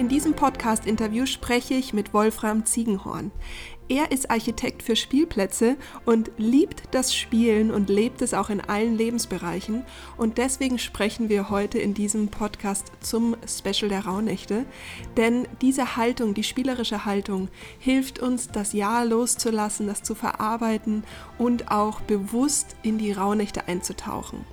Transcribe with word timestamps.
In 0.00 0.08
diesem 0.08 0.32
Podcast-Interview 0.32 1.26
spreche 1.26 1.74
ich 1.74 1.92
mit 1.92 2.14
Wolfram 2.14 2.64
Ziegenhorn. 2.64 3.32
Er 3.90 4.10
ist 4.10 4.30
Architekt 4.30 4.82
für 4.82 4.96
Spielplätze 4.96 5.76
und 6.06 6.30
liebt 6.38 6.84
das 6.92 7.14
Spielen 7.14 7.70
und 7.70 7.90
lebt 7.90 8.22
es 8.22 8.32
auch 8.32 8.48
in 8.48 8.62
allen 8.62 8.96
Lebensbereichen. 8.96 9.84
Und 10.16 10.38
deswegen 10.38 10.78
sprechen 10.78 11.28
wir 11.28 11.50
heute 11.50 11.78
in 11.78 11.92
diesem 11.92 12.28
Podcast 12.28 12.92
zum 13.00 13.36
Special 13.46 13.90
der 13.90 14.06
Rauhnächte. 14.06 14.64
Denn 15.18 15.46
diese 15.60 15.96
Haltung, 15.96 16.32
die 16.32 16.44
spielerische 16.44 17.04
Haltung, 17.04 17.48
hilft 17.78 18.20
uns, 18.20 18.48
das 18.48 18.72
Jahr 18.72 19.04
loszulassen, 19.04 19.86
das 19.86 20.02
zu 20.02 20.14
verarbeiten 20.14 21.04
und 21.36 21.70
auch 21.70 22.00
bewusst 22.00 22.74
in 22.82 22.96
die 22.96 23.12
Rauhnächte 23.12 23.68
einzutauchen. 23.68 24.46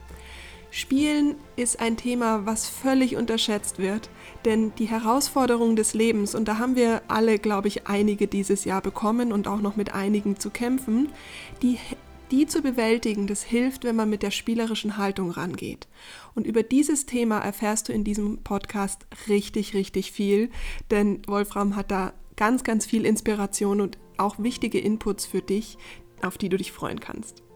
Spielen 0.70 1.36
ist 1.56 1.80
ein 1.80 1.98
Thema, 1.98 2.46
was 2.46 2.68
völlig 2.68 3.16
unterschätzt 3.16 3.80
wird, 3.80 4.10
denn 4.46 4.74
die 4.76 4.86
Herausforderungen 4.86 5.76
des 5.76 5.94
Lebens, 5.94 6.36
und 6.36 6.48
da 6.48 6.58
haben 6.58 6.76
wir 6.76 7.02
alle, 7.08 7.40
glaube 7.40 7.68
ich, 7.68 7.88
einige 7.88 8.28
dieses 8.28 8.66
Jahr 8.66 8.82
bekommen 8.82 9.32
und 9.32 9.48
auch 9.48 9.62
noch 9.62 9.76
mit 9.76 9.94
einigen 9.94 10.40
zu 10.40 10.50
kämpfen, 10.50 11.10
die, 11.62 11.80
die 12.32 12.48
zu 12.48 12.62
bewältigen, 12.62 13.28
das 13.28 13.44
hilft, 13.44 13.86
wenn 13.86 13.96
man 13.96 14.10
mit 14.10 14.24
der 14.24 14.32
spielerischen 14.32 14.98
Haltung 14.98 15.32
rangeht. 15.32 15.88
Und 16.36 16.46
über 16.46 16.64
dieses 16.64 17.06
Thema 17.06 17.40
erfährst 17.40 17.88
du 17.88 17.94
in 17.94 18.04
diesem 18.04 18.40
Podcast 18.44 19.08
richtig, 19.30 19.74
richtig 19.74 20.12
viel, 20.12 20.50
denn 20.92 21.22
Wolfram 21.28 21.76
hat 21.76 21.92
da 21.92 22.14
ganz, 22.36 22.64
ganz 22.64 22.86
viel 22.86 23.06
Inspiration 23.06 23.81
und 23.81 23.98
auch 24.18 24.38
wichtige 24.38 24.80
Inputs 24.80 25.26
für 25.26 25.42
dich, 25.42 25.78
auf 26.22 26.38
die 26.38 26.50
du 26.50 26.58
dich 26.58 26.72
freuen 26.72 27.00
kannst. 27.00 27.47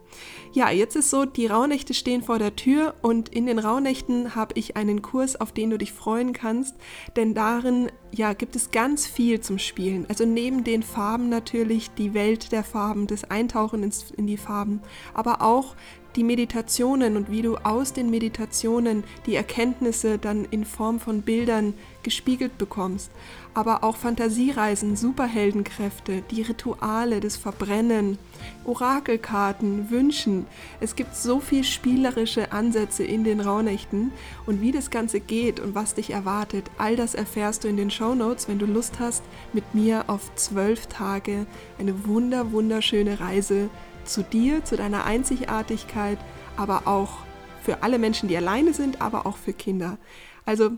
Ja, 0.54 0.70
jetzt 0.70 0.98
ist 0.98 1.10
so, 1.10 1.24
die 1.24 1.48
Rauhnächte 1.48 1.94
stehen 1.94 2.24
vor 2.24 2.38
der 2.38 2.58
Tür 2.58 2.94
und 3.02 3.30
in 3.30 3.46
den 3.46 3.58
Rauhnächten 3.58 4.36
habe 4.36 4.54
ich 4.58 4.76
einen 4.76 5.02
Kurs, 5.02 5.40
auf 5.40 5.54
den 5.54 5.70
du 5.70 5.78
dich 5.78 5.94
freuen 5.94 6.34
kannst, 6.34 6.76
denn 7.16 7.34
darin 7.34 7.90
ja, 8.12 8.34
gibt 8.34 8.58
es 8.58 8.70
ganz 8.72 9.08
viel 9.08 9.40
zum 9.40 9.60
Spielen. 9.60 10.06
Also 10.10 10.26
neben 10.26 10.66
den 10.66 10.84
Farben 10.84 11.30
natürlich 11.30 11.92
die 11.92 12.14
Welt 12.14 12.52
der 12.52 12.66
Farben, 12.66 13.08
das 13.08 13.24
Eintauchen 13.24 13.82
ins, 13.82 14.12
in 14.12 14.28
die 14.28 14.36
Farben, 14.36 14.82
aber 15.14 15.42
auch 15.42 15.74
die 16.18 16.24
Meditationen 16.26 17.16
und 17.16 17.32
wie 17.32 17.42
du 17.42 17.56
aus 17.56 17.94
den 17.94 18.10
Meditationen 18.10 19.06
die 19.26 19.36
Erkenntnisse 19.36 20.18
dann 20.18 20.46
in 20.52 20.66
Form 20.66 21.00
von 21.00 21.22
Bildern 21.22 21.74
gespiegelt 22.04 22.58
bekommst. 22.58 23.12
Aber 23.54 23.84
auch 23.84 23.98
Fantasiereisen, 23.98 24.96
Superheldenkräfte, 24.96 26.22
die 26.32 26.42
Rituale, 26.42 27.20
das 27.20 27.36
Verbrennen, 27.36 28.18
Orakelkarten, 28.64 29.90
Wünschen. 29.90 30.46
Es 30.80 30.96
gibt 30.96 31.16
so 31.16 31.42
viel 31.42 31.66
spielerische 31.66 32.54
Ansätze 32.54 33.04
in 33.04 33.26
den 33.26 33.42
Rauhnächten 33.42 34.12
und 34.46 34.62
wie 34.62 34.72
das 34.72 34.90
Ganze 34.90 35.20
geht 35.20 35.60
und 35.60 35.76
was 35.76 35.96
dich 35.96 36.12
erwartet, 36.12 36.72
all 36.78 36.96
das 36.96 37.14
erfährst 37.14 37.66
du 37.66 37.68
in 37.68 37.76
den 37.76 37.92
Show 37.92 38.16
Notes, 38.16 38.48
wenn 38.48 38.60
du 38.60 38.66
Lust 38.66 39.00
hast, 39.00 39.24
mit 39.52 39.76
mir 39.76 40.06
auf 40.08 40.34
zwölf 40.36 40.88
Tage 40.88 41.46
eine 41.78 42.08
wunder, 42.08 42.54
wunderschöne 42.54 43.20
Reise 43.20 43.70
zu 44.06 44.24
dir, 44.24 44.64
zu 44.64 44.78
deiner 44.78 45.06
Einzigartigkeit, 45.06 46.18
aber 46.56 46.88
auch 46.88 47.18
für 47.62 47.84
alle 47.84 48.00
Menschen, 48.00 48.30
die 48.30 48.38
alleine 48.38 48.74
sind, 48.74 49.02
aber 49.02 49.26
auch 49.26 49.38
für 49.38 49.54
Kinder. 49.54 49.98
Also 50.46 50.72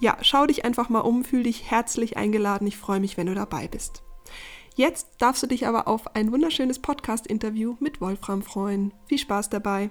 ja, 0.00 0.16
schau 0.22 0.46
dich 0.46 0.64
einfach 0.64 0.88
mal 0.88 1.00
um, 1.00 1.24
fühl 1.24 1.42
dich 1.42 1.70
herzlich 1.70 2.16
eingeladen. 2.16 2.66
Ich 2.66 2.76
freue 2.76 3.00
mich, 3.00 3.16
wenn 3.16 3.26
du 3.26 3.34
dabei 3.34 3.68
bist. 3.68 4.02
Jetzt 4.76 5.08
darfst 5.18 5.42
du 5.42 5.48
dich 5.48 5.66
aber 5.66 5.88
auf 5.88 6.14
ein 6.14 6.30
wunderschönes 6.30 6.78
Podcast-Interview 6.78 7.76
mit 7.80 8.00
Wolfram 8.00 8.42
freuen. 8.42 8.94
Viel 9.06 9.18
Spaß 9.18 9.50
dabei. 9.50 9.90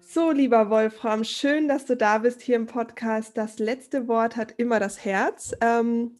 So, 0.00 0.32
lieber 0.32 0.70
Wolfram, 0.70 1.24
schön, 1.24 1.68
dass 1.68 1.84
du 1.84 1.96
da 1.96 2.18
bist 2.18 2.40
hier 2.40 2.56
im 2.56 2.66
Podcast. 2.66 3.36
Das 3.36 3.58
letzte 3.58 4.08
Wort 4.08 4.34
hat 4.36 4.54
immer 4.56 4.80
das 4.80 5.04
Herz. 5.04 5.52
Ähm, 5.60 6.18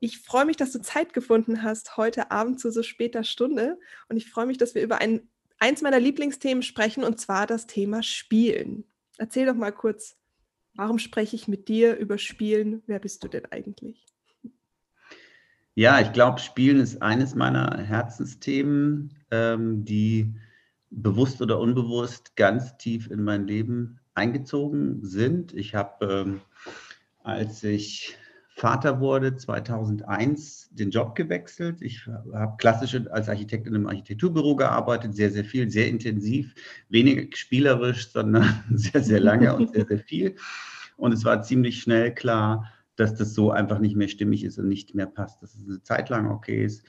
ich 0.00 0.18
freue 0.18 0.44
mich, 0.44 0.56
dass 0.56 0.72
du 0.72 0.80
Zeit 0.80 1.12
gefunden 1.12 1.62
hast 1.62 1.96
heute 1.96 2.30
Abend 2.30 2.58
zu 2.58 2.70
so 2.70 2.82
später 2.82 3.22
Stunde. 3.22 3.78
Und 4.08 4.16
ich 4.16 4.30
freue 4.30 4.46
mich, 4.46 4.58
dass 4.58 4.74
wir 4.74 4.82
über 4.82 4.98
ein, 4.98 5.28
eins 5.64 5.80
meiner 5.80 5.98
Lieblingsthemen 5.98 6.62
sprechen, 6.62 7.04
und 7.04 7.18
zwar 7.18 7.46
das 7.46 7.66
Thema 7.66 8.02
Spielen. 8.02 8.84
Erzähl 9.16 9.46
doch 9.46 9.54
mal 9.54 9.72
kurz, 9.72 10.14
warum 10.74 10.98
spreche 10.98 11.36
ich 11.36 11.48
mit 11.48 11.68
dir 11.68 11.96
über 11.96 12.18
Spielen? 12.18 12.82
Wer 12.86 12.98
bist 12.98 13.24
du 13.24 13.28
denn 13.28 13.46
eigentlich? 13.46 14.04
Ja, 15.74 16.00
ich 16.00 16.12
glaube, 16.12 16.38
Spielen 16.38 16.80
ist 16.80 17.00
eines 17.00 17.34
meiner 17.34 17.78
Herzensthemen, 17.78 19.14
ähm, 19.30 19.86
die 19.86 20.34
bewusst 20.90 21.40
oder 21.40 21.58
unbewusst 21.58 22.36
ganz 22.36 22.76
tief 22.76 23.10
in 23.10 23.24
mein 23.24 23.46
Leben 23.46 24.00
eingezogen 24.12 25.02
sind. 25.02 25.54
Ich 25.54 25.74
habe, 25.74 26.04
ähm, 26.26 26.40
als 27.22 27.64
ich 27.64 28.18
Vater 28.56 29.00
wurde, 29.00 29.34
2001 29.36 30.68
den 30.70 30.90
Job 30.90 31.16
gewechselt. 31.16 31.82
Ich 31.82 32.06
habe 32.32 32.56
klassisch 32.56 32.94
als 33.10 33.28
Architekt 33.28 33.66
in 33.66 33.74
einem 33.74 33.88
Architekturbüro 33.88 34.54
gearbeitet, 34.54 35.16
sehr, 35.16 35.32
sehr 35.32 35.44
viel, 35.44 35.68
sehr 35.68 35.88
intensiv, 35.88 36.54
weniger 36.88 37.36
spielerisch, 37.36 38.10
sondern 38.12 38.62
sehr, 38.70 39.02
sehr 39.02 39.18
lange 39.18 39.54
und 39.56 39.74
sehr, 39.74 39.86
sehr 39.86 39.98
viel. 39.98 40.36
Und 40.96 41.12
es 41.12 41.24
war 41.24 41.42
ziemlich 41.42 41.80
schnell 41.80 42.14
klar, 42.14 42.72
dass 42.94 43.16
das 43.16 43.34
so 43.34 43.50
einfach 43.50 43.80
nicht 43.80 43.96
mehr 43.96 44.06
stimmig 44.06 44.44
ist 44.44 44.56
und 44.56 44.68
nicht 44.68 44.94
mehr 44.94 45.06
passt, 45.06 45.42
dass 45.42 45.56
es 45.56 45.66
eine 45.66 45.82
Zeit 45.82 46.08
lang 46.08 46.30
okay 46.30 46.64
ist. 46.64 46.86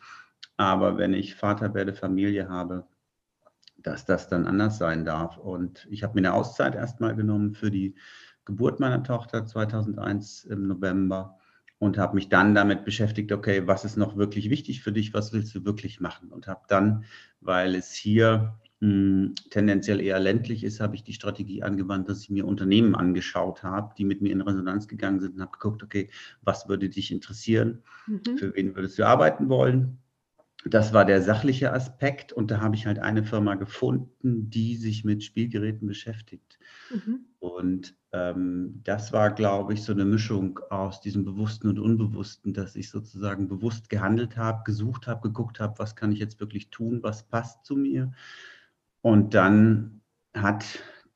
Aber 0.57 0.99
wenn 0.99 1.15
ich 1.15 1.33
Vater 1.33 1.73
werde, 1.73 1.95
Familie 1.95 2.47
habe, 2.47 2.85
dass 3.77 4.05
das 4.05 4.29
dann 4.29 4.45
anders 4.45 4.77
sein 4.77 5.03
darf. 5.03 5.37
Und 5.37 5.87
ich 5.89 6.03
habe 6.03 6.13
mir 6.13 6.27
eine 6.27 6.33
Auszeit 6.35 6.75
erstmal 6.75 7.15
genommen 7.15 7.55
für 7.55 7.71
die 7.71 7.95
Geburt 8.45 8.79
meiner 8.79 9.01
Tochter 9.03 9.47
2001 9.47 10.45
im 10.45 10.67
November 10.67 11.39
und 11.85 11.97
habe 11.97 12.15
mich 12.15 12.29
dann 12.29 12.55
damit 12.55 12.83
beschäftigt, 12.83 13.31
okay, 13.31 13.67
was 13.67 13.85
ist 13.85 13.95
noch 13.97 14.17
wirklich 14.17 14.49
wichtig 14.49 14.81
für 14.81 14.91
dich, 14.91 15.13
was 15.13 15.31
willst 15.33 15.53
du 15.55 15.65
wirklich 15.65 15.99
machen? 15.99 16.29
Und 16.29 16.47
habe 16.47 16.63
dann, 16.67 17.05
weil 17.41 17.75
es 17.75 17.93
hier 17.93 18.55
mh, 18.79 18.89
hm, 18.89 19.35
tendenziell 19.51 20.01
eher 20.01 20.19
ländlich 20.19 20.63
ist, 20.63 20.79
habe 20.79 20.95
ich 20.95 21.03
die 21.03 21.13
Strategie 21.13 21.63
angewandt, 21.63 22.09
dass 22.09 22.21
ich 22.21 22.29
mir 22.29 22.45
Unternehmen 22.45 22.95
angeschaut 22.95 23.63
habe, 23.63 23.93
die 23.97 24.05
mit 24.05 24.21
mir 24.21 24.31
in 24.31 24.41
Resonanz 24.41 24.87
gegangen 24.87 25.19
sind 25.19 25.35
und 25.35 25.41
habe 25.41 25.51
geguckt, 25.51 25.83
okay, 25.83 26.09
was 26.41 26.67
würde 26.67 26.89
dich 26.89 27.11
interessieren, 27.11 27.83
mhm. 28.07 28.37
für 28.37 28.55
wen 28.55 28.75
würdest 28.75 28.97
du 28.97 29.05
arbeiten 29.05 29.49
wollen? 29.49 29.99
Das 30.67 30.93
war 30.93 31.05
der 31.05 31.21
sachliche 31.21 31.71
Aspekt 31.73 32.33
und 32.33 32.49
da 32.49 32.59
habe 32.59 32.75
ich 32.75 32.87
halt 32.87 32.97
eine 32.97 33.23
Firma 33.23 33.53
gefunden, 33.53 34.49
die 34.49 34.75
sich 34.75 35.03
mit 35.05 35.23
Spielgeräten 35.23 35.87
beschäftigt. 35.87 36.57
Mhm. 36.89 37.19
Und 37.37 37.95
ähm, 38.11 38.81
das 38.83 39.13
war, 39.13 39.29
glaube 39.29 39.75
ich, 39.75 39.83
so 39.83 39.91
eine 39.91 40.05
Mischung 40.05 40.59
aus 40.71 41.01
diesem 41.01 41.23
Bewussten 41.23 41.69
und 41.69 41.77
Unbewussten, 41.77 42.51
dass 42.51 42.75
ich 42.75 42.89
sozusagen 42.89 43.47
bewusst 43.47 43.89
gehandelt 43.89 44.37
habe, 44.37 44.63
gesucht 44.65 45.05
habe, 45.05 45.21
geguckt 45.21 45.59
habe, 45.59 45.77
was 45.77 45.95
kann 45.95 46.11
ich 46.11 46.17
jetzt 46.17 46.39
wirklich 46.39 46.71
tun, 46.71 47.03
was 47.03 47.27
passt 47.27 47.63
zu 47.63 47.75
mir. 47.75 48.11
Und 49.01 49.35
dann 49.35 50.01
hat 50.33 50.65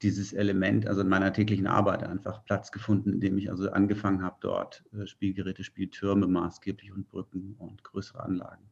dieses 0.03 0.31
Element, 0.31 0.87
also 0.87 1.01
in 1.01 1.09
meiner 1.09 1.33
täglichen 1.33 1.65
Arbeit 1.65 2.03
einfach 2.03 2.45
Platz 2.45 2.71
gefunden, 2.71 3.13
indem 3.13 3.39
ich 3.39 3.49
also 3.49 3.71
angefangen 3.71 4.21
habe, 4.21 4.37
dort 4.41 4.83
äh, 4.93 5.07
Spielgeräte, 5.07 5.63
Spieltürme 5.63 6.27
maßgeblich 6.27 6.91
und 6.91 7.07
Brücken 7.07 7.55
und 7.57 7.83
größere 7.83 8.23
Anlagen 8.23 8.69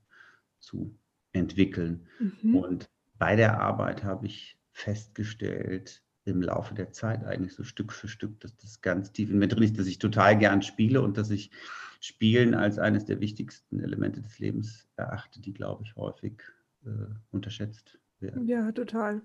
zu 0.59 0.97
entwickeln. 1.31 2.07
Mhm. 2.19 2.55
Und 2.55 2.89
bei 3.17 3.35
der 3.35 3.59
Arbeit 3.59 4.03
habe 4.03 4.27
ich 4.27 4.57
festgestellt, 4.71 6.03
im 6.25 6.41
Laufe 6.41 6.75
der 6.75 6.91
Zeit 6.91 7.23
eigentlich 7.23 7.53
so 7.53 7.63
Stück 7.63 7.93
für 7.93 8.07
Stück, 8.07 8.39
dass 8.41 8.55
das 8.57 8.81
ganz 8.81 9.11
tief 9.13 9.29
in 9.29 9.39
mir 9.39 9.47
drin 9.47 9.63
ist, 9.63 9.79
dass 9.79 9.87
ich 9.87 9.97
total 9.97 10.37
gern 10.37 10.61
spiele 10.61 11.01
und 11.01 11.17
dass 11.17 11.29
ich 11.29 11.51
Spielen 11.99 12.53
als 12.53 12.77
eines 12.77 13.05
der 13.05 13.19
wichtigsten 13.21 13.79
Elemente 13.79 14.21
des 14.21 14.37
Lebens 14.37 14.87
erachte, 14.97 15.41
die, 15.41 15.53
glaube 15.53 15.83
ich, 15.83 15.95
häufig 15.95 16.43
äh, 16.85 16.89
unterschätzt 17.31 17.97
werden. 18.19 18.45
Ja, 18.45 18.71
total. 18.71 19.21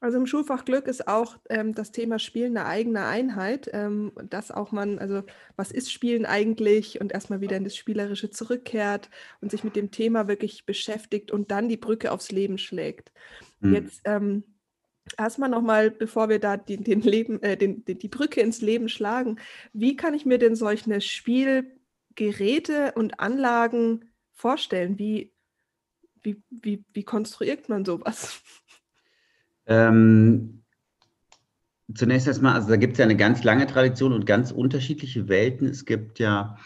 Also 0.00 0.16
im 0.16 0.26
Schulfach 0.26 0.64
Glück 0.64 0.86
ist 0.86 1.06
auch 1.08 1.36
ähm, 1.50 1.74
das 1.74 1.92
Thema 1.92 2.18
Spielen 2.18 2.56
eine 2.56 2.66
eigene 2.66 3.04
Einheit, 3.04 3.68
ähm, 3.74 4.12
dass 4.30 4.50
auch 4.50 4.72
man, 4.72 4.98
also 4.98 5.22
was 5.56 5.70
ist 5.70 5.92
Spielen 5.92 6.24
eigentlich 6.24 7.00
und 7.02 7.12
erstmal 7.12 7.42
wieder 7.42 7.58
in 7.58 7.64
das 7.64 7.76
Spielerische 7.76 8.30
zurückkehrt 8.30 9.10
und 9.42 9.50
sich 9.50 9.62
mit 9.62 9.76
dem 9.76 9.90
Thema 9.90 10.26
wirklich 10.26 10.64
beschäftigt 10.64 11.30
und 11.30 11.50
dann 11.50 11.68
die 11.68 11.76
Brücke 11.76 12.12
aufs 12.12 12.32
Leben 12.32 12.56
schlägt. 12.56 13.12
Mhm. 13.60 13.74
Jetzt 13.74 14.00
ähm, 14.04 14.44
erstmal 15.18 15.50
nochmal, 15.50 15.90
bevor 15.90 16.30
wir 16.30 16.38
da 16.38 16.56
die, 16.56 16.78
den 16.78 17.02
Leben, 17.02 17.42
äh, 17.42 17.58
den, 17.58 17.84
die 17.84 18.08
Brücke 18.08 18.40
ins 18.40 18.62
Leben 18.62 18.88
schlagen, 18.88 19.38
wie 19.74 19.96
kann 19.96 20.14
ich 20.14 20.24
mir 20.24 20.38
denn 20.38 20.56
solche 20.56 20.98
Spielgeräte 21.02 22.92
und 22.94 23.20
Anlagen 23.20 24.10
vorstellen? 24.32 24.98
Wie, 24.98 25.34
wie, 26.22 26.42
wie, 26.48 26.86
wie 26.94 27.04
konstruiert 27.04 27.68
man 27.68 27.84
sowas? 27.84 28.42
Ähm, 29.66 30.62
zunächst 31.94 32.26
erstmal, 32.26 32.54
also 32.54 32.68
da 32.68 32.76
gibt 32.76 32.94
es 32.94 32.98
ja 32.98 33.04
eine 33.04 33.16
ganz 33.16 33.44
lange 33.44 33.66
Tradition 33.66 34.12
und 34.12 34.26
ganz 34.26 34.50
unterschiedliche 34.52 35.28
Welten. 35.28 35.68
Es 35.68 35.84
gibt 35.84 36.18
ja, 36.18 36.56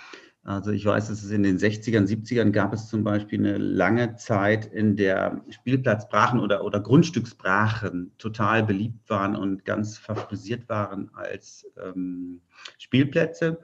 also 0.43 0.71
ich 0.71 0.85
weiß, 0.85 1.09
dass 1.09 1.23
es 1.23 1.31
in 1.31 1.43
den 1.43 1.59
60ern, 1.59 2.07
70ern 2.07 2.51
gab 2.51 2.73
es 2.73 2.89
zum 2.89 3.05
Beispiel 3.05 3.39
eine 3.39 3.59
lange 3.59 4.17
Zeit, 4.17 4.67
in 4.67 4.97
der 4.97 5.43
Spielplatzbrachen 5.49 6.41
oder, 6.41 6.65
oder 6.65 6.81
Grundstücksbrachen 6.81 8.13
total 8.19 8.63
beliebt 8.65 9.09
waren 9.09 9.37
und 9.37 9.65
ganz 9.65 9.97
favorisiert 9.97 10.69
waren 10.69 11.11
als 11.15 11.67
ähm, 11.83 12.41
Spielplätze. 12.79 13.61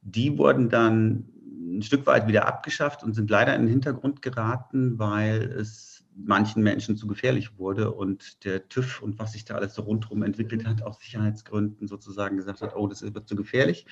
Die 0.00 0.38
wurden 0.38 0.68
dann 0.70 1.26
ein 1.68 1.82
Stück 1.82 2.06
weit 2.06 2.28
wieder 2.28 2.46
abgeschafft 2.46 3.02
und 3.02 3.14
sind 3.14 3.30
leider 3.30 3.54
in 3.54 3.62
den 3.62 3.70
Hintergrund 3.70 4.22
geraten, 4.22 4.98
weil 4.98 5.42
es 5.42 5.95
manchen 6.16 6.62
Menschen 6.62 6.96
zu 6.96 7.06
gefährlich 7.06 7.58
wurde 7.58 7.92
und 7.92 8.44
der 8.44 8.68
TÜV 8.68 9.02
und 9.02 9.18
was 9.18 9.32
sich 9.32 9.44
da 9.44 9.54
alles 9.54 9.74
so 9.74 9.82
rundherum 9.82 10.22
entwickelt 10.22 10.66
hat, 10.66 10.82
aus 10.82 10.98
Sicherheitsgründen 11.00 11.88
sozusagen 11.88 12.36
gesagt 12.36 12.62
hat, 12.62 12.74
oh, 12.74 12.86
das 12.86 13.02
wird 13.02 13.28
zu 13.28 13.36
gefährlich. 13.36 13.86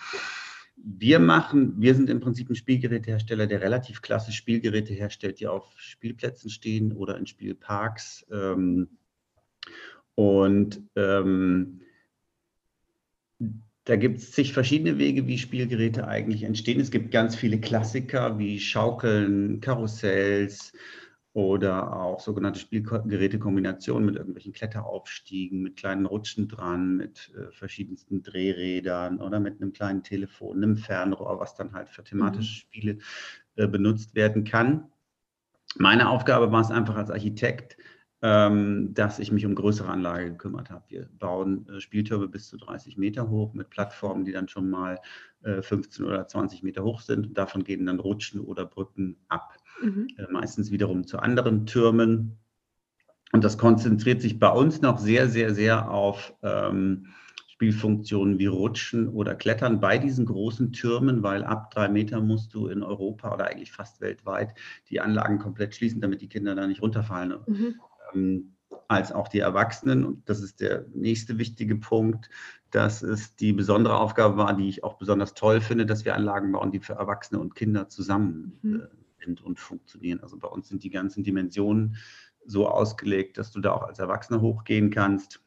Wir 0.77 1.21
machen, 1.21 1.81
wir 1.81 1.95
sind 1.95 2.11
im 2.11 2.21
Prinzip 2.21 2.51
ein 2.51 2.57
Spielgerätehersteller, 2.57 3.47
der 3.47 3.61
relativ 3.61 4.03
klassisch 4.03 4.37
Spielgeräte 4.37 4.93
herstellt, 4.93 5.39
die 5.39 5.47
auf 5.47 5.73
Spielplätzen 5.77 6.51
stehen 6.51 6.93
oder 6.93 7.17
in 7.17 7.27
Spielparks. 7.27 8.27
Ähm, 8.33 8.89
und 10.17 10.83
ähm, 10.97 11.81
da 13.85 13.97
gibt 13.97 14.19
es 14.19 14.33
zig 14.33 14.53
verschiedene 14.53 14.99
Wege, 14.99 15.27
wie 15.27 15.39
Spielgeräte 15.39 16.09
eigentlich 16.09 16.43
entstehen. 16.43 16.81
Es 16.81 16.91
gibt 16.91 17.11
ganz 17.11 17.37
viele 17.37 17.61
Klassiker 17.61 18.39
wie 18.39 18.59
Schaukeln, 18.59 19.61
Karussells, 19.61 20.73
oder 21.35 21.97
auch 21.97 22.21
sogenannte 22.21 22.61
Spielgerätekombinationen 22.61 24.07
mit 24.07 24.15
irgendwelchen 24.15 24.53
Kletteraufstiegen, 24.53 25.63
mit 25.63 25.77
kleinen 25.77 26.07
Rutschen 26.07 26.47
dran, 26.47 26.97
mit 26.97 27.35
äh, 27.37 27.51
verschiedensten 27.51 28.23
Drehrädern 28.23 29.21
oder 29.21 29.41
mit 29.41 29.61
einem 29.61 29.73
kleinen 29.73 30.05
Telefon, 30.05 30.63
einem 30.63 30.77
Fernrohr, 30.77 31.41
was 31.41 31.57
dann 31.57 31.73
halt 31.73 31.89
für 31.91 32.05
thematische 32.05 32.53
mhm. 32.53 32.61
Spiele 32.61 32.99
äh, 33.57 33.67
benutzt 33.67 34.15
werden 34.15 34.45
kann. 34.45 34.93
Meine 35.77 36.09
Aufgabe 36.09 36.53
war 36.53 36.61
es 36.61 36.71
einfach 36.71 36.95
als 36.95 37.11
Architekt, 37.11 37.79
ähm, 38.23 38.95
dass 38.95 39.19
ich 39.19 39.33
mich 39.33 39.45
um 39.45 39.57
größere 39.57 39.91
Anlage 39.91 40.31
gekümmert 40.31 40.71
habe. 40.71 40.85
Wir 40.87 41.09
bauen 41.19 41.67
äh, 41.69 41.81
Spieltürme 41.81 42.29
bis 42.29 42.47
zu 42.47 42.59
30 42.59 42.97
Meter 42.97 43.29
hoch 43.29 43.55
mit 43.55 43.71
Plattformen, 43.71 44.25
die 44.25 44.31
dann 44.31 44.47
schon 44.47 44.71
mal 44.71 45.01
äh, 45.43 45.63
15 45.63 46.05
oder 46.05 46.29
20 46.29 46.63
Meter 46.63 46.85
hoch 46.85 47.01
sind. 47.01 47.27
Und 47.27 47.37
davon 47.37 47.65
gehen 47.65 47.87
dann 47.87 47.99
Rutschen 47.99 48.41
oder 48.41 48.65
Brücken 48.65 49.17
ab 49.27 49.57
mhm. 49.83 50.09
äh, 50.17 50.31
meistens 50.31 50.71
wiederum 50.71 51.07
zu 51.07 51.19
anderen 51.19 51.67
Türmen. 51.67 52.39
Und 53.33 53.43
das 53.43 53.59
konzentriert 53.59 54.23
sich 54.23 54.39
bei 54.39 54.51
uns 54.51 54.81
noch 54.81 54.99
sehr, 54.99 55.29
sehr, 55.29 55.55
sehr 55.55 55.91
auf 55.91 56.35
ähm, 56.43 57.07
Spielfunktionen 57.49 58.39
wie 58.39 58.47
Rutschen 58.47 59.09
oder 59.09 59.35
Klettern 59.35 59.81
bei 59.81 59.99
diesen 59.99 60.27
großen 60.27 60.73
Türmen, 60.73 61.23
weil 61.23 61.45
ab 61.45 61.71
drei 61.71 61.89
Meter 61.89 62.21
musst 62.21 62.55
du 62.55 62.67
in 62.69 62.83
Europa 62.83 63.33
oder 63.33 63.47
eigentlich 63.47 63.73
fast 63.73 64.01
weltweit 64.01 64.55
die 64.91 65.01
Anlagen 65.01 65.39
komplett 65.39 65.75
schließen, 65.75 66.01
damit 66.01 66.21
die 66.21 66.29
Kinder 66.29 66.55
da 66.55 66.67
nicht 66.67 66.83
runterfallen. 66.83 67.35
Mhm. 67.47 67.75
Ähm, 68.13 68.55
als 68.89 69.13
auch 69.13 69.29
die 69.29 69.39
Erwachsenen. 69.39 70.05
Und 70.05 70.29
das 70.29 70.41
ist 70.41 70.61
der 70.61 70.85
nächste 70.93 71.39
wichtige 71.39 71.77
Punkt, 71.77 72.29
dass 72.71 73.03
es 73.03 73.37
die 73.37 73.53
besondere 73.53 73.99
Aufgabe 73.99 74.37
war, 74.37 74.57
die 74.57 74.69
ich 74.69 74.85
auch 74.85 74.95
besonders 74.95 75.35
toll 75.35 75.61
finde, 75.61 75.87
dass 75.87 76.05
wir 76.05 76.15
Anlagen 76.15 76.53
bauen, 76.53 76.73
die 76.73 76.81
für 76.81 76.95
Erwachsene 76.95 77.41
und 77.41 77.55
Kinder 77.55 77.89
zusammen 77.89 78.59
mhm. 78.63 78.81
äh, 78.81 79.04
sind 79.25 79.43
und 79.43 79.59
funktionieren. 79.59 80.21
Also 80.21 80.39
bei 80.39 80.49
uns 80.49 80.69
sind 80.69 80.85
die 80.85 80.91
ganzen 80.91 81.25
Dimensionen 81.25 81.97
so 82.47 82.69
ausgelegt, 82.69 83.39
dass 83.39 83.51
du 83.53 83.61
da 83.61 83.73
auch 83.73 83.83
als 83.83 83.99
Erwachsener 83.99 84.41
hochgehen 84.41 84.91
kannst. 84.91 85.41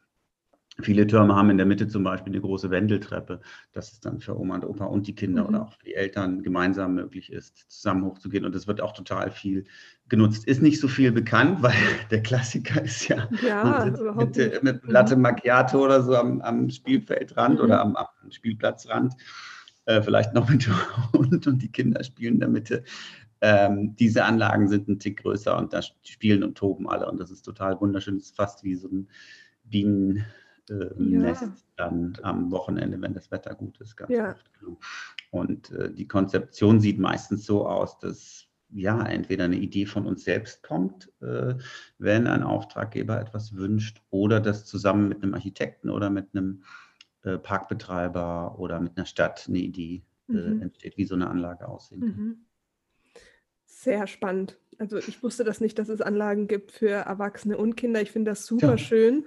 Viele 0.80 1.08
Türme 1.08 1.34
haben 1.34 1.50
in 1.50 1.56
der 1.56 1.66
Mitte 1.66 1.88
zum 1.88 2.04
Beispiel 2.04 2.32
eine 2.32 2.40
große 2.40 2.70
Wendeltreppe, 2.70 3.40
dass 3.72 3.92
es 3.92 4.00
dann 4.00 4.20
für 4.20 4.38
Oma 4.38 4.56
und 4.56 4.64
Opa 4.64 4.84
und 4.84 5.08
die 5.08 5.14
Kinder 5.14 5.42
mhm. 5.42 5.48
oder 5.48 5.62
auch 5.62 5.72
für 5.72 5.84
die 5.84 5.94
Eltern 5.94 6.42
gemeinsam 6.44 6.94
möglich 6.94 7.32
ist, 7.32 7.68
zusammen 7.68 8.04
hochzugehen. 8.04 8.44
Und 8.44 8.54
das 8.54 8.68
wird 8.68 8.80
auch 8.80 8.92
total 8.92 9.32
viel 9.32 9.64
genutzt. 10.08 10.46
Ist 10.46 10.62
nicht 10.62 10.78
so 10.78 10.86
viel 10.86 11.10
bekannt, 11.10 11.62
weil 11.62 11.74
der 12.12 12.22
Klassiker 12.22 12.80
ist 12.82 13.08
ja, 13.08 13.28
ja 13.44 13.82
sitzt 13.82 14.02
mit, 14.38 14.62
mit 14.62 14.84
mhm. 14.84 14.90
Latte 14.90 15.16
Macchiato 15.16 15.84
oder 15.84 16.02
so 16.02 16.14
am, 16.14 16.40
am 16.42 16.70
Spielfeldrand 16.70 17.56
mhm. 17.58 17.64
oder 17.64 17.80
am, 17.80 17.96
am 17.96 18.30
Spielplatzrand. 18.30 19.14
Äh, 19.86 20.02
vielleicht 20.02 20.32
noch 20.34 20.48
mit 20.48 20.68
Hund 21.12 21.46
und 21.46 21.60
die 21.60 21.72
Kinder 21.72 22.04
spielen 22.04 22.34
in 22.34 22.40
der 22.40 22.48
Mitte. 22.50 22.84
Ähm, 23.40 23.94
diese 23.96 24.24
Anlagen 24.24 24.68
sind 24.68 24.88
ein 24.88 24.98
Tick 24.98 25.22
größer 25.22 25.56
und 25.56 25.72
da 25.72 25.80
spielen 25.82 26.42
und 26.42 26.56
toben 26.56 26.88
alle 26.88 27.08
und 27.10 27.20
das 27.20 27.30
ist 27.30 27.42
total 27.42 27.80
wunderschön. 27.80 28.16
Es 28.16 28.26
ist 28.26 28.36
fast 28.36 28.64
wie 28.64 28.74
so 28.74 28.88
ein 28.88 29.08
Bienennest 29.64 30.26
ja. 30.68 31.52
dann 31.76 32.16
am 32.22 32.50
Wochenende, 32.50 33.00
wenn 33.00 33.14
das 33.14 33.30
Wetter 33.30 33.54
gut 33.54 33.80
ist. 33.80 33.96
Ja. 34.08 34.34
Genau. 34.58 34.78
Und 35.30 35.70
äh, 35.70 35.92
die 35.92 36.08
Konzeption 36.08 36.80
sieht 36.80 36.98
meistens 36.98 37.44
so 37.44 37.66
aus, 37.66 37.98
dass 37.98 38.48
ja 38.70 39.02
entweder 39.06 39.44
eine 39.44 39.56
Idee 39.56 39.86
von 39.86 40.06
uns 40.06 40.24
selbst 40.24 40.62
kommt, 40.62 41.10
äh, 41.20 41.54
wenn 41.98 42.26
ein 42.26 42.42
Auftraggeber 42.42 43.20
etwas 43.20 43.54
wünscht, 43.54 44.02
oder 44.10 44.40
das 44.40 44.66
zusammen 44.66 45.08
mit 45.08 45.22
einem 45.22 45.34
Architekten 45.34 45.90
oder 45.90 46.10
mit 46.10 46.34
einem 46.34 46.64
äh, 47.22 47.38
Parkbetreiber 47.38 48.58
oder 48.58 48.80
mit 48.80 48.96
einer 48.96 49.06
Stadt 49.06 49.46
eine 49.48 49.58
Idee 49.58 50.02
äh, 50.28 50.32
mhm. 50.32 50.62
entsteht, 50.62 50.96
wie 50.96 51.04
so 51.04 51.14
eine 51.14 51.28
Anlage 51.28 51.68
aussehen 51.68 52.00
kann. 52.00 52.16
Mhm. 52.16 52.36
Sehr 53.80 54.08
spannend. 54.08 54.58
Also 54.78 54.96
ich 54.96 55.22
wusste 55.22 55.44
das 55.44 55.60
nicht, 55.60 55.78
dass 55.78 55.88
es 55.88 56.00
Anlagen 56.00 56.48
gibt 56.48 56.72
für 56.72 56.90
Erwachsene 56.90 57.56
und 57.56 57.76
Kinder. 57.76 58.02
Ich 58.02 58.10
finde 58.10 58.32
das 58.32 58.44
super 58.44 58.70
ja. 58.70 58.78
schön. 58.78 59.26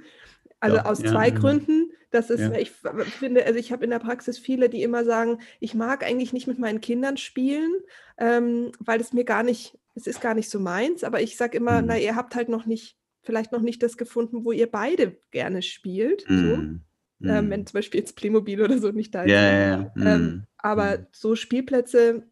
Also 0.60 0.76
ja, 0.76 0.86
aus 0.86 1.00
zwei 1.00 1.30
ja, 1.30 1.34
Gründen. 1.34 1.92
Das 2.10 2.30
ist, 2.30 2.42
ich 2.58 2.72
finde, 3.12 3.46
also 3.46 3.58
ich 3.58 3.72
habe 3.72 3.86
in 3.86 3.90
der 3.90 4.00
Praxis 4.00 4.38
viele, 4.38 4.68
die 4.68 4.84
immer 4.84 5.06
sagen, 5.06 5.40
ich 5.62 5.74
mag 5.74 6.04
eigentlich 6.04 6.34
nicht 6.34 6.48
mit 6.48 6.60
meinen 6.60 6.82
Kindern 6.82 7.16
spielen, 7.16 7.72
ähm, 8.18 8.74
weil 8.80 9.00
es 9.00 9.14
mir 9.14 9.24
gar 9.24 9.44
nicht, 9.44 9.80
es 9.96 10.06
ist 10.06 10.20
gar 10.20 10.34
nicht 10.34 10.50
so 10.50 10.60
meins. 10.60 11.06
Aber 11.06 11.22
ich 11.22 11.38
sage 11.38 11.58
immer, 11.58 11.82
mhm. 11.82 11.88
na, 11.88 11.98
ihr 11.98 12.18
habt 12.18 12.36
halt 12.36 12.50
noch 12.50 12.66
nicht, 12.66 12.98
vielleicht 13.24 13.54
noch 13.54 13.62
nicht 13.62 13.82
das 13.82 13.96
gefunden, 13.96 14.44
wo 14.44 14.52
ihr 14.52 14.70
beide 14.70 15.16
gerne 15.32 15.62
spielt. 15.62 16.30
Mhm. 16.30 16.82
So. 17.22 17.30
Ähm, 17.30 17.50
wenn 17.50 17.62
mhm. 17.62 17.68
zum 17.68 17.78
Beispiel 17.78 18.02
jetzt 18.02 18.18
Playmobil 18.18 18.62
oder 18.62 18.80
so 18.80 18.92
nicht 18.92 19.16
da 19.16 19.24
ist. 19.24 19.32
Ja, 19.32 19.42
ja, 19.42 19.94
ähm, 19.96 20.22
mhm. 20.22 20.44
aber 20.58 20.98
mhm. 20.98 21.06
so 21.14 21.38
Spielplätze 21.38 22.24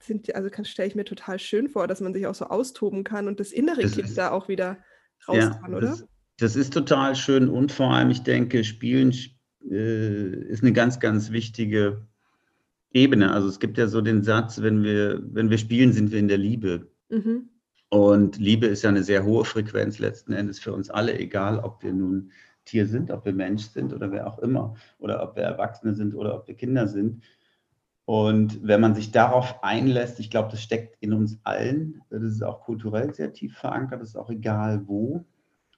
sind, 0.00 0.34
also 0.34 0.48
stelle 0.64 0.88
ich 0.88 0.94
mir 0.94 1.04
total 1.04 1.38
schön 1.38 1.68
vor, 1.68 1.86
dass 1.86 2.00
man 2.00 2.12
sich 2.12 2.26
auch 2.26 2.34
so 2.34 2.46
austoben 2.46 3.04
kann 3.04 3.28
und 3.28 3.40
das 3.40 3.52
innere 3.52 3.82
das 3.82 3.92
Kind 3.92 4.08
ist, 4.08 4.18
da 4.18 4.30
auch 4.30 4.48
wieder 4.48 4.78
raus 5.26 5.36
ja, 5.36 5.50
kann, 5.50 5.74
oder? 5.74 5.88
Das, 5.88 6.06
das, 6.38 6.56
ist 6.56 6.72
total 6.72 7.16
schön 7.16 7.48
und 7.48 7.72
vor 7.72 7.92
allem, 7.92 8.10
ich 8.10 8.22
denke, 8.22 8.64
Spielen 8.64 9.12
äh, 9.70 10.48
ist 10.48 10.62
eine 10.62 10.72
ganz, 10.72 11.00
ganz 11.00 11.30
wichtige 11.30 12.06
Ebene. 12.92 13.32
Also 13.32 13.48
es 13.48 13.60
gibt 13.60 13.78
ja 13.78 13.86
so 13.86 14.00
den 14.00 14.22
Satz, 14.22 14.62
wenn 14.62 14.82
wir, 14.82 15.22
wenn 15.22 15.50
wir 15.50 15.58
spielen, 15.58 15.92
sind 15.92 16.12
wir 16.12 16.18
in 16.18 16.28
der 16.28 16.38
Liebe. 16.38 16.90
Mhm. 17.08 17.48
Und 17.90 18.38
Liebe 18.38 18.66
ist 18.66 18.82
ja 18.82 18.90
eine 18.90 19.02
sehr 19.02 19.24
hohe 19.24 19.44
Frequenz 19.44 19.98
letzten 19.98 20.32
Endes 20.32 20.58
für 20.58 20.72
uns 20.72 20.90
alle, 20.90 21.18
egal 21.18 21.58
ob 21.58 21.82
wir 21.82 21.92
nun 21.92 22.32
Tier 22.64 22.86
sind, 22.86 23.10
ob 23.10 23.24
wir 23.24 23.32
Mensch 23.32 23.64
sind 23.68 23.94
oder 23.94 24.12
wer 24.12 24.26
auch 24.26 24.38
immer, 24.40 24.74
oder 24.98 25.22
ob 25.22 25.36
wir 25.36 25.42
Erwachsene 25.42 25.94
sind 25.94 26.14
oder 26.14 26.34
ob 26.34 26.46
wir 26.46 26.54
Kinder 26.54 26.86
sind. 26.86 27.24
Und 28.08 28.66
wenn 28.66 28.80
man 28.80 28.94
sich 28.94 29.10
darauf 29.10 29.62
einlässt, 29.62 30.18
ich 30.18 30.30
glaube, 30.30 30.50
das 30.50 30.62
steckt 30.62 30.96
in 31.00 31.12
uns 31.12 31.38
allen, 31.44 32.00
das 32.08 32.22
ist 32.22 32.42
auch 32.42 32.62
kulturell 32.62 33.12
sehr 33.12 33.34
tief 33.34 33.58
verankert, 33.58 34.00
das 34.00 34.08
ist 34.08 34.16
auch 34.16 34.30
egal 34.30 34.88
wo, 34.88 35.26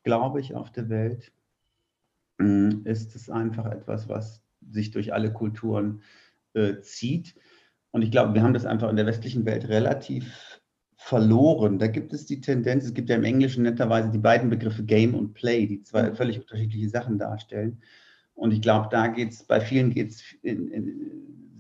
glaube 0.05 0.39
ich, 0.39 0.55
auf 0.55 0.71
der 0.71 0.89
Welt, 0.89 1.33
mm, 2.39 2.83
ist 2.85 3.17
es 3.17 3.31
einfach 3.31 3.67
etwas, 3.67 4.09
was 4.09 4.45
sich 4.71 4.93
durch 4.93 5.13
alle 5.13 5.33
Kulturen 5.33 6.03
äh, 6.55 6.79
zieht. 6.83 7.35
Und 7.91 8.03
ich 8.03 8.13
glaube, 8.13 8.33
wir 8.33 8.45
haben 8.45 8.55
das 8.55 8.65
einfach 8.65 8.91
in 8.91 8.97
der 8.97 9.07
westlichen 9.07 9.45
Welt 9.45 9.69
relativ 9.69 10.61
verloren. 10.95 11.81
Da 11.81 11.89
gibt 11.89 12.13
es 12.13 12.27
die 12.27 12.41
Tendenz, 12.41 12.85
es 12.85 12.95
gibt 12.95 13.09
ja 13.09 13.17
im 13.17 13.25
Englischen 13.25 13.65
netterweise 13.65 14.09
die 14.13 14.19
beiden 14.19 14.51
Begriffe 14.51 14.85
Game 14.85 15.17
und 15.17 15.35
Play, 15.35 15.67
die 15.67 15.83
zwei 15.83 16.15
völlig 16.15 16.39
unterschiedliche 16.39 16.91
Sachen 16.91 17.19
darstellen. 17.19 17.83
Und 18.35 18.53
ich 18.53 18.63
glaube, 18.63 18.87
da 18.89 19.09
geht 19.09 19.33
es, 19.33 19.43
bei 19.43 19.61
vielen 19.61 19.93
geht 19.93 20.11
es 20.11 20.23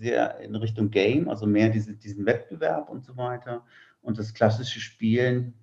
sehr 0.00 0.40
in 0.40 0.56
Richtung 0.56 0.90
Game, 0.90 1.28
also 1.28 1.46
mehr 1.46 1.68
diese, 1.68 1.94
diesen 1.94 2.26
Wettbewerb 2.26 2.88
und 2.88 3.04
so 3.04 3.16
weiter. 3.16 3.64
Und 4.00 4.18
das 4.18 4.34
klassische 4.34 4.80
Spielen, 4.80 5.54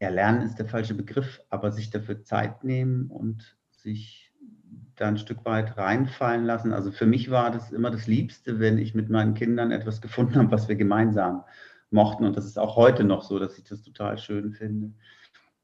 ja, 0.00 0.08
lernen 0.08 0.42
ist 0.42 0.58
der 0.58 0.66
falsche 0.66 0.94
Begriff, 0.94 1.40
aber 1.50 1.72
sich 1.72 1.90
dafür 1.90 2.22
Zeit 2.22 2.64
nehmen 2.64 3.10
und 3.10 3.58
sich 3.70 4.32
da 4.94 5.08
ein 5.08 5.18
Stück 5.18 5.44
weit 5.44 5.76
reinfallen 5.76 6.44
lassen. 6.44 6.72
Also 6.72 6.92
für 6.92 7.06
mich 7.06 7.30
war 7.30 7.50
das 7.50 7.72
immer 7.72 7.90
das 7.90 8.06
Liebste, 8.06 8.60
wenn 8.60 8.78
ich 8.78 8.94
mit 8.94 9.10
meinen 9.10 9.34
Kindern 9.34 9.72
etwas 9.72 10.00
gefunden 10.00 10.36
habe, 10.36 10.52
was 10.52 10.68
wir 10.68 10.76
gemeinsam 10.76 11.42
mochten. 11.90 12.24
Und 12.24 12.36
das 12.36 12.46
ist 12.46 12.58
auch 12.58 12.76
heute 12.76 13.02
noch 13.02 13.22
so, 13.22 13.38
dass 13.38 13.58
ich 13.58 13.64
das 13.64 13.82
total 13.82 14.18
schön 14.18 14.52
finde, 14.52 14.92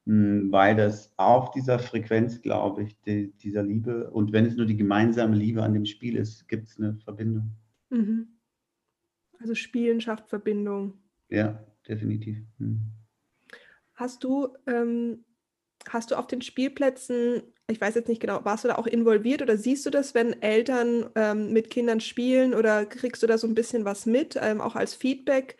hm, 0.06 0.50
weil 0.50 0.74
das 0.74 1.12
auf 1.16 1.52
dieser 1.52 1.78
Frequenz, 1.78 2.42
glaube 2.42 2.82
ich, 2.82 3.00
die, 3.02 3.32
dieser 3.38 3.62
Liebe 3.62 4.10
und 4.10 4.32
wenn 4.32 4.46
es 4.46 4.56
nur 4.56 4.66
die 4.66 4.76
gemeinsame 4.76 5.36
Liebe 5.36 5.62
an 5.62 5.74
dem 5.74 5.84
Spiel 5.84 6.16
ist, 6.16 6.48
gibt 6.48 6.68
es 6.68 6.78
eine 6.78 6.96
Verbindung. 6.96 7.52
Mhm. 7.90 8.40
Also 9.38 9.54
Spielen 9.54 10.00
schafft 10.00 10.28
Verbindung. 10.28 11.02
Ja, 11.28 11.64
definitiv. 11.86 12.38
Mhm. 12.58 12.92
Hast 13.94 14.24
du, 14.24 14.48
ähm, 14.66 15.24
hast 15.88 16.10
du 16.10 16.16
auf 16.16 16.26
den 16.26 16.42
Spielplätzen 16.42 17.42
ich 17.68 17.80
weiß 17.80 17.94
jetzt 17.96 18.08
nicht 18.08 18.20
genau, 18.20 18.44
warst 18.44 18.64
du 18.64 18.68
da 18.68 18.76
auch 18.76 18.86
involviert 18.86 19.42
oder 19.42 19.56
siehst 19.56 19.84
du 19.86 19.90
das, 19.90 20.14
wenn 20.14 20.40
Eltern 20.40 21.10
ähm, 21.16 21.52
mit 21.52 21.70
Kindern 21.70 22.00
spielen 22.00 22.54
oder 22.54 22.86
kriegst 22.86 23.22
du 23.22 23.26
da 23.26 23.38
so 23.38 23.46
ein 23.46 23.54
bisschen 23.54 23.84
was 23.84 24.06
mit, 24.06 24.38
ähm, 24.40 24.60
auch 24.60 24.76
als 24.76 24.94
Feedback, 24.94 25.56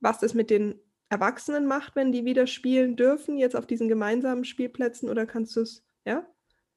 was 0.00 0.20
das 0.20 0.34
mit 0.34 0.50
den 0.50 0.80
Erwachsenen 1.08 1.66
macht, 1.66 1.96
wenn 1.96 2.12
die 2.12 2.24
wieder 2.24 2.46
spielen 2.46 2.94
dürfen, 2.94 3.36
jetzt 3.38 3.56
auf 3.56 3.66
diesen 3.66 3.88
gemeinsamen 3.88 4.44
Spielplätzen 4.44 5.08
oder 5.08 5.26
kannst 5.26 5.56
du 5.56 5.62
es, 5.62 5.84
ja? 6.04 6.26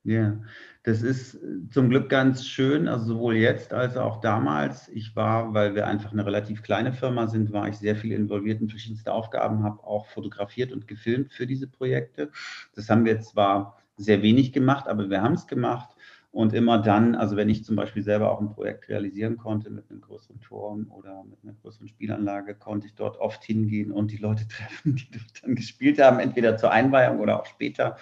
Ja, 0.03 0.41
das 0.83 1.03
ist 1.03 1.35
äh, 1.35 1.69
zum 1.69 1.89
Glück 1.89 2.09
ganz 2.09 2.47
schön, 2.47 2.87
also 2.87 3.05
sowohl 3.13 3.35
jetzt 3.35 3.71
als 3.71 3.97
auch 3.97 4.19
damals. 4.19 4.89
Ich 4.89 5.15
war, 5.15 5.53
weil 5.53 5.75
wir 5.75 5.85
einfach 5.85 6.11
eine 6.11 6.25
relativ 6.25 6.63
kleine 6.63 6.91
Firma 6.91 7.27
sind, 7.27 7.51
war 7.53 7.67
ich 7.67 7.77
sehr 7.77 7.95
viel 7.95 8.11
involviert 8.11 8.61
in 8.61 8.69
verschiedenste 8.69 9.13
Aufgaben, 9.13 9.63
habe 9.63 9.83
auch 9.83 10.07
fotografiert 10.07 10.71
und 10.71 10.87
gefilmt 10.87 11.33
für 11.33 11.45
diese 11.45 11.67
Projekte. 11.67 12.31
Das 12.73 12.89
haben 12.89 13.05
wir 13.05 13.19
zwar 13.21 13.77
sehr 13.95 14.23
wenig 14.23 14.53
gemacht, 14.53 14.87
aber 14.87 15.09
wir 15.11 15.21
haben 15.21 15.35
es 15.35 15.45
gemacht. 15.45 15.89
Und 16.31 16.53
immer 16.53 16.79
dann, 16.81 17.13
also 17.13 17.35
wenn 17.35 17.49
ich 17.49 17.65
zum 17.65 17.75
Beispiel 17.75 18.01
selber 18.03 18.31
auch 18.31 18.39
ein 18.39 18.53
Projekt 18.53 18.87
realisieren 18.89 19.37
konnte 19.37 19.69
mit 19.69 19.91
einem 19.91 19.99
größeren 20.01 20.39
Turm 20.39 20.89
oder 20.89 21.25
mit 21.25 21.39
einer 21.43 21.53
größeren 21.61 21.89
Spielanlage, 21.89 22.55
konnte 22.55 22.87
ich 22.87 22.95
dort 22.95 23.17
oft 23.19 23.43
hingehen 23.43 23.91
und 23.91 24.11
die 24.11 24.17
Leute 24.17 24.47
treffen, 24.47 24.95
die 24.95 25.11
dort 25.11 25.43
dann 25.43 25.55
gespielt 25.55 26.01
haben, 26.01 26.19
entweder 26.19 26.57
zur 26.57 26.71
Einweihung 26.71 27.19
oder 27.19 27.39
auch 27.39 27.45
später. 27.45 27.97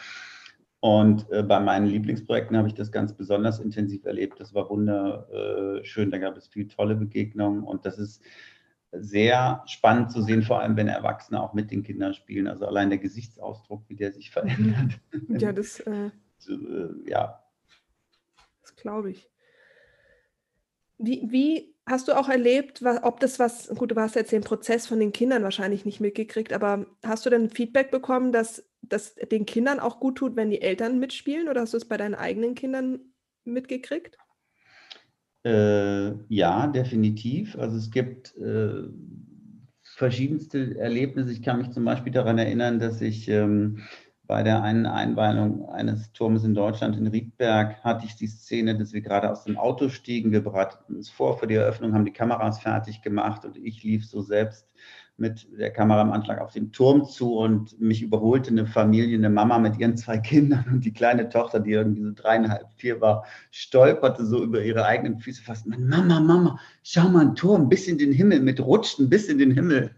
Und 0.81 1.29
äh, 1.29 1.43
bei 1.43 1.59
meinen 1.59 1.87
Lieblingsprojekten 1.87 2.55
habe 2.55 2.69
ich 2.69 2.73
das 2.73 2.91
ganz 2.91 3.13
besonders 3.13 3.59
intensiv 3.59 4.05
erlebt. 4.05 4.39
Das 4.39 4.53
war 4.53 4.69
wunderschön, 4.69 6.07
äh, 6.07 6.11
da 6.11 6.17
gab 6.17 6.37
es 6.37 6.47
viele 6.47 6.69
tolle 6.69 6.95
Begegnungen 6.95 7.63
und 7.63 7.85
das 7.85 7.99
ist 7.99 8.21
sehr 8.91 9.61
spannend 9.67 10.11
zu 10.11 10.21
sehen, 10.21 10.41
vor 10.41 10.61
allem 10.61 10.75
wenn 10.77 10.87
Erwachsene 10.87 11.41
auch 11.41 11.53
mit 11.53 11.69
den 11.69 11.83
Kindern 11.83 12.13
spielen. 12.13 12.47
Also 12.47 12.65
allein 12.65 12.89
der 12.89 12.97
Gesichtsausdruck, 12.97 13.83
wie 13.87 13.95
der 13.95 14.13
sich 14.13 14.31
verändert. 14.31 14.99
Ja, 15.27 15.51
das, 15.51 15.81
äh, 15.81 16.07
äh, 16.49 17.09
ja. 17.09 17.43
das 18.61 18.75
glaube 18.75 19.11
ich. 19.11 19.29
Wie, 20.97 21.27
wie 21.29 21.75
hast 21.85 22.07
du 22.07 22.17
auch 22.17 22.29
erlebt, 22.29 22.83
ob 23.03 23.19
das 23.19 23.39
was, 23.39 23.67
gut, 23.69 23.91
du 23.91 23.95
hast 23.95 24.15
jetzt 24.15 24.31
den 24.31 24.43
Prozess 24.43 24.87
von 24.87 24.99
den 24.99 25.11
Kindern 25.11 25.43
wahrscheinlich 25.43 25.85
nicht 25.85 25.99
mitgekriegt, 25.99 26.53
aber 26.53 26.85
hast 27.03 27.25
du 27.25 27.29
denn 27.29 27.49
Feedback 27.49 27.91
bekommen, 27.91 28.31
dass 28.31 28.68
das 28.81 29.15
den 29.15 29.45
Kindern 29.45 29.79
auch 29.79 29.99
gut 29.99 30.17
tut, 30.17 30.35
wenn 30.35 30.49
die 30.49 30.61
Eltern 30.61 30.99
mitspielen? 30.99 31.47
Oder 31.47 31.61
hast 31.61 31.73
du 31.73 31.77
es 31.77 31.87
bei 31.87 31.97
deinen 31.97 32.15
eigenen 32.15 32.55
Kindern 32.55 32.99
mitgekriegt? 33.43 34.17
Äh, 35.45 36.11
ja, 36.27 36.67
definitiv. 36.67 37.57
Also 37.57 37.77
es 37.77 37.91
gibt 37.91 38.35
äh, 38.37 38.83
verschiedenste 39.83 40.77
Erlebnisse. 40.77 41.31
Ich 41.31 41.41
kann 41.41 41.59
mich 41.59 41.71
zum 41.71 41.85
Beispiel 41.85 42.11
daran 42.11 42.37
erinnern, 42.37 42.79
dass 42.79 43.01
ich 43.01 43.27
ähm, 43.29 43.83
bei 44.29 44.43
der 44.43 44.61
einen 44.61 44.85
Einweihung 44.85 45.67
eines 45.69 46.11
Turmes 46.13 46.43
in 46.43 46.53
Deutschland 46.53 46.95
in 46.95 47.07
Riedberg 47.07 47.83
hatte 47.83 48.05
ich 48.05 48.15
die 48.15 48.27
Szene, 48.27 48.77
dass 48.77 48.93
wir 48.93 49.01
gerade 49.01 49.31
aus 49.31 49.45
dem 49.45 49.57
Auto 49.57 49.89
stiegen. 49.89 50.31
Wir 50.31 50.43
bereiteten 50.43 50.97
uns 50.97 51.09
vor 51.09 51.39
für 51.39 51.47
die 51.47 51.55
Eröffnung, 51.55 51.93
haben 51.93 52.05
die 52.05 52.13
Kameras 52.13 52.59
fertig 52.59 53.01
gemacht 53.01 53.43
und 53.43 53.57
ich 53.57 53.83
lief 53.83 54.05
so 54.05 54.21
selbst 54.21 54.71
mit 55.19 55.47
der 55.57 55.71
Kamera 55.71 56.01
im 56.01 56.11
Anschlag 56.11 56.39
auf 56.39 56.51
den 56.51 56.71
Turm 56.71 57.05
zu 57.05 57.37
und 57.37 57.79
mich 57.79 58.01
überholte 58.01 58.51
eine 58.51 58.65
Familie, 58.65 59.17
eine 59.17 59.29
Mama 59.29 59.59
mit 59.59 59.77
ihren 59.77 59.97
zwei 59.97 60.17
Kindern 60.29 60.65
und 60.71 60.85
die 60.85 60.93
kleine 60.93 61.29
Tochter, 61.29 61.59
die 61.59 61.71
irgendwie 61.71 62.03
so 62.03 62.11
dreieinhalb, 62.13 62.67
vier 62.77 63.01
war, 63.01 63.25
stolperte 63.51 64.25
so 64.25 64.43
über 64.43 64.61
ihre 64.63 64.85
eigenen 64.85 65.19
Füße 65.19 65.43
fast. 65.43 65.67
Mama, 65.67 66.19
Mama, 66.19 66.59
schau 66.83 67.09
mal 67.09 67.27
ein 67.27 67.35
Turm 67.35 67.69
bis 67.69 67.87
in 67.87 67.97
den 67.97 68.11
Himmel, 68.11 68.39
mit 68.39 68.59
rutschten 68.59 69.09
bis 69.09 69.27
in 69.27 69.37
den 69.37 69.51
Himmel. 69.51 69.91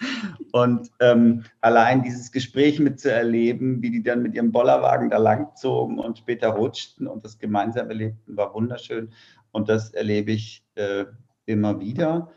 Und 0.52 0.90
ähm, 1.00 1.44
allein 1.60 2.02
dieses 2.02 2.32
Gespräch 2.32 2.80
mitzuerleben, 2.80 3.82
wie 3.82 3.90
die 3.90 4.02
dann 4.02 4.22
mit 4.22 4.34
ihrem 4.34 4.50
Bollerwagen 4.50 5.10
da 5.10 5.18
langzogen 5.18 5.98
und 5.98 6.16
später 6.16 6.48
rutschten 6.48 7.06
und 7.06 7.22
das 7.22 7.38
gemeinsam 7.38 7.90
erlebten, 7.90 8.36
war 8.36 8.54
wunderschön. 8.54 9.10
Und 9.50 9.68
das 9.68 9.90
erlebe 9.90 10.32
ich 10.32 10.64
äh, 10.74 11.04
immer 11.44 11.80
wieder. 11.80 12.32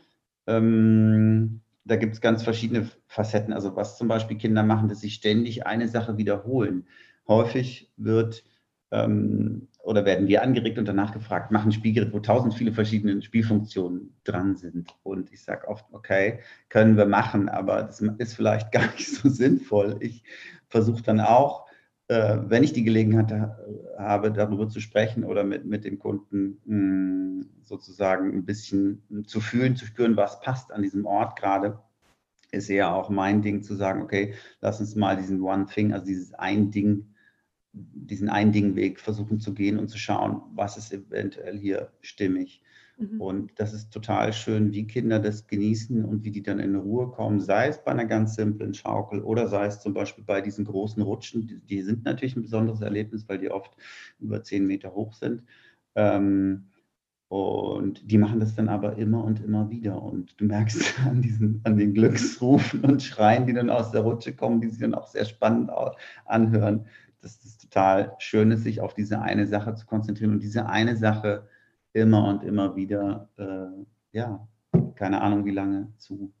Ähm, 0.46 1.61
da 1.84 1.96
gibt 1.96 2.14
es 2.14 2.20
ganz 2.20 2.42
verschiedene 2.42 2.88
Facetten. 3.06 3.52
Also 3.52 3.76
was 3.76 3.98
zum 3.98 4.08
Beispiel 4.08 4.36
Kinder 4.36 4.62
machen, 4.62 4.88
dass 4.88 5.00
sie 5.00 5.10
ständig 5.10 5.66
eine 5.66 5.88
Sache 5.88 6.16
wiederholen. 6.16 6.86
Häufig 7.26 7.90
wird 7.96 8.44
ähm, 8.90 9.68
oder 9.82 10.04
werden 10.04 10.28
wir 10.28 10.42
angeregt 10.42 10.78
und 10.78 10.86
danach 10.86 11.12
gefragt, 11.12 11.50
machen 11.50 11.70
ein 11.70 11.72
Spielgerät, 11.72 12.12
wo 12.12 12.20
tausend 12.20 12.54
viele 12.54 12.72
verschiedene 12.72 13.20
Spielfunktionen 13.20 14.14
dran 14.22 14.56
sind. 14.56 14.94
Und 15.02 15.32
ich 15.32 15.42
sage 15.42 15.66
oft, 15.66 15.84
okay, 15.92 16.40
können 16.68 16.96
wir 16.96 17.06
machen, 17.06 17.48
aber 17.48 17.82
das 17.82 18.00
ist 18.00 18.34
vielleicht 18.34 18.70
gar 18.72 18.86
nicht 18.92 19.08
so 19.08 19.28
sinnvoll. 19.28 19.96
Ich 20.00 20.22
versuche 20.68 21.02
dann 21.02 21.20
auch, 21.20 21.66
wenn 22.12 22.64
ich 22.64 22.72
die 22.72 22.84
Gelegenheit 22.84 23.32
habe, 23.98 24.32
darüber 24.32 24.68
zu 24.68 24.80
sprechen 24.80 25.24
oder 25.24 25.44
mit, 25.44 25.64
mit 25.64 25.84
dem 25.84 25.98
Kunden 25.98 26.58
mh, 26.64 26.76
hm, 26.76 27.46
sozusagen 27.62 28.32
ein 28.32 28.44
bisschen 28.44 29.02
zu 29.26 29.40
fühlen, 29.40 29.76
zu 29.76 29.86
spüren, 29.86 30.16
was 30.16 30.40
passt 30.40 30.72
an 30.72 30.82
diesem 30.82 31.06
Ort 31.06 31.38
gerade, 31.38 31.78
ist 32.50 32.68
eher 32.68 32.94
auch 32.94 33.08
mein 33.08 33.42
Ding 33.42 33.62
zu 33.62 33.74
sagen, 33.74 34.02
okay, 34.02 34.34
lass 34.60 34.80
uns 34.80 34.94
mal 34.94 35.16
diesen 35.16 35.40
One 35.42 35.66
Thing, 35.66 35.92
also 35.92 36.04
dieses 36.04 36.34
ein 36.34 36.70
Ding, 36.70 37.11
diesen 37.72 38.28
ein 38.28 38.52
Ding 38.52 38.76
Weg 38.76 39.00
versuchen 39.00 39.40
zu 39.40 39.54
gehen 39.54 39.78
und 39.78 39.88
zu 39.88 39.98
schauen, 39.98 40.42
was 40.54 40.76
ist 40.76 40.92
eventuell 40.92 41.58
hier 41.58 41.90
stimmig. 42.00 42.62
Mhm. 42.98 43.20
Und 43.20 43.52
das 43.56 43.72
ist 43.72 43.90
total 43.90 44.32
schön, 44.32 44.72
wie 44.72 44.86
Kinder 44.86 45.18
das 45.18 45.46
genießen 45.46 46.04
und 46.04 46.24
wie 46.24 46.30
die 46.30 46.42
dann 46.42 46.60
in 46.60 46.76
Ruhe 46.76 47.10
kommen, 47.10 47.40
sei 47.40 47.68
es 47.68 47.82
bei 47.82 47.92
einer 47.92 48.04
ganz 48.04 48.34
simplen 48.34 48.74
Schaukel 48.74 49.22
oder 49.22 49.48
sei 49.48 49.66
es 49.66 49.80
zum 49.80 49.94
Beispiel 49.94 50.24
bei 50.24 50.40
diesen 50.40 50.64
großen 50.64 51.02
Rutschen. 51.02 51.46
Die, 51.46 51.60
die 51.60 51.82
sind 51.82 52.04
natürlich 52.04 52.36
ein 52.36 52.42
besonderes 52.42 52.82
Erlebnis, 52.82 53.28
weil 53.28 53.38
die 53.38 53.50
oft 53.50 53.74
über 54.18 54.42
zehn 54.42 54.66
Meter 54.66 54.94
hoch 54.94 55.14
sind. 55.14 55.42
Ähm, 55.94 56.66
und 57.28 58.10
die 58.10 58.18
machen 58.18 58.40
das 58.40 58.54
dann 58.54 58.68
aber 58.68 58.98
immer 58.98 59.24
und 59.24 59.42
immer 59.42 59.70
wieder. 59.70 60.02
Und 60.02 60.38
du 60.38 60.44
merkst 60.44 61.00
an, 61.06 61.22
diesen, 61.22 61.62
an 61.64 61.78
den 61.78 61.94
Glücksrufen 61.94 62.84
und 62.84 63.02
Schreien, 63.02 63.46
die 63.46 63.54
dann 63.54 63.70
aus 63.70 63.90
der 63.90 64.02
Rutsche 64.02 64.36
kommen, 64.36 64.60
die 64.60 64.68
sich 64.68 64.80
dann 64.80 64.94
auch 64.94 65.06
sehr 65.06 65.24
spannend 65.24 65.70
anhören, 66.26 66.84
dass 67.22 67.44
es 67.44 67.56
total 67.56 68.14
schön 68.18 68.50
ist, 68.50 68.64
sich 68.64 68.80
auf 68.80 68.94
diese 68.94 69.22
eine 69.22 69.46
Sache 69.46 69.74
zu 69.74 69.86
konzentrieren 69.86 70.32
und 70.32 70.42
diese 70.42 70.66
eine 70.66 70.96
Sache 70.96 71.48
immer 71.92 72.26
und 72.28 72.42
immer 72.42 72.76
wieder, 72.76 73.30
äh, 73.36 74.16
ja, 74.16 74.46
keine 74.94 75.20
Ahnung 75.20 75.44
wie 75.44 75.52
lange 75.52 75.92
zu 75.98 76.32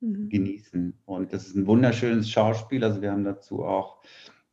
mhm. 0.00 0.28
genießen. 0.28 0.94
Und 1.04 1.32
das 1.32 1.46
ist 1.46 1.56
ein 1.56 1.66
wunderschönes 1.66 2.30
Schauspiel. 2.30 2.84
Also 2.84 3.02
wir 3.02 3.10
haben 3.10 3.24
dazu 3.24 3.64
auch 3.64 4.02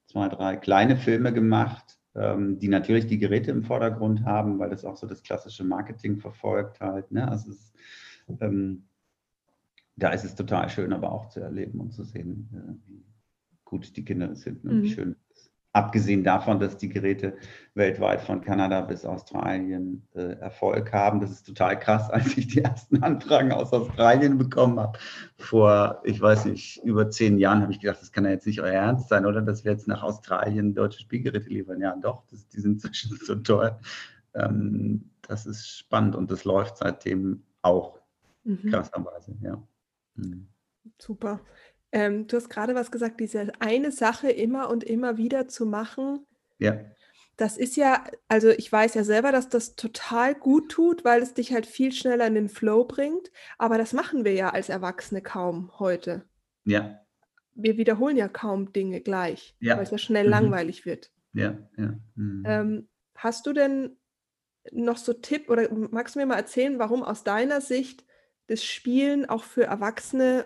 zwei, 0.08 0.28
drei 0.30 0.58
kleine 0.58 0.98
Filme 0.98 1.34
gemacht, 1.34 2.00
ähm, 2.16 2.60
die 2.60 2.68
natürlich 2.68 3.08
die 3.08 3.20
Geräte 3.20 3.52
im 3.52 3.64
Vordergrund 3.64 4.26
haben, 4.26 4.60
weil 4.60 4.70
das 4.70 4.84
auch 4.84 4.98
so 4.98 5.08
das 5.08 5.24
klassische 5.24 5.64
Marketing 5.64 6.18
verfolgt 6.18 6.80
halt. 6.80 7.12
Ne? 7.12 7.28
Also 7.28 7.52
es, 7.52 7.74
ähm, 8.40 8.84
da 9.96 10.10
ist 10.10 10.24
es 10.24 10.36
total 10.36 10.70
schön, 10.70 10.94
aber 10.94 11.12
auch 11.12 11.28
zu 11.28 11.40
erleben 11.40 11.80
und 11.80 11.92
zu 11.92 12.04
sehen, 12.04 12.50
äh, 12.54 12.90
wie 12.90 13.06
gut 13.64 13.96
die 13.96 14.04
Kinder 14.04 14.36
sind 14.36 14.64
und 14.66 14.80
mhm. 14.80 14.84
wie 14.84 14.90
schön 14.90 15.16
Abgesehen 15.74 16.26
davon, 16.26 16.60
dass 16.60 16.76
die 16.76 16.90
Geräte 16.90 17.38
weltweit 17.76 18.22
von 18.22 18.42
Kanada 18.42 18.82
bis 18.82 19.06
Australien 19.06 20.06
äh, 20.14 20.34
Erfolg 20.40 20.92
haben. 20.92 21.22
Das 21.22 21.32
ist 21.32 21.48
total 21.48 21.80
krass, 21.80 22.10
als 22.12 22.38
ich 22.38 22.48
die 22.48 22.62
ersten 22.62 23.02
Anfragen 23.02 23.54
aus 23.54 23.72
Australien 23.72 24.38
bekommen 24.38 24.80
habe. 24.80 25.00
Vor, 25.38 26.02
ich 26.04 26.22
weiß 26.22 26.46
nicht, 26.46 26.84
über 26.84 27.10
zehn 27.10 27.38
Jahren 27.38 27.62
habe 27.62 27.72
ich 27.72 27.80
gedacht, 27.80 28.02
das 28.02 28.12
kann 28.12 28.26
ja 28.26 28.32
jetzt 28.32 28.48
nicht 28.48 28.60
euer 28.60 28.74
Ernst 28.74 29.08
sein, 29.08 29.26
oder? 29.26 29.42
Dass 29.42 29.64
wir 29.64 29.72
jetzt 29.72 29.88
nach 29.88 30.04
Australien 30.04 30.74
deutsche 30.74 31.00
Spielgeräte 31.00 31.48
liefern. 31.48 31.80
Ja, 31.80 31.96
doch, 31.96 32.24
das, 32.30 32.48
die 32.50 32.60
sind 32.60 32.74
inzwischen 32.84 33.18
so 33.24 33.36
toll. 33.36 33.74
Ähm, 34.34 35.10
das 35.22 35.46
ist 35.46 35.78
spannend 35.78 36.16
und 36.16 36.30
das 36.32 36.44
läuft 36.44 36.78
seitdem 36.78 37.44
auch 37.62 38.00
mhm. 38.44 38.70
krasserweise, 38.70 39.38
ja. 39.42 39.62
Mhm. 40.16 40.48
Super. 40.98 41.40
Ähm, 41.92 42.28
du 42.28 42.38
hast 42.38 42.50
gerade 42.50 42.76
was 42.76 42.92
gesagt, 42.92 43.20
diese 43.20 43.52
eine 43.60 43.92
Sache 43.92 44.30
immer 44.30 44.70
und 44.70 44.84
immer 44.84 45.18
wieder 45.18 45.48
zu 45.48 45.66
machen. 45.66 46.26
Ja. 46.58 46.80
Das 47.38 47.58
ist 47.58 47.76
ja, 47.76 48.04
also 48.28 48.50
ich 48.50 48.72
weiß 48.72 48.94
ja 48.94 49.04
selber, 49.04 49.32
dass 49.32 49.50
das 49.50 49.76
total 49.76 50.36
gut 50.36 50.72
tut, 50.72 51.04
weil 51.04 51.22
es 51.22 51.34
dich 51.34 51.54
halt 51.54 51.66
viel 51.66 51.92
schneller 51.92 52.28
in 52.28 52.36
den 52.36 52.50
Flow 52.50 52.86
bringt. 52.86 53.32
Aber 53.58 53.78
das 53.78 53.94
machen 53.94 54.26
wir 54.26 54.34
ja 54.34 54.52
als 54.52 54.70
Erwachsene 54.70 55.22
kaum 55.22 55.72
heute. 55.80 56.24
Ja. 56.66 57.00
Wir 57.54 57.78
wiederholen 57.78 58.16
ja 58.16 58.28
kaum 58.28 58.72
Dinge 58.72 59.02
gleich, 59.02 59.56
ja. 59.60 59.76
weil 59.76 59.84
es 59.84 59.92
ja 59.92 59.98
schnell 59.98 60.26
mhm. 60.26 60.30
langweilig 60.30 60.86
wird. 60.86 61.12
Ja, 61.34 61.58
ja. 61.78 61.94
Mhm. 62.16 62.44
Ähm, 62.46 62.90
hast 63.16 63.48
du 63.48 63.54
denn 63.54 63.98
noch 64.72 64.98
so 64.98 65.14
Tipp 65.14 65.50
oder 65.50 65.68
magst 65.72 66.16
du 66.16 66.20
mir 66.20 66.26
mal 66.26 66.38
erzählen, 66.38 66.80
warum 66.80 67.04
aus 67.04 67.24
deiner 67.24 67.62
Sicht 67.62 68.06
das 68.48 68.64
Spielen 68.64 69.28
auch 69.28 69.44
für 69.44 69.64
Erwachsene 69.64 70.46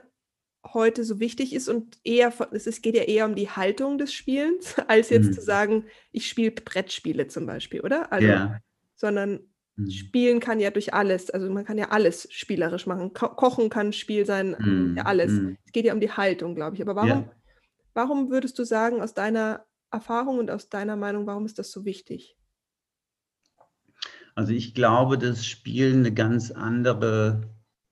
heute 0.74 1.03
so 1.03 1.19
wichtig 1.19 1.53
ist 1.53 1.69
und 1.69 1.98
eher, 2.03 2.34
es 2.51 2.81
geht 2.81 2.95
ja 2.95 3.03
eher 3.03 3.25
um 3.25 3.36
die 3.36 3.50
Haltung 3.50 3.98
des 3.98 4.13
Spielens, 4.13 4.75
als 4.88 5.10
jetzt 5.10 5.27
mhm. 5.27 5.34
zu 5.34 5.41
sagen, 5.41 5.86
ich 6.12 6.27
spiele 6.27 6.51
Brettspiele 6.51 7.27
zum 7.27 7.45
Beispiel, 7.45 7.81
oder? 7.81 8.12
Also, 8.12 8.27
ja. 8.27 8.60
Sondern 8.95 9.41
mhm. 9.75 9.89
spielen 9.89 10.39
kann 10.39 10.60
ja 10.60 10.72
durch 10.72 10.93
alles, 10.93 11.29
also 11.29 11.50
man 11.51 11.65
kann 11.65 11.77
ja 11.77 11.89
alles 11.89 12.27
spielerisch 12.31 12.88
machen. 12.88 13.13
Ko 13.13 13.29
Kochen 13.29 13.69
kann 13.69 13.93
Spiel 13.93 14.25
sein, 14.25 14.55
mhm. 14.57 14.95
ja 14.98 15.05
alles. 15.05 15.31
Mhm. 15.31 15.57
Es 15.65 15.72
geht 15.72 15.86
ja 15.86 15.93
um 15.93 16.00
die 16.00 16.12
Haltung, 16.12 16.55
glaube 16.55 16.75
ich. 16.75 16.81
Aber 16.81 16.95
warum, 16.95 17.10
ja. 17.10 17.31
warum 17.93 18.29
würdest 18.31 18.57
du 18.57 18.63
sagen, 18.63 19.01
aus 19.01 19.13
deiner 19.13 19.65
Erfahrung 19.91 20.39
und 20.39 20.51
aus 20.51 20.69
deiner 20.69 20.95
Meinung, 20.95 21.27
warum 21.27 21.45
ist 21.45 21.60
das 21.60 21.72
so 21.72 21.86
wichtig? 21.86 22.38
Also 24.36 24.51
ich 24.51 24.74
glaube, 24.74 25.17
dass 25.17 25.45
Spielen 25.45 26.00
eine 26.00 26.13
ganz 26.13 26.51
andere, 26.51 27.50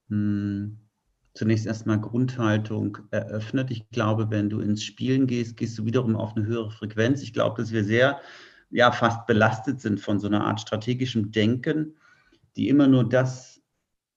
hm, 0.10 0.83
zunächst 1.34 1.66
erstmal 1.66 2.00
Grundhaltung 2.00 2.98
eröffnet. 3.12 3.72
Ich 3.72 3.90
glaube, 3.90 4.30
wenn 4.30 4.50
du 4.50 4.60
ins 4.60 4.84
Spielen 4.84 5.28
gehst, 5.28 5.58
gehst 5.58 5.78
du 5.78 5.86
wiederum 5.86 6.16
auf 6.16 6.36
eine 6.36 6.46
höhere 6.46 6.72
Frequenz. 6.72 7.22
Ich 7.22 7.34
glaube, 7.34 7.62
dass 7.62 7.72
wir 7.72 7.84
sehr, 7.84 8.20
ja, 8.70 8.92
fast 8.92 9.26
belastet 9.26 9.82
sind 9.82 10.00
von 10.00 10.20
so 10.20 10.28
einer 10.28 10.46
Art 10.46 10.62
strategischem 10.62 11.32
Denken, 11.32 11.96
die 12.56 12.70
immer 12.70 12.88
nur 12.88 13.08
das 13.08 13.62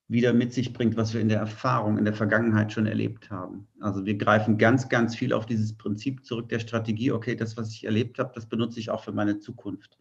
wieder 0.09 0.33
mit 0.33 0.53
sich 0.53 0.73
bringt, 0.73 0.97
was 0.97 1.15
wir 1.15 1.21
in 1.21 1.29
der 1.29 1.41
Erfahrung, 1.41 1.99
in 1.99 2.05
der 2.05 2.15
Vergangenheit 2.15 2.73
schon 2.73 2.87
erlebt 2.87 3.31
haben. 3.31 3.67
Also 3.81 4.05
wir 4.05 4.17
greifen 4.17 4.57
ganz, 4.57 4.89
ganz 4.89 5.17
viel 5.17 5.33
auf 5.33 5.47
dieses 5.47 5.77
Prinzip 5.77 6.25
zurück 6.25 6.49
der 6.49 6.61
Strategie, 6.61 7.11
okay, 7.11 7.35
das, 7.35 7.57
was 7.57 7.73
ich 7.73 7.85
erlebt 7.85 8.19
habe, 8.19 8.31
das 8.35 8.47
benutze 8.47 8.79
ich 8.79 8.91
auch 8.91 9.03
für 9.03 9.13
meine 9.13 9.39
Zukunft. 9.39 9.99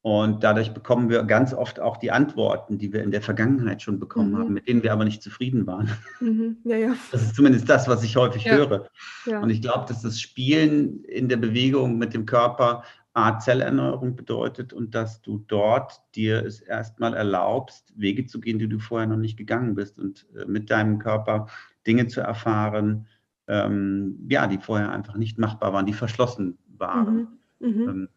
Und 0.00 0.44
dadurch 0.44 0.72
bekommen 0.72 1.10
wir 1.10 1.24
ganz 1.24 1.52
oft 1.52 1.80
auch 1.80 1.96
die 1.96 2.12
Antworten, 2.12 2.78
die 2.78 2.92
wir 2.92 3.02
in 3.02 3.10
der 3.10 3.20
Vergangenheit 3.20 3.82
schon 3.82 3.98
bekommen 3.98 4.30
mhm. 4.30 4.38
haben, 4.38 4.54
mit 4.54 4.68
denen 4.68 4.82
wir 4.82 4.92
aber 4.92 5.04
nicht 5.04 5.22
zufrieden 5.22 5.66
waren. 5.66 5.90
Mhm. 6.20 6.58
Ja, 6.64 6.76
ja. 6.76 6.94
Das 7.12 7.22
ist 7.22 7.34
zumindest 7.34 7.68
das, 7.68 7.88
was 7.88 8.04
ich 8.04 8.16
häufig 8.16 8.44
ja. 8.44 8.54
höre. 8.54 8.88
Und 9.26 9.50
ich 9.50 9.60
glaube, 9.60 9.86
dass 9.88 10.02
das 10.02 10.20
Spielen 10.20 11.02
in 11.04 11.28
der 11.28 11.36
Bewegung 11.36 11.98
mit 11.98 12.14
dem 12.14 12.26
Körper 12.26 12.84
Art 13.18 13.42
Zellerneuerung 13.42 14.14
bedeutet 14.14 14.72
und 14.72 14.94
dass 14.94 15.20
du 15.22 15.44
dort 15.48 16.00
dir 16.14 16.44
es 16.46 16.60
erstmal 16.60 17.14
erlaubst, 17.14 17.92
Wege 17.96 18.26
zu 18.26 18.40
gehen, 18.40 18.60
die 18.60 18.68
du 18.68 18.78
vorher 18.78 19.08
noch 19.08 19.16
nicht 19.16 19.36
gegangen 19.36 19.74
bist 19.74 19.98
und 19.98 20.26
äh, 20.36 20.44
mit 20.44 20.70
deinem 20.70 21.00
Körper 21.00 21.48
Dinge 21.86 22.06
zu 22.06 22.20
erfahren, 22.20 23.08
ähm, 23.48 24.26
ja, 24.28 24.46
die 24.46 24.58
vorher 24.58 24.92
einfach 24.92 25.16
nicht 25.16 25.38
machbar 25.38 25.72
waren, 25.72 25.86
die 25.86 25.94
verschlossen 25.94 26.58
waren. 26.76 27.28
Mhm. 27.58 27.68
Mhm. 27.68 27.88
Ähm, 27.88 28.08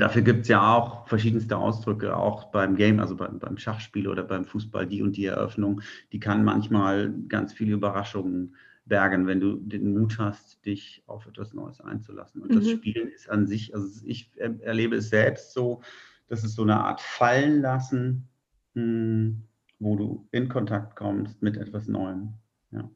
dafür 0.00 0.22
gibt 0.22 0.42
es 0.42 0.48
ja 0.48 0.74
auch 0.74 1.06
verschiedenste 1.06 1.56
Ausdrücke, 1.56 2.16
auch 2.16 2.50
beim 2.50 2.76
Game, 2.76 2.98
also 2.98 3.16
beim, 3.16 3.38
beim 3.38 3.58
Schachspiel 3.58 4.08
oder 4.08 4.24
beim 4.24 4.44
Fußball, 4.44 4.86
die 4.86 5.02
und 5.02 5.16
die 5.16 5.26
Eröffnung, 5.26 5.80
die 6.12 6.20
kann 6.20 6.44
manchmal 6.44 7.14
ganz 7.28 7.52
viele 7.52 7.74
Überraschungen 7.74 8.56
bergen, 8.86 9.26
wenn 9.26 9.40
du 9.40 9.56
den 9.56 9.94
Mut 9.94 10.18
hast, 10.18 10.64
dich 10.66 11.02
auf 11.06 11.26
etwas 11.26 11.54
Neues 11.54 11.80
einzulassen. 11.80 12.42
Und 12.42 12.50
mhm. 12.50 12.56
das 12.56 12.70
Spielen 12.70 13.08
ist 13.08 13.30
an 13.30 13.46
sich, 13.46 13.74
also 13.74 14.04
ich 14.04 14.30
erlebe 14.36 14.96
es 14.96 15.10
selbst 15.10 15.52
so, 15.52 15.80
dass 16.28 16.44
es 16.44 16.54
so 16.54 16.62
eine 16.62 16.80
Art 16.80 17.00
Fallen 17.00 17.60
lassen, 17.60 18.28
hm, 18.74 19.42
wo 19.78 19.96
du 19.96 20.28
in 20.32 20.48
Kontakt 20.48 20.96
kommst 20.96 21.40
mit 21.40 21.56
etwas 21.56 21.86
Neuem. 21.86 22.34
Ja, 22.72 22.90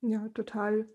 ja 0.00 0.28
total, 0.30 0.88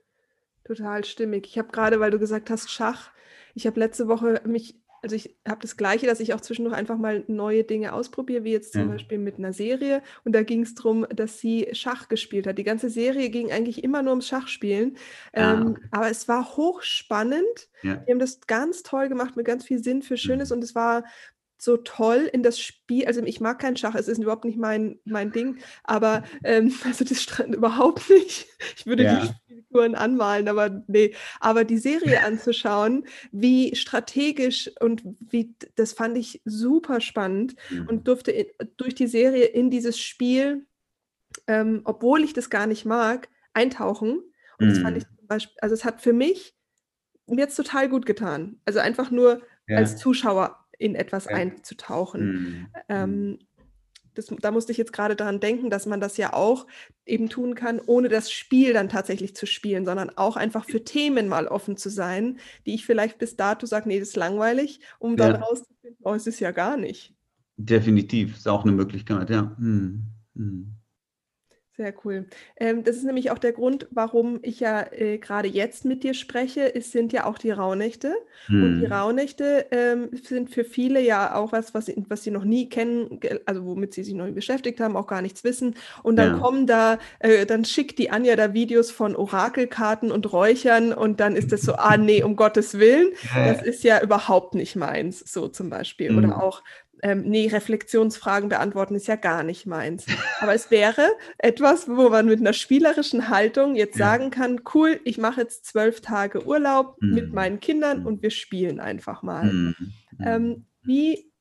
total 0.66 1.06
stimmig. 1.06 1.48
Ich 1.48 1.58
habe 1.58 1.70
gerade, 1.72 2.00
weil 2.00 2.12
du 2.12 2.20
gesagt 2.20 2.50
hast, 2.50 2.70
Schach, 2.70 3.12
ich 3.54 3.66
habe 3.66 3.80
letzte 3.80 4.08
Woche 4.08 4.42
mich 4.46 4.76
also 5.06 5.16
ich 5.16 5.36
habe 5.48 5.62
das 5.62 5.78
Gleiche, 5.78 6.08
dass 6.08 6.20
ich 6.20 6.34
auch 6.34 6.42
zwischendurch 6.42 6.76
einfach 6.76 6.98
mal 6.98 7.24
neue 7.28 7.64
Dinge 7.64 7.94
ausprobiere, 7.94 8.44
wie 8.44 8.54
jetzt 8.54 8.74
zum 8.74 8.82
ja. 8.82 8.88
Beispiel 8.88 9.20
mit 9.20 9.38
einer 9.38 9.54
Serie. 9.54 10.02
Und 10.24 10.34
da 10.34 10.42
ging 10.42 10.64
es 10.64 10.74
darum, 10.74 11.06
dass 11.16 11.40
sie 11.40 11.68
Schach 11.74 12.08
gespielt 12.08 12.48
hat. 12.48 12.58
Die 12.58 12.64
ganze 12.64 12.90
Serie 12.90 13.30
ging 13.30 13.52
eigentlich 13.52 13.84
immer 13.84 14.02
nur 14.02 14.14
ums 14.14 14.28
Schachspielen. 14.28 14.98
Ah, 15.32 15.54
ähm, 15.54 15.78
aber 15.92 16.10
es 16.10 16.28
war 16.28 16.58
hochspannend. 16.58 17.70
Ja. 17.84 18.02
Wir 18.04 18.14
haben 18.14 18.20
das 18.20 18.42
ganz 18.48 18.82
toll 18.82 19.08
gemacht 19.08 19.36
mit 19.36 19.46
ganz 19.46 19.64
viel 19.64 19.78
Sinn 19.78 20.02
für 20.02 20.18
Schönes. 20.18 20.50
Mhm. 20.50 20.56
Und 20.56 20.64
es 20.64 20.74
war 20.74 21.04
so 21.66 21.78
toll 21.78 22.30
in 22.32 22.44
das 22.44 22.60
Spiel, 22.60 23.06
also 23.06 23.22
ich 23.24 23.42
mag 23.42 23.60
keinen 23.60 23.76
Schach, 23.76 23.96
es 23.96 24.08
ist 24.08 24.20
überhaupt 24.20 24.46
nicht 24.46 24.58
mein, 24.58 25.00
mein 25.04 25.32
Ding, 25.32 25.58
aber 25.84 26.24
ähm, 26.44 26.74
also 26.86 27.04
das 27.04 27.28
überhaupt 27.40 28.10
nicht. 28.10 28.48
Ich 28.78 28.86
würde 28.86 29.04
ja. 29.04 29.20
die 29.20 29.28
Spielfiguren 29.28 29.96
anmalen, 29.96 30.48
aber 30.48 30.84
nee. 30.88 31.14
Aber 31.40 31.66
die 31.66 31.78
Serie 31.78 32.24
anzuschauen, 32.26 33.06
wie 33.32 33.76
strategisch 33.76 34.72
und 34.80 35.04
wie, 35.20 35.56
das 35.76 35.94
fand 35.94 36.18
ich 36.18 36.42
super 36.46 37.02
spannend 37.02 37.56
mhm. 37.70 37.88
und 37.90 38.08
durfte 38.08 38.32
in, 38.32 38.46
durch 38.78 38.96
die 38.96 39.08
Serie 39.08 39.46
in 39.46 39.70
dieses 39.70 40.00
Spiel, 40.00 40.66
ähm, 41.48 41.82
obwohl 41.84 42.24
ich 42.24 42.34
das 42.34 42.50
gar 42.50 42.68
nicht 42.68 42.86
mag, 42.86 43.28
eintauchen. 43.54 44.22
Und 44.60 44.68
mhm. 44.68 44.70
das 44.70 44.80
fand 44.80 44.92
mhm. 44.92 44.98
ich 44.98 45.18
zum 45.18 45.28
Beispiel, 45.28 45.58
also 45.62 45.74
es 45.74 45.84
hat 45.84 46.02
für 46.02 46.14
mich 46.14 46.56
mir 47.28 47.42
jetzt 47.42 47.56
total 47.56 47.90
gut 47.90 48.06
getan. 48.06 48.60
Also 48.66 48.80
einfach 48.80 49.10
nur 49.10 49.42
ja. 49.68 49.78
als 49.78 49.98
Zuschauer 49.98 50.65
in 50.78 50.96
etwas 50.96 51.28
einzutauchen. 51.28 52.22
Mhm. 52.22 52.68
Ähm, 52.90 53.30
mhm. 53.30 53.40
das, 54.14 54.28
da 54.28 54.52
musste 54.52 54.72
ich 54.72 54.78
jetzt 54.78 54.94
gerade 54.94 55.16
daran 55.16 55.40
denken, 55.40 55.70
dass 55.70 55.86
man 55.86 56.00
das 56.00 56.18
ja 56.18 56.34
auch 56.34 56.68
eben 57.06 57.30
tun 57.30 57.56
kann, 57.56 57.80
ohne 57.86 58.10
das 58.10 58.32
Spiel 58.32 58.74
dann 58.74 58.90
tatsächlich 58.90 59.36
zu 59.36 59.46
spielen, 59.46 59.86
sondern 59.86 60.10
auch 60.18 60.36
einfach 60.36 60.66
für 60.66 60.84
Themen 60.84 61.28
mal 61.28 61.48
offen 61.48 61.78
zu 61.78 61.90
sein, 61.90 62.40
die 62.66 62.76
ich 62.76 62.86
vielleicht 62.86 63.18
bis 63.18 63.36
dato 63.36 63.66
sage, 63.66 63.88
nee, 63.88 64.00
das 64.00 64.10
ist 64.10 64.16
langweilig, 64.16 64.80
um 65.00 65.18
dann 65.18 65.34
ja. 65.34 65.40
rauszufinden, 65.40 66.00
oh, 66.04 66.14
es 66.14 66.28
ist 66.28 66.40
ja 66.40 66.52
gar 66.52 66.78
nicht. 66.78 67.14
Definitiv, 67.58 68.36
ist 68.36 68.48
auch 68.48 68.64
eine 68.64 68.74
Möglichkeit, 68.74 69.30
ja. 69.30 69.56
Hm. 69.58 70.04
Hm. 70.36 70.76
Sehr 71.78 71.94
cool. 72.06 72.26
Ähm, 72.56 72.86
das 72.86 72.96
ist 72.96 73.04
nämlich 73.04 73.32
auch 73.32 73.38
der 73.38 73.52
Grund, 73.52 73.88
warum 73.92 74.40
ich 74.44 74.62
ja 74.62 74.86
äh, 74.94 75.18
gerade 75.18 75.50
jetzt 75.50 75.84
mit 75.84 76.04
dir 76.04 76.14
spreche. 76.14 76.74
Es 76.74 76.94
sind 76.94 77.12
ja 77.12 77.26
auch 77.26 77.38
die 77.38 77.52
Rauhnächte. 77.52 78.16
Hm. 78.46 78.64
Und 78.64 78.80
die 78.80 78.86
hm. 78.86 78.94
Rauhnächte 78.94 79.66
ähm, 79.72 80.10
sind 80.14 80.50
für 80.50 80.64
viele 80.64 81.02
ja 81.02 81.36
auch 81.36 81.52
was, 81.52 81.74
was, 81.74 81.92
was 82.08 82.24
sie 82.24 82.32
noch 82.32 82.46
nie 82.46 82.70
kennen, 82.70 83.20
also 83.46 83.66
womit 83.66 83.94
sie 83.94 84.06
sich 84.06 84.14
noch 84.14 84.26
nie 84.26 84.32
beschäftigt 84.32 84.80
haben, 84.80 84.96
auch 84.96 85.08
gar 85.08 85.22
nichts 85.22 85.44
wissen. 85.44 85.76
Und 86.02 86.16
dann 86.16 86.36
ja. 86.36 86.38
kommen 86.38 86.66
da, 86.66 86.98
äh, 87.20 87.46
dann 87.46 87.66
schickt 87.66 88.00
die 88.00 88.10
Anja 88.10 88.38
da 88.38 88.54
Videos 88.54 88.90
von 88.90 89.14
Orakelkarten 89.14 90.14
und 90.14 90.32
Räuchern 90.32 90.94
und 90.94 91.20
dann 91.20 91.36
ist 91.36 91.52
das 91.52 91.64
so, 91.64 91.74
ah 91.74 91.98
nee, 91.98 92.24
um 92.24 92.38
Gottes 92.38 92.80
Willen, 92.80 93.12
das 93.34 93.62
ist 93.62 93.84
ja 93.84 94.02
überhaupt 94.02 94.56
nicht 94.56 94.78
meins, 94.78 95.20
so 95.20 95.50
zum 95.50 95.70
Beispiel. 95.70 96.10
Hm. 96.10 96.18
Oder 96.20 96.42
auch 96.42 96.64
ähm, 97.02 97.24
nee, 97.24 97.48
Reflexionsfragen 97.48 98.50
beantworten 98.50 98.96
ist 98.96 99.08
ja 99.08 99.16
gar 99.16 99.44
nicht 99.44 99.66
meins. 99.66 100.06
Aber 100.40 100.54
es 100.54 100.72
wäre 100.72 101.08
etwas, 101.38 101.88
wo 101.88 102.10
man 102.10 102.26
mit 102.26 102.40
einer 102.40 102.54
spielerischen 102.54 103.30
Haltung 103.30 103.76
jetzt 103.76 103.98
ja. 103.98 104.06
sagen 104.06 104.32
kann, 104.32 104.62
cool, 104.74 105.00
ich 105.04 105.18
mache 105.18 105.42
jetzt 105.42 105.66
zwölf 105.66 106.02
Tage 106.02 106.46
Urlaub 106.46 106.98
mhm. 107.02 107.14
mit 107.14 107.34
meinen 107.34 107.60
Kindern 107.60 108.02
mhm. 108.02 108.06
und 108.06 108.22
wir 108.22 108.32
spielen 108.32 108.80
einfach 108.80 109.24
mal. 109.24 109.46
Mhm. 109.46 109.76
Ähm, 110.24 110.66
wie 110.82 111.32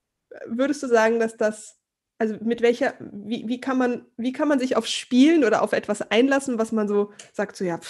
würdest 0.46 0.82
du 0.82 0.86
sagen, 0.86 1.20
dass 1.20 1.36
das, 1.36 1.78
also 2.18 2.36
mit 2.42 2.60
welcher, 2.62 2.94
wie, 3.00 3.46
wie, 3.46 3.60
kann 3.60 3.78
man, 3.78 4.06
wie 4.16 4.32
kann 4.32 4.48
man 4.48 4.58
sich 4.58 4.76
auf 4.76 4.86
Spielen 4.86 5.44
oder 5.44 5.62
auf 5.62 5.72
etwas 5.72 6.02
einlassen, 6.02 6.58
was 6.58 6.72
man 6.72 6.88
so 6.88 7.12
sagt, 7.32 7.56
so 7.56 7.64
ja, 7.64 7.74
habe 7.74 7.82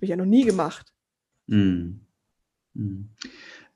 ich 0.00 0.10
ja 0.10 0.16
noch 0.16 0.24
nie 0.24 0.44
gemacht? 0.44 0.92
Mhm. 1.46 2.00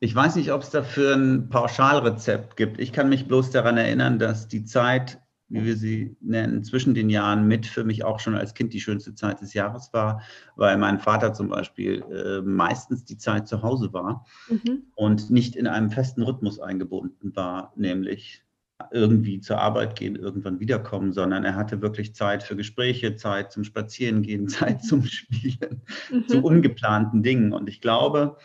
Mhm. 0.01 0.05
Ich 0.07 0.15
weiß 0.15 0.37
nicht, 0.37 0.53
ob 0.53 0.63
es 0.63 0.71
dafür 0.71 1.15
ein 1.15 1.49
Pauschalrezept 1.49 2.57
gibt. 2.57 2.81
Ich 2.81 2.93
kann 2.93 3.09
mich 3.09 3.27
bloß 3.27 3.51
daran 3.51 3.77
erinnern, 3.77 4.19
dass 4.19 4.49
die 4.49 4.65
Zeit, 4.65 5.21
wie 5.49 5.65
wir 5.65 5.77
sie 5.77 6.17
nennen, 6.21 6.63
zwischen 6.63 6.95
den 6.95 7.09
Jahren 7.09 7.49
mit 7.49 7.67
für 7.67 7.85
mich 7.85 8.05
auch 8.05 8.21
schon 8.21 8.35
als 8.35 8.55
Kind 8.55 8.75
die 8.75 8.81
schönste 8.81 9.15
Zeit 9.15 9.41
des 9.41 9.55
Jahres 9.55 9.91
war, 9.93 10.23
weil 10.57 10.77
mein 10.77 10.99
Vater 10.99 11.33
zum 11.33 11.49
Beispiel 11.49 12.03
äh, 12.13 12.43
meistens 12.43 13.05
die 13.05 13.17
Zeit 13.17 13.49
zu 13.49 13.63
Hause 13.63 13.93
war 13.93 14.27
mhm. 14.49 14.83
und 14.95 15.31
nicht 15.31 15.57
in 15.57 15.67
einem 15.67 15.91
festen 15.91 16.23
Rhythmus 16.23 16.61
eingebunden 16.61 17.35
war, 17.35 17.73
nämlich 17.77 18.45
irgendwie 18.93 19.41
zur 19.41 19.59
Arbeit 19.59 19.97
gehen, 19.97 20.17
irgendwann 20.17 20.61
wiederkommen, 20.61 21.13
sondern 21.13 21.45
er 21.45 21.57
hatte 21.57 21.83
wirklich 21.83 22.15
Zeit 22.15 22.43
für 22.43 22.57
Gespräche, 22.57 23.17
Zeit 23.17 23.53
zum 23.53 23.65
Spazierengehen, 23.65 24.49
Zeit 24.49 24.85
zum 24.85 25.05
Spielen, 25.05 25.83
mhm. 26.11 26.29
zu 26.29 26.43
ungeplanten 26.43 27.23
Dingen. 27.23 27.53
Und 27.53 27.69
ich 27.69 27.81
glaube, 27.81 28.37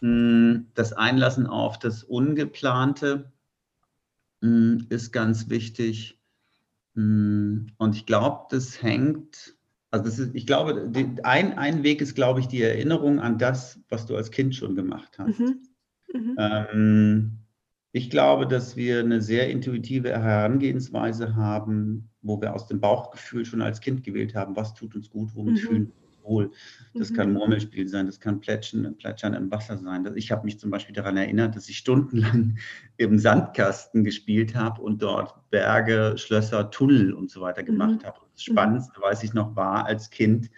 das 0.00 0.92
Einlassen 0.92 1.46
auf 1.46 1.78
das 1.78 2.04
Ungeplante 2.04 3.32
hm, 4.40 4.86
ist 4.88 5.12
ganz 5.12 5.48
wichtig. 5.48 6.18
Hm, 6.94 7.68
und 7.78 7.96
ich 7.96 8.06
glaube, 8.06 8.46
das 8.50 8.82
hängt, 8.82 9.56
also 9.90 10.04
das 10.04 10.18
ist, 10.18 10.34
ich 10.34 10.46
glaube, 10.46 10.90
ein, 11.22 11.58
ein 11.58 11.82
Weg 11.82 12.00
ist, 12.00 12.14
glaube 12.14 12.40
ich, 12.40 12.48
die 12.48 12.62
Erinnerung 12.62 13.20
an 13.20 13.38
das, 13.38 13.80
was 13.88 14.06
du 14.06 14.16
als 14.16 14.30
Kind 14.30 14.54
schon 14.54 14.74
gemacht 14.74 15.18
hast. 15.18 15.40
Mhm. 15.40 15.60
Mhm. 16.12 16.36
Ähm, 16.38 17.38
ich 17.92 18.10
glaube, 18.10 18.46
dass 18.46 18.76
wir 18.76 19.00
eine 19.00 19.22
sehr 19.22 19.48
intuitive 19.48 20.10
Herangehensweise 20.10 21.34
haben, 21.34 22.10
wo 22.20 22.40
wir 22.40 22.54
aus 22.54 22.66
dem 22.66 22.80
Bauchgefühl 22.80 23.46
schon 23.46 23.62
als 23.62 23.80
Kind 23.80 24.04
gewählt 24.04 24.34
haben, 24.34 24.56
was 24.56 24.74
tut 24.74 24.94
uns 24.94 25.08
gut, 25.08 25.34
womit 25.34 25.54
mhm. 25.54 25.66
fühlen 25.66 25.86
wir 25.86 26.05
wohl. 26.26 26.50
Das 26.94 27.10
mhm. 27.10 27.14
kann 27.14 27.32
Murmelspiel 27.32 27.88
sein, 27.88 28.06
das 28.06 28.20
kann 28.20 28.40
Plätschern, 28.40 28.96
Plätschern 28.96 29.34
im 29.34 29.50
Wasser 29.50 29.78
sein. 29.78 30.10
Ich 30.16 30.30
habe 30.30 30.44
mich 30.44 30.58
zum 30.58 30.70
Beispiel 30.70 30.94
daran 30.94 31.16
erinnert, 31.16 31.56
dass 31.56 31.68
ich 31.68 31.78
stundenlang 31.78 32.58
im 32.96 33.18
Sandkasten 33.18 34.04
gespielt 34.04 34.54
habe 34.54 34.82
und 34.82 35.02
dort 35.02 35.34
Berge, 35.50 36.14
Schlösser, 36.16 36.70
Tunnel 36.70 37.12
und 37.12 37.30
so 37.30 37.40
weiter 37.40 37.62
gemacht 37.62 38.02
mhm. 38.02 38.06
habe. 38.06 38.20
Das 38.32 38.46
mhm. 38.46 38.52
Spannendste, 38.52 39.00
weiß 39.00 39.22
ich 39.22 39.34
noch, 39.34 39.56
war 39.56 39.86
als 39.86 40.10
Kind, 40.10 40.50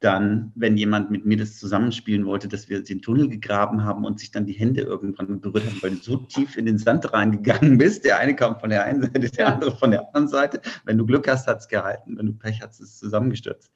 dann, 0.00 0.50
wenn 0.54 0.78
jemand 0.78 1.10
mit 1.10 1.26
mir 1.26 1.36
das 1.36 1.58
zusammenspielen 1.58 2.24
wollte, 2.24 2.48
dass 2.48 2.70
wir 2.70 2.82
den 2.82 3.02
Tunnel 3.02 3.28
gegraben 3.28 3.84
haben 3.84 4.06
und 4.06 4.18
sich 4.18 4.30
dann 4.30 4.46
die 4.46 4.54
Hände 4.54 4.80
irgendwann 4.80 5.40
berührt 5.42 5.66
haben, 5.66 5.82
weil 5.82 5.90
du 5.90 5.96
so 5.96 6.16
tief 6.16 6.56
in 6.56 6.64
den 6.64 6.78
Sand 6.78 7.12
reingegangen 7.12 7.76
bist. 7.76 8.06
Der 8.06 8.18
eine 8.18 8.34
kam 8.34 8.58
von 8.58 8.70
der 8.70 8.84
einen 8.84 9.02
Seite, 9.02 9.30
der 9.30 9.54
andere 9.54 9.76
von 9.76 9.90
der 9.90 10.06
anderen 10.06 10.28
Seite. 10.28 10.62
Wenn 10.86 10.96
du 10.96 11.04
Glück 11.04 11.28
hast, 11.28 11.46
hat 11.46 11.58
es 11.58 11.68
gehalten. 11.68 12.16
Wenn 12.16 12.26
du 12.26 12.32
Pech 12.32 12.62
hast, 12.62 12.80
ist 12.80 12.94
es 12.94 12.98
zusammengestürzt. 12.98 13.70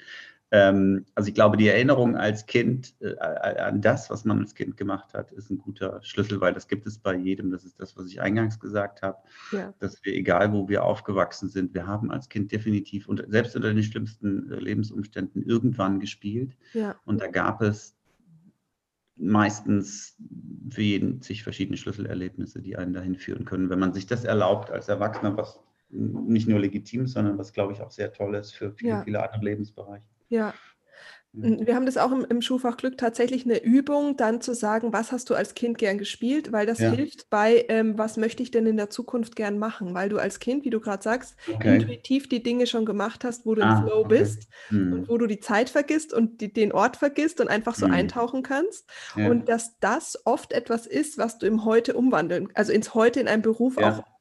Ähm, 0.55 1.05
also 1.17 1.29
ich 1.29 1.35
glaube, 1.35 1.57
die 1.57 1.67
Erinnerung 1.67 2.17
als 2.17 2.47
Kind 2.47 2.95
äh, 3.01 3.17
an 3.19 3.81
das, 3.81 4.09
was 4.09 4.25
man 4.25 4.39
als 4.39 4.55
Kind 4.55 4.77
gemacht 4.77 5.13
hat, 5.13 5.33
ist 5.33 5.51
ein 5.51 5.59
guter 5.59 5.99
Schlüssel, 6.05 6.41
weil 6.41 6.55
das 6.55 6.69
gibt 6.69 6.87
es 6.87 6.97
bei 6.97 7.17
jedem. 7.17 7.51
Das 7.51 7.65
ist 7.65 7.81
das, 7.81 7.97
was 7.97 8.07
ich 8.07 8.21
eingangs 8.21 8.61
gesagt 8.61 9.03
habe, 9.03 9.19
ja. 9.51 9.75
dass 9.81 10.05
wir, 10.05 10.15
egal 10.15 10.53
wo 10.53 10.69
wir 10.69 10.85
aufgewachsen 10.85 11.49
sind, 11.49 11.75
wir 11.75 11.89
haben 11.89 12.13
als 12.13 12.29
Kind 12.29 12.53
definitiv, 12.53 13.09
und 13.09 13.25
selbst 13.27 13.57
unter 13.57 13.75
den 13.75 13.83
schlimmsten 13.83 14.49
äh, 14.53 14.61
Lebensumständen, 14.61 15.43
irgendwann 15.43 15.99
gespielt. 15.99 16.57
Ja. 16.73 16.95
Und 17.05 17.21
da 17.21 17.27
gab 17.27 17.61
es 17.61 17.97
meistens 19.17 20.17
für 20.71 20.83
jeden 20.83 21.21
sich 21.21 21.43
verschiedene 21.43 21.77
Schlüsselerlebnisse, 21.77 22.63
die 22.63 22.77
einen 22.77 22.93
dahin 22.93 23.17
führen 23.17 23.45
können. 23.45 23.71
Wenn 23.71 23.81
man 23.81 23.93
sich 23.93 24.07
das 24.07 24.23
erlaubt 24.23 24.71
als 24.71 24.89
Erwachsener, 24.89 25.37
was 25.37 25.59
nicht 25.89 26.49
nur 26.49 26.61
legitim, 26.61 27.09
sondern 27.09 27.39
was, 27.39 27.53
glaube 27.53 27.73
ich, 27.73 27.81
auch 27.81 27.91
sehr 27.91 28.13
toll 28.13 28.37
ist 28.37 28.53
für 28.53 28.71
viele, 28.71 28.91
ja. 28.91 29.03
viele 29.03 29.21
andere 29.21 29.45
Lebensbereiche. 29.45 30.14
Ja, 30.29 30.55
wir 31.37 31.75
haben 31.75 31.87
das 31.87 31.97
auch 31.97 32.13
im, 32.13 32.25
im 32.29 32.43
Schulfach 32.43 32.77
Glück 32.77 32.97
tatsächlich 32.97 33.45
eine 33.45 33.63
Übung, 33.63 34.17
dann 34.17 34.41
zu 34.41 34.55
sagen, 34.55 34.93
was 34.93 35.11
hast 35.11 35.31
du 35.31 35.35
als 35.35 35.55
Kind 35.55 35.79
gern 35.79 35.99
gespielt, 35.99 36.53
weil 36.53 36.65
das 36.65 36.79
ja. 36.79 36.91
hilft 36.91 37.29
bei, 37.29 37.65
ähm, 37.69 37.99
was 37.99 38.17
möchte 38.17 38.43
ich 38.43 38.53
denn 38.53 38.67
in 38.67 38.77
der 38.77 38.89
Zukunft 38.89 39.35
gern 39.35 39.59
machen, 39.59 39.95
weil 39.95 40.09
du 40.09 40.19
als 40.19 40.39
Kind, 40.39 40.65
wie 40.65 40.71
du 40.71 40.79
gerade 40.79 41.03
sagst, 41.03 41.35
okay. 41.53 41.77
intuitiv 41.77 42.29
die 42.29 42.43
Dinge 42.43 42.69
schon 42.69 42.85
gemacht 42.85 43.25
hast, 43.25 43.47
wo 43.47 43.57
du 43.57 43.63
ah, 43.63 43.79
im 43.79 43.85
Flow 43.85 44.01
okay. 44.01 44.19
bist 44.19 44.49
hm. 44.69 44.93
und 44.93 45.09
wo 45.09 45.19
du 45.19 45.27
die 45.27 45.41
Zeit 45.41 45.71
vergisst 45.71 46.13
und 46.13 46.41
die, 46.41 46.53
den 46.53 46.71
Ort 46.71 46.97
vergisst 46.97 47.41
und 47.41 47.49
einfach 47.49 47.75
so 47.75 47.87
hm. 47.87 47.93
eintauchen 47.95 48.45
kannst. 48.45 48.89
Ja. 49.17 49.29
Und 49.29 49.49
dass 49.49 49.79
das 49.81 50.17
oft 50.25 50.53
etwas 50.53 50.87
ist, 50.87 51.19
was 51.19 51.39
du 51.39 51.47
im 51.47 51.65
Heute 51.65 51.95
umwandeln, 51.95 52.49
also 52.55 52.73
ins 52.73 52.95
Heute 52.95 53.19
in 53.19 53.27
einem 53.27 53.43
Beruf 53.43 53.77
ja. 53.81 53.91
auch 53.91 54.14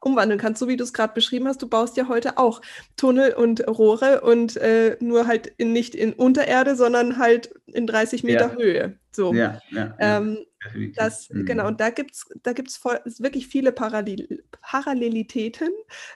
umwandeln 0.00 0.40
kannst, 0.40 0.60
so 0.60 0.68
wie 0.68 0.76
du 0.76 0.84
es 0.84 0.92
gerade 0.92 1.14
beschrieben 1.14 1.48
hast. 1.48 1.62
Du 1.62 1.68
baust 1.68 1.96
ja 1.96 2.08
heute 2.08 2.38
auch 2.38 2.60
Tunnel 2.96 3.32
und 3.32 3.66
Rohre 3.66 4.20
und 4.20 4.56
äh, 4.56 4.96
nur 5.00 5.26
halt 5.26 5.46
in, 5.56 5.72
nicht 5.72 5.94
in 5.94 6.12
Untererde, 6.12 6.76
sondern 6.76 7.18
halt 7.18 7.54
in 7.66 7.86
30 7.86 8.24
Meter 8.24 8.52
ja. 8.52 8.56
Höhe. 8.56 8.98
So. 9.10 9.34
Ja, 9.34 9.60
ja, 9.70 9.96
ähm, 9.98 10.38
das, 10.96 11.30
mhm. 11.30 11.46
Genau, 11.46 11.68
und 11.68 11.80
da 11.80 11.90
gibt 11.90 12.12
es 12.12 12.26
da 12.42 12.52
gibt's 12.52 12.82
wirklich 13.18 13.46
viele 13.46 13.72
Parallel 13.72 14.44
Parallelitäten. 14.60 15.70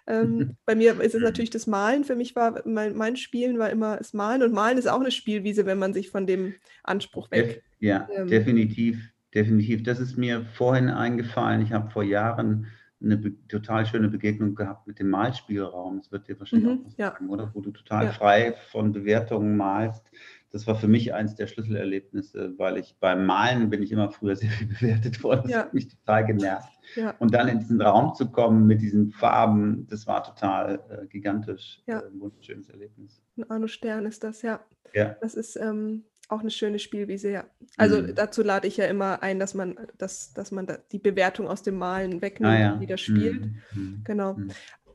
Ähm, 0.07 0.57
bei 0.67 0.75
mir 0.75 1.01
ist 1.01 1.15
es 1.15 1.21
mhm. 1.21 1.25
natürlich 1.25 1.51
das 1.51 1.67
Malen. 1.67 2.05
Für 2.05 2.17
mich 2.17 2.35
war 2.35 2.61
mein, 2.67 2.97
mein 2.97 3.17
Spielen 3.17 3.59
war 3.59 3.71
immer 3.71 3.97
das 3.97 4.13
Malen 4.13 4.43
und 4.43 4.53
Malen 4.53 4.79
ist 4.79 4.89
auch 4.89 5.01
eine 5.01 5.11
Spielwiese, 5.11 5.67
wenn 5.67 5.79
man 5.79 5.95
sich 5.95 6.11
von 6.11 6.27
dem 6.27 6.55
Anspruch 6.83 7.31
weg. 7.31 7.63
Ja, 7.79 8.09
ähm, 8.15 8.29
definitiv, 8.29 8.99
definitiv. 9.35 9.83
Das 9.83 10.01
ist 10.01 10.17
mir 10.17 10.45
vorhin 10.55 10.89
eingefallen. 10.89 11.63
Ich 11.63 11.73
habe 11.73 11.91
vor 11.91 12.03
Jahren 12.03 12.67
eine 13.03 13.21
total 13.49 13.87
schöne 13.87 14.09
Begegnung 14.09 14.55
gehabt 14.55 14.87
mit 14.87 14.99
dem 14.99 15.11
Malspielraum. 15.11 15.99
Das 15.99 16.13
wird 16.13 16.29
dir 16.29 16.39
wahrscheinlich 16.39 16.69
mhm, 16.69 16.81
auch 16.81 16.87
was 16.87 16.97
ja. 16.97 17.11
sagen, 17.11 17.31
oder? 17.31 17.51
Wo 17.55 17.61
du 17.61 17.71
total 17.71 18.07
ja. 18.07 18.13
frei 18.13 18.55
von 18.71 18.93
Bewertungen 18.93 19.57
malst. 19.57 20.05
Das 20.51 20.67
war 20.67 20.75
für 20.75 20.87
mich 20.87 21.15
eins 21.15 21.35
der 21.35 21.47
Schlüsselerlebnisse, 21.47 22.53
weil 22.59 22.77
ich 22.77 22.95
beim 23.01 23.25
Malen 23.25 23.71
bin 23.71 23.83
ich 23.83 23.91
immer 23.91 24.11
früher 24.11 24.37
sehr 24.37 24.51
viel 24.51 24.67
bewertet 24.81 25.23
worden. 25.23 25.43
Das 25.45 25.53
ja. 25.53 25.59
hat 25.61 25.75
mich 25.75 25.89
total 25.89 26.27
genervt. 26.27 26.79
Und 27.19 27.33
dann 27.33 27.49
in 27.49 27.59
diesen 27.59 27.81
Raum 27.81 28.15
zu 28.15 28.31
kommen 28.31 28.67
mit 28.67 28.83
diesen 28.83 29.13
Farben, 29.13 29.87
das 29.89 30.07
war 30.07 30.23
total 30.23 30.81
äh, 30.91 31.07
gigantisch. 31.07 31.83
Ja. 31.87 32.01
Äh, 32.01 32.07
ein 32.09 32.21
wunderschönes 32.21 32.69
Erlebnis. 32.69 33.23
Ein 33.37 33.51
Arno 33.51 33.67
Stern 33.67 34.05
ist 34.05 34.23
das, 34.25 34.43
ja. 34.43 34.61
Ja. 34.93 35.17
Das 35.23 35.35
ist, 35.35 35.57
ähm, 35.57 36.05
auch 36.33 36.41
eine 36.41 36.51
schöne 36.51 36.79
Spielwiese, 36.79 37.31
ja. 37.31 37.45
Also 37.77 38.01
mhm. 38.01 38.15
dazu 38.15 38.43
lade 38.43 38.67
ich 38.67 38.77
ja 38.77 38.87
immer 38.87 39.23
ein, 39.23 39.39
dass 39.39 39.55
man, 39.55 39.77
dass, 39.99 40.33
dass 40.33 40.51
man 40.51 40.67
da 40.67 40.79
die 40.91 40.99
Bewertung 40.99 41.47
aus 41.47 41.63
dem 41.63 41.77
Malen 41.77 42.23
wegnimmt 42.23 42.53
ah, 42.53 42.59
ja. 42.59 42.73
und 42.73 42.81
wieder 42.81 42.97
spielt. 42.97 43.43
Mhm. 43.43 43.61
mhm. 43.75 44.01
Genau. 44.05 44.37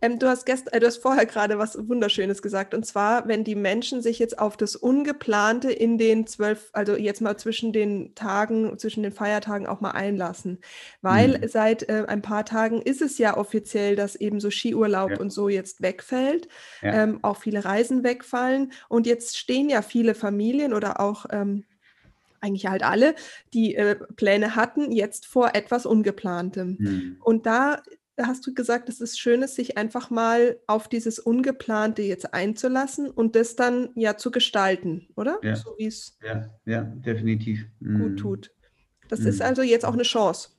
Ähm, 0.02 0.20
du, 0.20 0.28
hast 0.28 0.46
gest 0.46 0.72
äh, 0.74 0.80
du 0.80 0.88
hast 0.88 0.98
vorher 0.98 1.26
gerade 1.26 1.58
was 1.58 1.78
Wunderschönes 1.88 2.42
gesagt. 2.42 2.74
Und 2.74 2.86
zwar, 2.86 3.28
wenn 3.28 3.44
die 3.44 3.56
Menschen 3.56 4.02
sich 4.02 4.20
jetzt 4.20 4.40
auf 4.40 4.58
das 4.58 4.76
Ungeplante 4.76 5.72
in 5.72 5.98
den 5.98 6.28
zwölf, 6.28 6.70
also 6.74 6.96
jetzt 6.96 7.22
mal 7.22 7.38
zwischen 7.38 7.74
den 7.74 8.14
Tagen, 8.16 8.78
zwischen 8.78 9.04
den 9.04 9.12
Feiertagen 9.12 9.68
auch 9.68 9.82
mal 9.82 9.92
einlassen. 9.92 10.60
Weil 11.02 11.40
mhm. 11.40 11.48
seit 11.48 11.90
äh, 11.90 12.06
ein 12.08 12.22
paar 12.22 12.46
Tagen 12.46 12.82
ist 12.82 13.02
es 13.02 13.18
ja 13.18 13.38
offiziell, 13.38 13.96
dass 13.96 14.16
eben 14.16 14.40
so 14.40 14.50
Skiurlaub 14.50 15.12
ja. 15.12 15.20
und 15.20 15.32
so 15.32 15.50
jetzt 15.50 15.82
wegfällt. 15.82 16.48
Ja. 16.82 17.04
Ähm, 17.04 17.20
auch 17.24 17.38
viele 17.38 17.66
Reisen 17.66 18.04
wegfallen. 18.04 18.72
Und 18.90 19.08
jetzt 19.08 19.38
stehen 19.38 19.70
ja 19.70 19.82
viele 19.82 20.16
Familien 20.16 20.74
oder 20.74 21.00
auch 21.00 21.26
ähm, 21.32 21.64
eigentlich 22.42 22.68
halt 22.68 22.84
alle, 22.84 23.16
die 23.54 23.76
äh, 23.76 23.96
Pläne 24.16 24.56
hatten, 24.56 24.92
jetzt 24.92 25.26
vor 25.26 25.56
etwas 25.56 25.86
Ungeplantem. 25.86 26.78
Mhm. 26.80 27.18
Und 27.22 27.46
da 27.46 27.82
hast 28.22 28.46
du 28.48 28.54
gesagt, 28.54 28.90
es 28.90 29.00
ist 29.00 29.20
schön, 29.20 29.46
sich 29.48 29.78
einfach 29.78 30.10
mal 30.10 30.58
auf 30.66 30.88
dieses 30.88 31.20
Ungeplante 31.20 32.02
jetzt 32.02 32.34
einzulassen 32.34 33.10
und 33.10 33.36
das 33.36 33.56
dann 33.56 33.90
ja 33.96 34.18
zu 34.18 34.32
gestalten, 34.32 35.08
oder? 35.16 35.40
Ja, 35.44 35.56
so 35.56 35.76
wie 35.78 35.86
es 35.86 36.18
ja, 36.24 36.50
ja, 36.66 36.82
definitiv. 36.82 37.66
gut 37.80 38.12
mhm. 38.12 38.18
tut. 38.18 38.52
Das 39.08 39.22
mm. 39.22 39.28
ist 39.28 39.42
also 39.42 39.62
jetzt 39.62 39.86
auch 39.86 39.94
eine 39.94 40.04
Chance. 40.04 40.50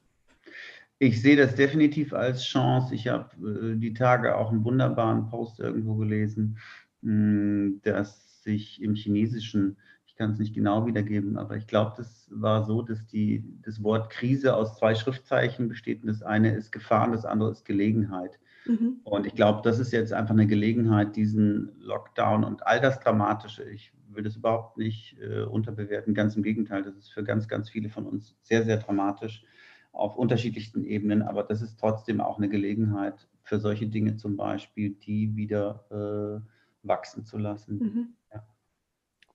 Ich 1.01 1.21
sehe 1.21 1.37
das 1.37 1.55
definitiv 1.55 2.13
als 2.13 2.45
Chance. 2.45 2.95
Ich 2.95 3.09
habe 3.09 3.31
äh, 3.47 3.77
die 3.77 3.95
Tage 3.95 4.37
auch 4.37 4.51
einen 4.51 4.65
wunderbaren 4.65 5.29
Post 5.29 5.61
irgendwo 5.61 5.97
gelesen, 5.97 6.59
mh, 7.03 7.13
mm, 7.13 7.81
dass 7.83 8.43
sich 8.43 8.81
im 8.81 8.95
Chinesischen 8.95 9.77
kann 10.19 10.33
es 10.33 10.39
nicht 10.39 10.55
genau 10.55 10.85
wiedergeben, 10.85 11.39
aber 11.39 11.57
ich 11.57 11.69
glaube, 11.69 11.95
das 11.97 12.29
war 12.31 12.65
so, 12.65 12.83
dass 12.83 13.07
die, 13.07 13.45
das 13.63 13.83
Wort 13.85 14.11
Krise 14.11 14.55
aus 14.55 14.77
zwei 14.77 14.97
Schriftzeichen 14.97 15.69
besteht. 15.69 16.03
Und 16.03 16.09
das 16.09 16.23
eine 16.23 16.55
ist 16.55 16.73
Gefahr 16.73 17.07
und 17.07 17.13
das 17.13 17.25
andere 17.25 17.53
ist 17.53 17.65
Gelegenheit. 17.65 18.39
Mhm. 18.67 18.97
Und 19.05 19.27
ich 19.27 19.37
glaube, 19.37 19.61
das 19.63 19.79
ist 19.79 19.93
jetzt 19.93 20.13
einfach 20.13 20.35
eine 20.35 20.49
Gelegenheit, 20.49 21.15
diesen 21.15 21.71
Lockdown 21.81 22.43
und 22.43 22.67
all 22.67 22.81
das 22.81 22.99
Dramatische, 22.99 23.63
ich 23.63 23.93
will 24.09 24.25
das 24.25 24.35
überhaupt 24.35 24.77
nicht 24.77 25.17
äh, 25.21 25.43
unterbewerten, 25.43 26.15
ganz 26.15 26.35
im 26.35 26.43
Gegenteil, 26.43 26.83
das 26.83 26.97
ist 26.97 27.13
für 27.13 27.23
ganz, 27.23 27.47
ganz 27.47 27.71
viele 27.71 27.89
von 27.89 28.05
uns 28.05 28.37
sehr, 28.43 28.65
sehr 28.65 28.79
dramatisch 28.79 29.45
auf 29.93 30.17
unterschiedlichsten 30.17 30.85
Ebenen, 30.85 31.23
aber 31.23 31.45
das 31.45 31.63
ist 31.63 31.79
trotzdem 31.79 32.21
auch 32.21 32.39
eine 32.39 32.49
Gelegenheit 32.49 33.29
für 33.45 33.61
solche 33.61 33.87
Dinge 33.87 34.17
zum 34.17 34.37
Beispiel, 34.37 34.91
die 34.91 35.37
wieder 35.37 36.43
äh, 36.43 36.87
wachsen 36.87 37.25
zu 37.25 37.39
lassen. 37.39 37.79
Mhm 37.79 38.15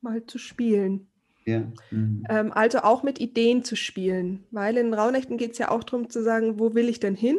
mal 0.03 0.25
zu 0.25 0.37
spielen. 0.37 1.07
Ja. 1.45 1.63
Mhm. 1.91 2.25
Ähm, 2.29 2.51
also 2.53 2.79
auch 2.79 3.03
mit 3.03 3.19
Ideen 3.19 3.63
zu 3.63 3.75
spielen, 3.75 4.45
weil 4.51 4.77
in 4.77 4.93
Raunächten 4.93 5.37
geht 5.37 5.53
es 5.53 5.57
ja 5.57 5.71
auch 5.71 5.83
darum 5.83 6.09
zu 6.09 6.23
sagen, 6.23 6.59
wo 6.59 6.73
will 6.73 6.89
ich 6.89 6.99
denn 6.99 7.15
hin? 7.15 7.37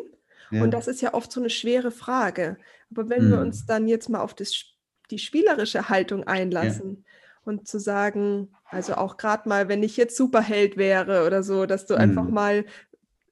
Ja. 0.51 0.63
Und 0.63 0.73
das 0.73 0.89
ist 0.89 1.01
ja 1.01 1.15
oft 1.15 1.33
so 1.33 1.41
eine 1.41 1.51
schwere 1.51 1.91
Frage. 1.91 2.59
Aber 2.91 3.09
wenn 3.09 3.27
mhm. 3.27 3.31
wir 3.31 3.41
uns 3.41 3.67
dann 3.67 3.89
jetzt 3.89 4.09
mal 4.09 4.21
auf 4.21 4.35
das, 4.35 4.65
die 5.11 5.19
spielerische 5.19 5.89
Haltung 5.89 6.25
einlassen 6.25 6.99
ja. 6.99 7.13
und 7.45 7.67
zu 7.67 7.79
sagen, 7.79 8.49
also 8.65 8.95
auch 8.95 9.17
gerade 9.17 9.49
mal, 9.49 9.69
wenn 9.69 9.83
ich 9.83 9.97
jetzt 9.97 10.17
Superheld 10.17 10.77
wäre 10.77 11.27
oder 11.27 11.43
so, 11.43 11.67
dass 11.67 11.87
du 11.87 11.95
mhm. 11.95 12.01
einfach 12.01 12.29
mal 12.29 12.65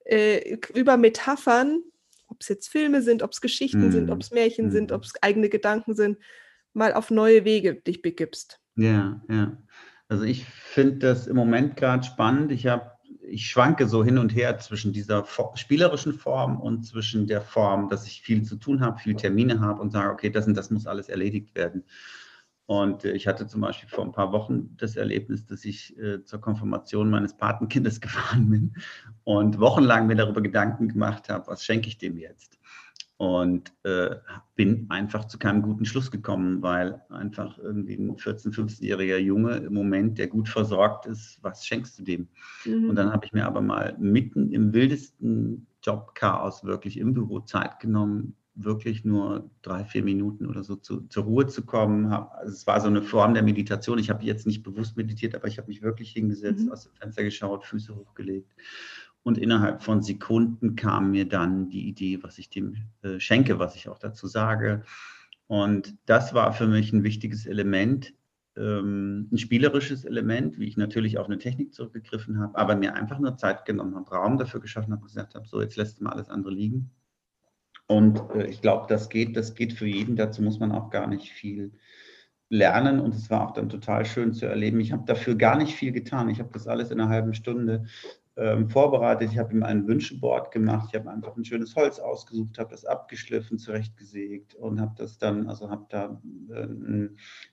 äh, 0.04 0.56
über 0.74 0.96
Metaphern, 0.96 1.82
ob 2.28 2.40
es 2.40 2.48
jetzt 2.48 2.68
Filme 2.68 3.02
sind, 3.02 3.22
ob 3.22 3.32
es 3.32 3.42
Geschichten 3.42 3.92
sind, 3.92 4.06
mhm. 4.06 4.12
ob 4.12 4.22
es 4.22 4.30
Märchen 4.30 4.70
sind, 4.70 4.90
mhm. 4.90 4.96
ob 4.96 5.04
es 5.04 5.12
eigene 5.20 5.50
Gedanken 5.50 5.94
sind, 5.94 6.18
mal 6.74 6.94
auf 6.94 7.10
neue 7.10 7.44
Wege 7.44 7.74
dich 7.74 8.02
begibst. 8.02 8.60
Ja, 8.76 9.20
ja. 9.28 9.56
Also 10.08 10.24
ich 10.24 10.44
finde 10.44 10.98
das 10.98 11.26
im 11.26 11.36
Moment 11.36 11.76
gerade 11.76 12.04
spannend. 12.04 12.52
Ich 12.52 12.66
habe, 12.66 12.92
ich 13.22 13.46
schwanke 13.46 13.88
so 13.88 14.04
hin 14.04 14.18
und 14.18 14.34
her 14.34 14.58
zwischen 14.58 14.92
dieser 14.92 15.24
spielerischen 15.54 16.12
Form 16.12 16.60
und 16.60 16.82
zwischen 16.82 17.26
der 17.26 17.40
Form, 17.40 17.88
dass 17.88 18.06
ich 18.06 18.22
viel 18.22 18.42
zu 18.42 18.56
tun 18.56 18.80
habe, 18.80 18.98
viele 18.98 19.16
Termine 19.16 19.60
habe 19.60 19.80
und 19.80 19.90
sage, 19.90 20.10
okay, 20.10 20.30
das 20.30 20.46
und 20.46 20.54
das 20.54 20.70
muss 20.70 20.86
alles 20.86 21.08
erledigt 21.08 21.54
werden. 21.54 21.84
Und 22.66 23.04
äh, 23.04 23.12
ich 23.12 23.26
hatte 23.26 23.46
zum 23.46 23.60
Beispiel 23.60 23.88
vor 23.88 24.04
ein 24.04 24.12
paar 24.12 24.32
Wochen 24.32 24.76
das 24.76 24.96
Erlebnis, 24.96 25.46
dass 25.46 25.64
ich 25.64 25.98
äh, 25.98 26.22
zur 26.24 26.40
Konfirmation 26.40 27.10
meines 27.10 27.36
Patenkindes 27.36 28.00
gefahren 28.02 28.48
bin 28.50 28.74
und 29.24 29.58
wochenlang 29.60 30.06
mir 30.06 30.16
darüber 30.16 30.40
Gedanken 30.40 30.88
gemacht 30.88 31.28
habe, 31.28 31.46
was 31.48 31.64
schenke 31.64 31.88
ich 31.88 31.98
dem 31.98 32.16
jetzt? 32.18 32.58
Und 33.22 33.72
äh, 33.84 34.16
bin 34.56 34.86
einfach 34.88 35.26
zu 35.26 35.38
keinem 35.38 35.62
guten 35.62 35.84
Schluss 35.84 36.10
gekommen, 36.10 36.60
weil 36.60 37.00
einfach 37.08 37.56
irgendwie 37.56 37.94
ein 37.94 38.16
14-, 38.16 38.52
15-jähriger 38.52 39.18
Junge 39.18 39.58
im 39.58 39.74
Moment, 39.74 40.18
der 40.18 40.26
gut 40.26 40.48
versorgt 40.48 41.06
ist, 41.06 41.38
was 41.40 41.64
schenkst 41.64 42.00
du 42.00 42.02
dem? 42.02 42.26
Mhm. 42.64 42.90
Und 42.90 42.96
dann 42.96 43.12
habe 43.12 43.24
ich 43.24 43.32
mir 43.32 43.46
aber 43.46 43.60
mal 43.60 43.96
mitten 44.00 44.50
im 44.50 44.72
wildesten 44.72 45.68
Jobchaos 45.84 46.64
wirklich 46.64 46.98
im 46.98 47.14
Büro 47.14 47.38
Zeit 47.38 47.78
genommen, 47.78 48.34
wirklich 48.56 49.04
nur 49.04 49.48
drei, 49.62 49.84
vier 49.84 50.02
Minuten 50.02 50.46
oder 50.46 50.64
so 50.64 50.74
zu, 50.74 51.02
zur 51.02 51.22
Ruhe 51.22 51.46
zu 51.46 51.64
kommen. 51.64 52.06
Also 52.12 52.52
es 52.52 52.66
war 52.66 52.80
so 52.80 52.88
eine 52.88 53.02
Form 53.02 53.34
der 53.34 53.44
Meditation. 53.44 54.00
Ich 54.00 54.10
habe 54.10 54.24
jetzt 54.24 54.48
nicht 54.48 54.64
bewusst 54.64 54.96
meditiert, 54.96 55.36
aber 55.36 55.46
ich 55.46 55.58
habe 55.58 55.68
mich 55.68 55.80
wirklich 55.80 56.10
hingesetzt, 56.10 56.66
mhm. 56.66 56.72
aus 56.72 56.82
dem 56.82 56.94
Fenster 56.94 57.22
geschaut, 57.22 57.64
Füße 57.64 57.94
hochgelegt 57.94 58.52
und 59.22 59.38
innerhalb 59.38 59.82
von 59.82 60.02
Sekunden 60.02 60.74
kam 60.76 61.10
mir 61.12 61.28
dann 61.28 61.68
die 61.68 61.88
Idee, 61.88 62.22
was 62.22 62.38
ich 62.38 62.50
dem 62.50 62.76
äh, 63.02 63.20
schenke, 63.20 63.58
was 63.58 63.76
ich 63.76 63.88
auch 63.88 63.98
dazu 63.98 64.26
sage. 64.26 64.82
Und 65.46 65.96
das 66.06 66.34
war 66.34 66.52
für 66.52 66.66
mich 66.66 66.92
ein 66.92 67.04
wichtiges 67.04 67.46
Element, 67.46 68.14
ähm, 68.56 69.28
ein 69.32 69.38
spielerisches 69.38 70.04
Element, 70.04 70.58
wie 70.58 70.66
ich 70.66 70.76
natürlich 70.76 71.18
auf 71.18 71.26
eine 71.26 71.38
Technik 71.38 71.72
zurückgegriffen 71.72 72.40
habe, 72.40 72.58
aber 72.58 72.76
mir 72.76 72.94
einfach 72.94 73.18
nur 73.18 73.36
Zeit 73.36 73.64
genommen 73.64 73.94
habe, 73.94 74.10
Raum 74.10 74.38
dafür 74.38 74.60
geschaffen 74.60 74.92
habe 74.92 75.02
gesagt 75.04 75.34
habe, 75.34 75.46
so 75.46 75.60
jetzt 75.60 75.76
lässt 75.76 76.00
mal 76.00 76.12
alles 76.12 76.28
andere 76.28 76.52
liegen. 76.52 76.90
Und 77.86 78.20
äh, 78.34 78.46
ich 78.46 78.60
glaube, 78.60 78.86
das 78.88 79.08
geht, 79.08 79.36
das 79.36 79.54
geht 79.54 79.72
für 79.72 79.86
jeden. 79.86 80.16
Dazu 80.16 80.42
muss 80.42 80.58
man 80.58 80.72
auch 80.72 80.90
gar 80.90 81.06
nicht 81.06 81.30
viel 81.30 81.72
lernen 82.48 83.00
und 83.00 83.14
es 83.14 83.30
war 83.30 83.48
auch 83.48 83.52
dann 83.52 83.70
total 83.70 84.04
schön 84.04 84.34
zu 84.34 84.46
erleben. 84.46 84.80
Ich 84.80 84.92
habe 84.92 85.04
dafür 85.06 85.36
gar 85.36 85.56
nicht 85.56 85.74
viel 85.74 85.90
getan. 85.90 86.28
Ich 86.28 86.38
habe 86.38 86.50
das 86.52 86.66
alles 86.66 86.90
in 86.90 87.00
einer 87.00 87.08
halben 87.08 87.32
Stunde 87.32 87.86
ähm, 88.36 88.70
vorbereitet. 88.70 89.30
Ich 89.32 89.38
habe 89.38 89.52
ihm 89.52 89.62
ein 89.62 89.86
Wünscheboard 89.86 90.50
gemacht. 90.50 90.88
Ich 90.90 90.98
habe 90.98 91.10
einfach 91.10 91.36
ein 91.36 91.44
schönes 91.44 91.76
Holz 91.76 91.98
ausgesucht, 91.98 92.58
habe 92.58 92.70
das 92.70 92.84
abgeschliffen, 92.84 93.58
zurechtgesägt 93.58 94.54
und 94.54 94.80
habe 94.80 94.94
das 94.96 95.18
dann, 95.18 95.48
also 95.48 95.70
habe 95.70 95.86
da 95.90 96.20
äh, 96.50 96.66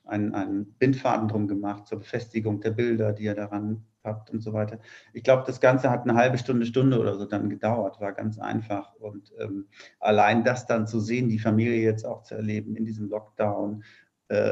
einen, 0.04 0.34
einen 0.34 0.72
Bindfaden 0.78 1.28
drum 1.28 1.48
gemacht 1.48 1.86
zur 1.86 1.98
Befestigung 1.98 2.60
der 2.60 2.70
Bilder, 2.70 3.12
die 3.12 3.26
er 3.26 3.34
daran 3.34 3.84
habt 4.02 4.30
und 4.30 4.40
so 4.40 4.52
weiter. 4.52 4.78
Ich 5.12 5.22
glaube, 5.22 5.44
das 5.46 5.60
Ganze 5.60 5.90
hat 5.90 6.02
eine 6.02 6.14
halbe 6.14 6.38
Stunde, 6.38 6.64
Stunde 6.64 6.98
oder 6.98 7.16
so 7.16 7.26
dann 7.26 7.50
gedauert, 7.50 8.00
war 8.00 8.12
ganz 8.12 8.38
einfach. 8.38 8.94
Und 8.94 9.32
ähm, 9.38 9.66
allein 9.98 10.44
das 10.44 10.66
dann 10.66 10.86
zu 10.86 11.00
sehen, 11.00 11.28
die 11.28 11.38
Familie 11.38 11.82
jetzt 11.82 12.06
auch 12.06 12.22
zu 12.22 12.34
erleben 12.34 12.76
in 12.76 12.84
diesem 12.86 13.08
Lockdown, 13.08 13.84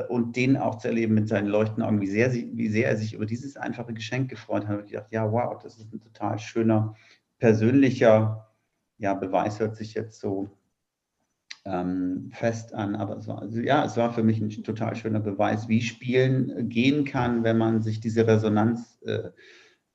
und 0.08 0.34
den 0.34 0.56
auch 0.56 0.78
zu 0.78 0.88
erleben 0.88 1.14
mit 1.14 1.28
seinen 1.28 1.46
leuchtenden 1.46 1.84
Augen, 1.84 2.00
wie 2.00 2.08
sehr, 2.08 2.30
sie, 2.30 2.50
wie 2.54 2.68
sehr 2.68 2.88
er 2.88 2.96
sich 2.96 3.14
über 3.14 3.26
dieses 3.26 3.56
einfache 3.56 3.94
Geschenk 3.94 4.28
gefreut 4.28 4.66
hat. 4.66 4.78
Und 4.78 4.86
ich 4.86 4.92
dachte, 4.92 5.14
ja, 5.14 5.30
wow, 5.30 5.56
das 5.62 5.78
ist 5.78 5.92
ein 5.92 6.00
total 6.00 6.38
schöner, 6.38 6.94
persönlicher 7.38 8.48
ja, 8.98 9.14
Beweis, 9.14 9.60
hört 9.60 9.76
sich 9.76 9.94
jetzt 9.94 10.20
so 10.20 10.50
ähm, 11.64 12.30
fest 12.32 12.74
an. 12.74 12.96
Aber 12.96 13.16
es 13.16 13.28
war, 13.28 13.40
also, 13.40 13.60
ja, 13.60 13.84
es 13.84 13.96
war 13.96 14.12
für 14.12 14.22
mich 14.22 14.40
ein 14.40 14.50
total 14.64 14.96
schöner 14.96 15.20
Beweis, 15.20 15.68
wie 15.68 15.80
Spielen 15.80 16.68
gehen 16.68 17.04
kann, 17.04 17.44
wenn 17.44 17.58
man 17.58 17.82
sich 17.82 18.00
diese 18.00 18.26
Resonanz 18.26 19.00
äh, 19.02 19.30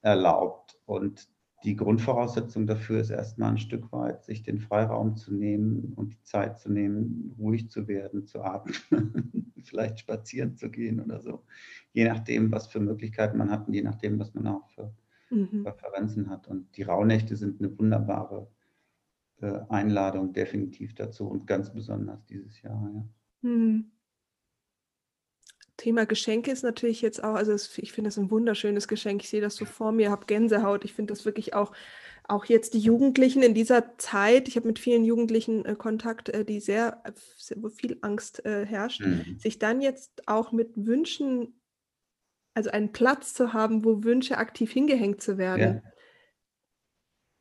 erlaubt. 0.02 0.80
Und 0.86 1.28
die 1.64 1.76
Grundvoraussetzung 1.76 2.68
dafür 2.68 3.00
ist 3.00 3.10
erstmal 3.10 3.52
ein 3.52 3.58
Stück 3.58 3.92
weit, 3.92 4.24
sich 4.24 4.44
den 4.44 4.60
Freiraum 4.60 5.16
zu 5.16 5.34
nehmen 5.34 5.94
und 5.96 6.14
die 6.14 6.22
Zeit 6.24 6.60
zu 6.60 6.72
nehmen, 6.72 7.34
ruhig 7.40 7.70
zu 7.70 7.88
werden, 7.88 8.26
zu 8.26 8.42
atmen, 8.42 9.54
vielleicht 9.64 10.00
spazieren 10.00 10.56
zu 10.56 10.70
gehen 10.70 11.00
oder 11.00 11.22
so. 11.22 11.44
Je 11.94 12.08
nachdem, 12.08 12.52
was 12.52 12.68
für 12.68 12.80
Möglichkeiten 12.80 13.38
man 13.38 13.50
hat 13.50 13.68
und 13.68 13.74
je 13.74 13.82
nachdem, 13.82 14.20
was 14.20 14.34
man 14.34 14.48
auch 14.48 14.70
für 14.70 14.94
mhm. 15.30 15.64
Präferenzen 15.64 16.30
hat. 16.30 16.48
Und 16.48 16.76
die 16.76 16.84
Rauhnächte 16.84 17.38
sind 17.38 17.62
eine 17.62 17.78
wunderbare 17.80 18.48
äh, 19.42 19.60
Einladung 19.70 20.34
definitiv 20.34 20.96
dazu 20.96 21.28
und 21.28 21.48
ganz 21.48 21.74
besonders 21.74 22.26
dieses 22.26 22.62
Jahr. 22.62 22.92
Ja. 22.94 23.50
Mhm. 23.50 23.93
Thema 25.78 26.06
Geschenke 26.06 26.52
ist 26.52 26.64
natürlich 26.64 27.02
jetzt 27.02 27.24
auch, 27.24 27.34
also 27.34 27.52
es, 27.52 27.78
ich 27.78 27.92
finde 27.92 28.10
das 28.10 28.18
ein 28.18 28.30
wunderschönes 28.30 28.88
Geschenk. 28.88 29.24
Ich 29.24 29.30
sehe 29.30 29.42
das 29.42 29.56
so 29.56 29.66
vor 29.66 29.92
mir, 29.92 30.12
habe 30.12 30.26
Gänsehaut. 30.26 30.86
Ich 30.86 30.94
finde 30.94 31.14
das 31.14 31.26
wirklich 31.26 31.54
auch, 31.54 31.74
auch 32.28 32.46
jetzt 32.46 32.74
die 32.74 32.80
Jugendlichen 32.80 33.42
in 33.42 33.54
dieser 33.54 33.98
Zeit. 33.98 34.48
Ich 34.48 34.56
habe 34.56 34.68
mit 34.68 34.80
vielen 34.80 35.04
Jugendlichen 35.04 35.66
äh, 35.66 35.76
Kontakt, 35.76 36.30
äh, 36.30 36.46
die 36.46 36.60
sehr, 36.60 37.04
sehr, 37.38 37.58
wo 37.62 37.70
viel 37.70 37.98
Angst 38.02 38.46
äh, 38.46 38.66
herrscht, 38.66 39.02
mhm. 39.02 39.38
sich 39.40 39.58
dann 39.60 39.82
jetzt 39.82 40.28
auch 40.28 40.52
mit 40.52 40.72
Wünschen, 40.76 41.60
also 42.54 42.70
einen 42.70 42.92
Platz 42.92 43.34
zu 43.34 43.54
haben, 43.54 43.84
wo 43.84 44.04
Wünsche 44.04 44.38
aktiv 44.38 44.72
hingehängt 44.72 45.22
zu 45.22 45.38
werden. 45.38 45.82
Ja. 45.84 45.92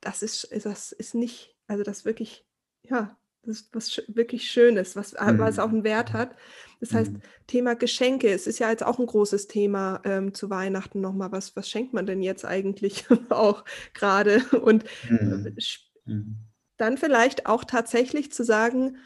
Das 0.00 0.22
ist, 0.22 0.48
das 0.64 0.90
ist 0.90 1.14
nicht, 1.14 1.54
also 1.66 1.84
das 1.84 2.04
wirklich, 2.04 2.44
ja, 2.82 3.16
das 3.44 3.56
ist 3.56 3.74
was 3.74 4.02
wirklich 4.08 4.50
Schönes, 4.50 4.94
was, 4.96 5.12
mhm. 5.14 5.38
was 5.38 5.58
auch 5.58 5.68
einen 5.68 5.84
Wert 5.84 6.12
hat. 6.12 6.36
Das 6.80 6.92
heißt, 6.94 7.12
mhm. 7.12 7.22
Thema 7.46 7.74
Geschenke, 7.74 8.28
es 8.28 8.46
ist 8.46 8.58
ja 8.58 8.70
jetzt 8.70 8.84
auch 8.84 8.98
ein 8.98 9.06
großes 9.06 9.46
Thema 9.46 10.00
ähm, 10.04 10.34
zu 10.34 10.50
Weihnachten 10.50 11.00
nochmal. 11.00 11.32
Was, 11.32 11.54
was 11.56 11.68
schenkt 11.68 11.92
man 11.92 12.06
denn 12.06 12.22
jetzt 12.22 12.44
eigentlich 12.44 13.06
auch 13.30 13.64
gerade? 13.94 14.42
Und 14.62 14.84
mhm. 15.08 15.56
mhm. 16.04 16.36
dann 16.76 16.98
vielleicht 16.98 17.46
auch 17.46 17.64
tatsächlich 17.64 18.32
zu 18.32 18.44
sagen, 18.44 18.96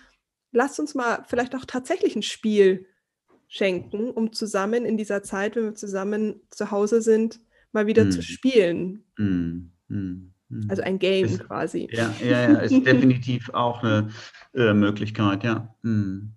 lasst 0.53 0.81
uns 0.81 0.95
mal 0.95 1.25
vielleicht 1.27 1.55
auch 1.55 1.65
tatsächlich 1.65 2.17
ein 2.17 2.23
Spiel 2.23 2.87
schenken, 3.49 4.11
um 4.11 4.33
zusammen 4.33 4.85
in 4.85 4.97
dieser 4.97 5.23
Zeit, 5.23 5.57
wenn 5.57 5.65
wir 5.65 5.75
zusammen 5.75 6.41
zu 6.51 6.71
Hause 6.71 7.01
sind, 7.01 7.41
mal 7.73 7.87
wieder 7.87 8.11
zu 8.11 8.19
mhm. 8.19 8.23
spielen. 8.23 9.05
Mhm. 10.49 10.67
Also 10.69 10.83
ein 10.83 10.99
Game 10.99 11.27
ist, 11.27 11.45
quasi. 11.45 11.89
Ja, 11.91 12.15
ja, 12.23 12.51
ja, 12.51 12.59
ist 12.59 12.85
definitiv 12.85 13.51
auch 13.51 13.83
eine 13.83 14.09
äh, 14.55 14.73
Möglichkeit, 14.73 15.45
ja. 15.45 15.75
Mhm. 15.83 16.33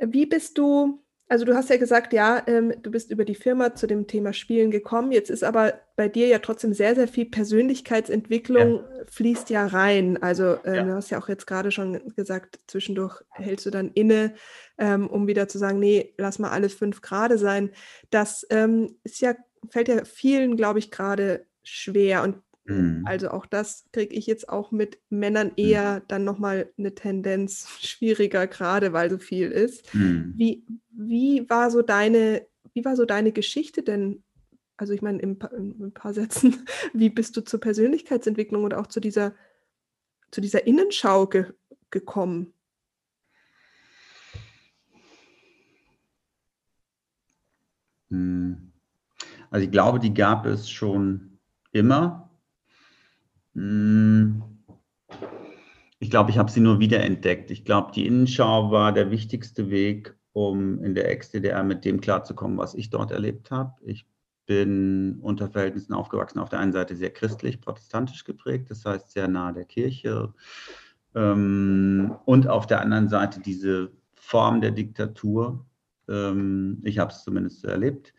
Wie 0.00 0.26
bist 0.26 0.58
du, 0.58 1.02
also 1.28 1.44
du 1.44 1.54
hast 1.54 1.70
ja 1.70 1.76
gesagt, 1.76 2.12
ja, 2.12 2.42
ähm, 2.46 2.74
du 2.82 2.90
bist 2.90 3.10
über 3.10 3.24
die 3.24 3.34
Firma 3.34 3.74
zu 3.74 3.86
dem 3.86 4.06
Thema 4.06 4.32
Spielen 4.32 4.70
gekommen. 4.70 5.12
Jetzt 5.12 5.30
ist 5.30 5.44
aber 5.44 5.80
bei 5.96 6.08
dir 6.08 6.26
ja 6.26 6.38
trotzdem 6.40 6.74
sehr, 6.74 6.94
sehr 6.94 7.08
viel 7.08 7.26
Persönlichkeitsentwicklung 7.26 8.76
ja. 8.76 9.04
fließt 9.08 9.48
ja 9.50 9.66
rein. 9.66 10.22
Also 10.22 10.58
ähm, 10.64 10.74
ja. 10.74 10.82
du 10.82 10.94
hast 10.94 11.10
ja 11.10 11.18
auch 11.18 11.28
jetzt 11.28 11.46
gerade 11.46 11.70
schon 11.70 12.14
gesagt, 12.16 12.60
zwischendurch 12.66 13.22
hältst 13.30 13.64
du 13.64 13.70
dann 13.70 13.90
inne, 13.94 14.34
ähm, 14.76 15.08
um 15.08 15.26
wieder 15.26 15.48
zu 15.48 15.58
sagen, 15.58 15.78
nee, 15.78 16.12
lass 16.18 16.38
mal 16.38 16.50
alles 16.50 16.74
fünf 16.74 17.00
Grade 17.00 17.38
sein. 17.38 17.70
Das 18.10 18.46
ähm, 18.50 18.96
ist 19.04 19.20
ja, 19.20 19.34
fällt 19.70 19.88
ja 19.88 20.04
vielen, 20.04 20.56
glaube 20.56 20.80
ich, 20.80 20.90
gerade 20.90 21.46
schwer. 21.62 22.24
Und 22.24 22.36
Mhm. 22.64 23.02
Also 23.06 23.30
auch 23.30 23.46
das 23.46 23.86
kriege 23.92 24.14
ich 24.14 24.26
jetzt 24.26 24.48
auch 24.48 24.70
mit 24.70 24.98
Männern 25.10 25.48
mhm. 25.48 25.54
eher 25.56 25.96
mhm. 25.96 26.02
dann 26.08 26.24
nochmal 26.24 26.70
eine 26.78 26.94
Tendenz 26.94 27.68
schwieriger, 27.80 28.46
gerade 28.46 28.92
weil 28.92 29.10
so 29.10 29.18
viel 29.18 29.50
ist. 29.50 29.94
Mhm. 29.94 30.34
Wie, 30.36 30.64
wie 30.90 31.48
war 31.48 31.70
so 31.70 31.82
deine, 31.82 32.46
wie 32.72 32.84
war 32.84 32.96
so 32.96 33.04
deine 33.04 33.32
Geschichte 33.32 33.82
denn? 33.82 34.22
Also 34.76 34.92
ich 34.92 35.02
meine, 35.02 35.20
in, 35.20 35.38
in 35.56 35.86
ein 35.86 35.92
paar 35.92 36.14
Sätzen, 36.14 36.64
wie 36.92 37.10
bist 37.10 37.36
du 37.36 37.40
zur 37.42 37.60
Persönlichkeitsentwicklung 37.60 38.64
und 38.64 38.74
auch 38.74 38.86
zu 38.86 39.00
dieser, 39.00 39.34
zu 40.30 40.40
dieser 40.40 40.66
Innenschau 40.66 41.26
ge 41.26 41.46
gekommen? 41.90 42.54
Hm. 48.08 48.72
Also 49.50 49.66
ich 49.66 49.70
glaube, 49.70 49.98
die 49.98 50.14
gab 50.14 50.46
es 50.46 50.70
schon 50.70 51.38
immer. 51.72 52.31
Hm. 53.54 54.42
Ich 55.98 56.10
glaube, 56.10 56.30
ich 56.30 56.38
habe 56.38 56.50
sie 56.50 56.60
nur 56.60 56.80
wiederentdeckt. 56.80 57.50
Ich 57.50 57.64
glaube, 57.64 57.92
die 57.92 58.06
Innenschau 58.06 58.70
war 58.72 58.92
der 58.92 59.10
wichtigste 59.10 59.70
Weg, 59.70 60.16
um 60.32 60.82
in 60.82 60.94
der 60.94 61.08
Ex-DDR 61.10 61.62
mit 61.62 61.84
dem 61.84 62.00
klarzukommen, 62.00 62.58
was 62.58 62.74
ich 62.74 62.90
dort 62.90 63.12
erlebt 63.12 63.50
habe. 63.50 63.74
Ich 63.82 64.06
bin 64.46 65.20
unter 65.20 65.48
Verhältnissen 65.48 65.94
aufgewachsen, 65.94 66.40
auf 66.40 66.48
der 66.48 66.58
einen 66.58 66.72
Seite 66.72 66.96
sehr 66.96 67.10
christlich, 67.10 67.60
protestantisch 67.60 68.24
geprägt, 68.24 68.70
das 68.70 68.84
heißt 68.84 69.12
sehr 69.12 69.28
nah 69.28 69.52
der 69.52 69.64
Kirche. 69.64 70.34
Ähm, 71.14 72.16
und 72.24 72.48
auf 72.48 72.66
der 72.66 72.80
anderen 72.80 73.08
Seite 73.08 73.40
diese 73.40 73.92
Form 74.14 74.60
der 74.60 74.72
Diktatur. 74.72 75.64
Ähm, 76.08 76.80
ich 76.84 76.98
habe 76.98 77.12
es 77.12 77.22
zumindest 77.22 77.60
so 77.60 77.68
erlebt. 77.68 78.12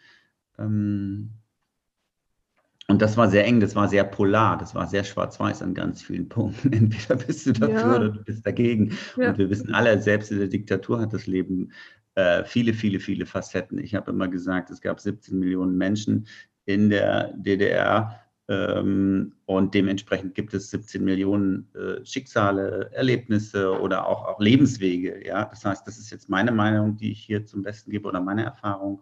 Und 2.87 3.01
das 3.01 3.15
war 3.15 3.29
sehr 3.29 3.45
eng, 3.45 3.59
das 3.59 3.75
war 3.75 3.87
sehr 3.87 4.03
polar, 4.03 4.57
das 4.57 4.75
war 4.75 4.87
sehr 4.87 5.03
schwarz-weiß 5.03 5.61
an 5.61 5.73
ganz 5.73 6.01
vielen 6.01 6.27
Punkten. 6.27 6.73
Entweder 6.73 7.15
bist 7.15 7.45
du 7.45 7.53
dafür 7.53 7.75
ja. 7.75 7.95
oder 7.95 8.09
du 8.09 8.23
bist 8.23 8.45
dagegen. 8.45 8.97
Ja. 9.15 9.29
Und 9.29 9.37
wir 9.37 9.49
wissen 9.49 9.73
alle, 9.73 10.01
selbst 10.01 10.31
in 10.31 10.39
der 10.39 10.47
Diktatur 10.47 10.99
hat 10.99 11.13
das 11.13 11.25
Leben 11.25 11.71
äh, 12.15 12.43
viele, 12.43 12.73
viele, 12.73 12.99
viele 12.99 13.25
Facetten. 13.25 13.79
Ich 13.79 13.95
habe 13.95 14.11
immer 14.11 14.27
gesagt, 14.27 14.69
es 14.69 14.81
gab 14.81 14.99
17 14.99 15.39
Millionen 15.39 15.77
Menschen 15.77 16.27
in 16.65 16.89
der 16.89 17.33
DDR 17.37 18.19
ähm, 18.49 19.33
und 19.45 19.73
dementsprechend 19.73 20.35
gibt 20.35 20.53
es 20.53 20.69
17 20.69 21.03
Millionen 21.03 21.69
äh, 21.75 22.05
Schicksale, 22.05 22.91
Erlebnisse 22.93 23.79
oder 23.79 24.05
auch, 24.07 24.25
auch 24.25 24.39
Lebenswege. 24.39 25.25
Ja? 25.25 25.45
Das 25.45 25.63
heißt, 25.63 25.87
das 25.87 25.97
ist 25.97 26.11
jetzt 26.11 26.29
meine 26.29 26.51
Meinung, 26.51 26.97
die 26.97 27.11
ich 27.11 27.21
hier 27.21 27.45
zum 27.45 27.63
Besten 27.63 27.91
gebe 27.91 28.07
oder 28.09 28.19
meine 28.19 28.43
Erfahrung. 28.43 29.01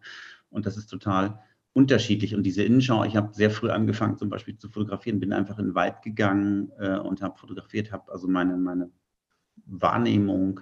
Und 0.52 0.66
das 0.66 0.78
ist 0.78 0.88
total 0.88 1.40
unterschiedlich. 1.74 2.36
Und 2.36 2.44
diese 2.44 2.64
Innenschau, 2.64 3.04
ich 3.04 3.16
habe 3.16 3.34
sehr 3.34 3.52
früh 3.52 3.70
angefangen, 3.70 4.18
zum 4.18 4.30
Beispiel 4.30 4.58
zu 4.58 4.70
fotografieren, 4.70 5.20
bin 5.20 5.34
einfach 5.34 5.60
in 5.60 5.68
den 5.68 5.76
Wald 5.76 6.02
gegangen 6.02 6.72
äh, 6.80 6.98
und 6.98 7.22
habe 7.22 7.38
fotografiert, 7.38 7.92
habe 7.92 8.12
also 8.12 8.28
meine, 8.28 8.58
meine 8.58 8.92
Wahrnehmung, 9.66 10.62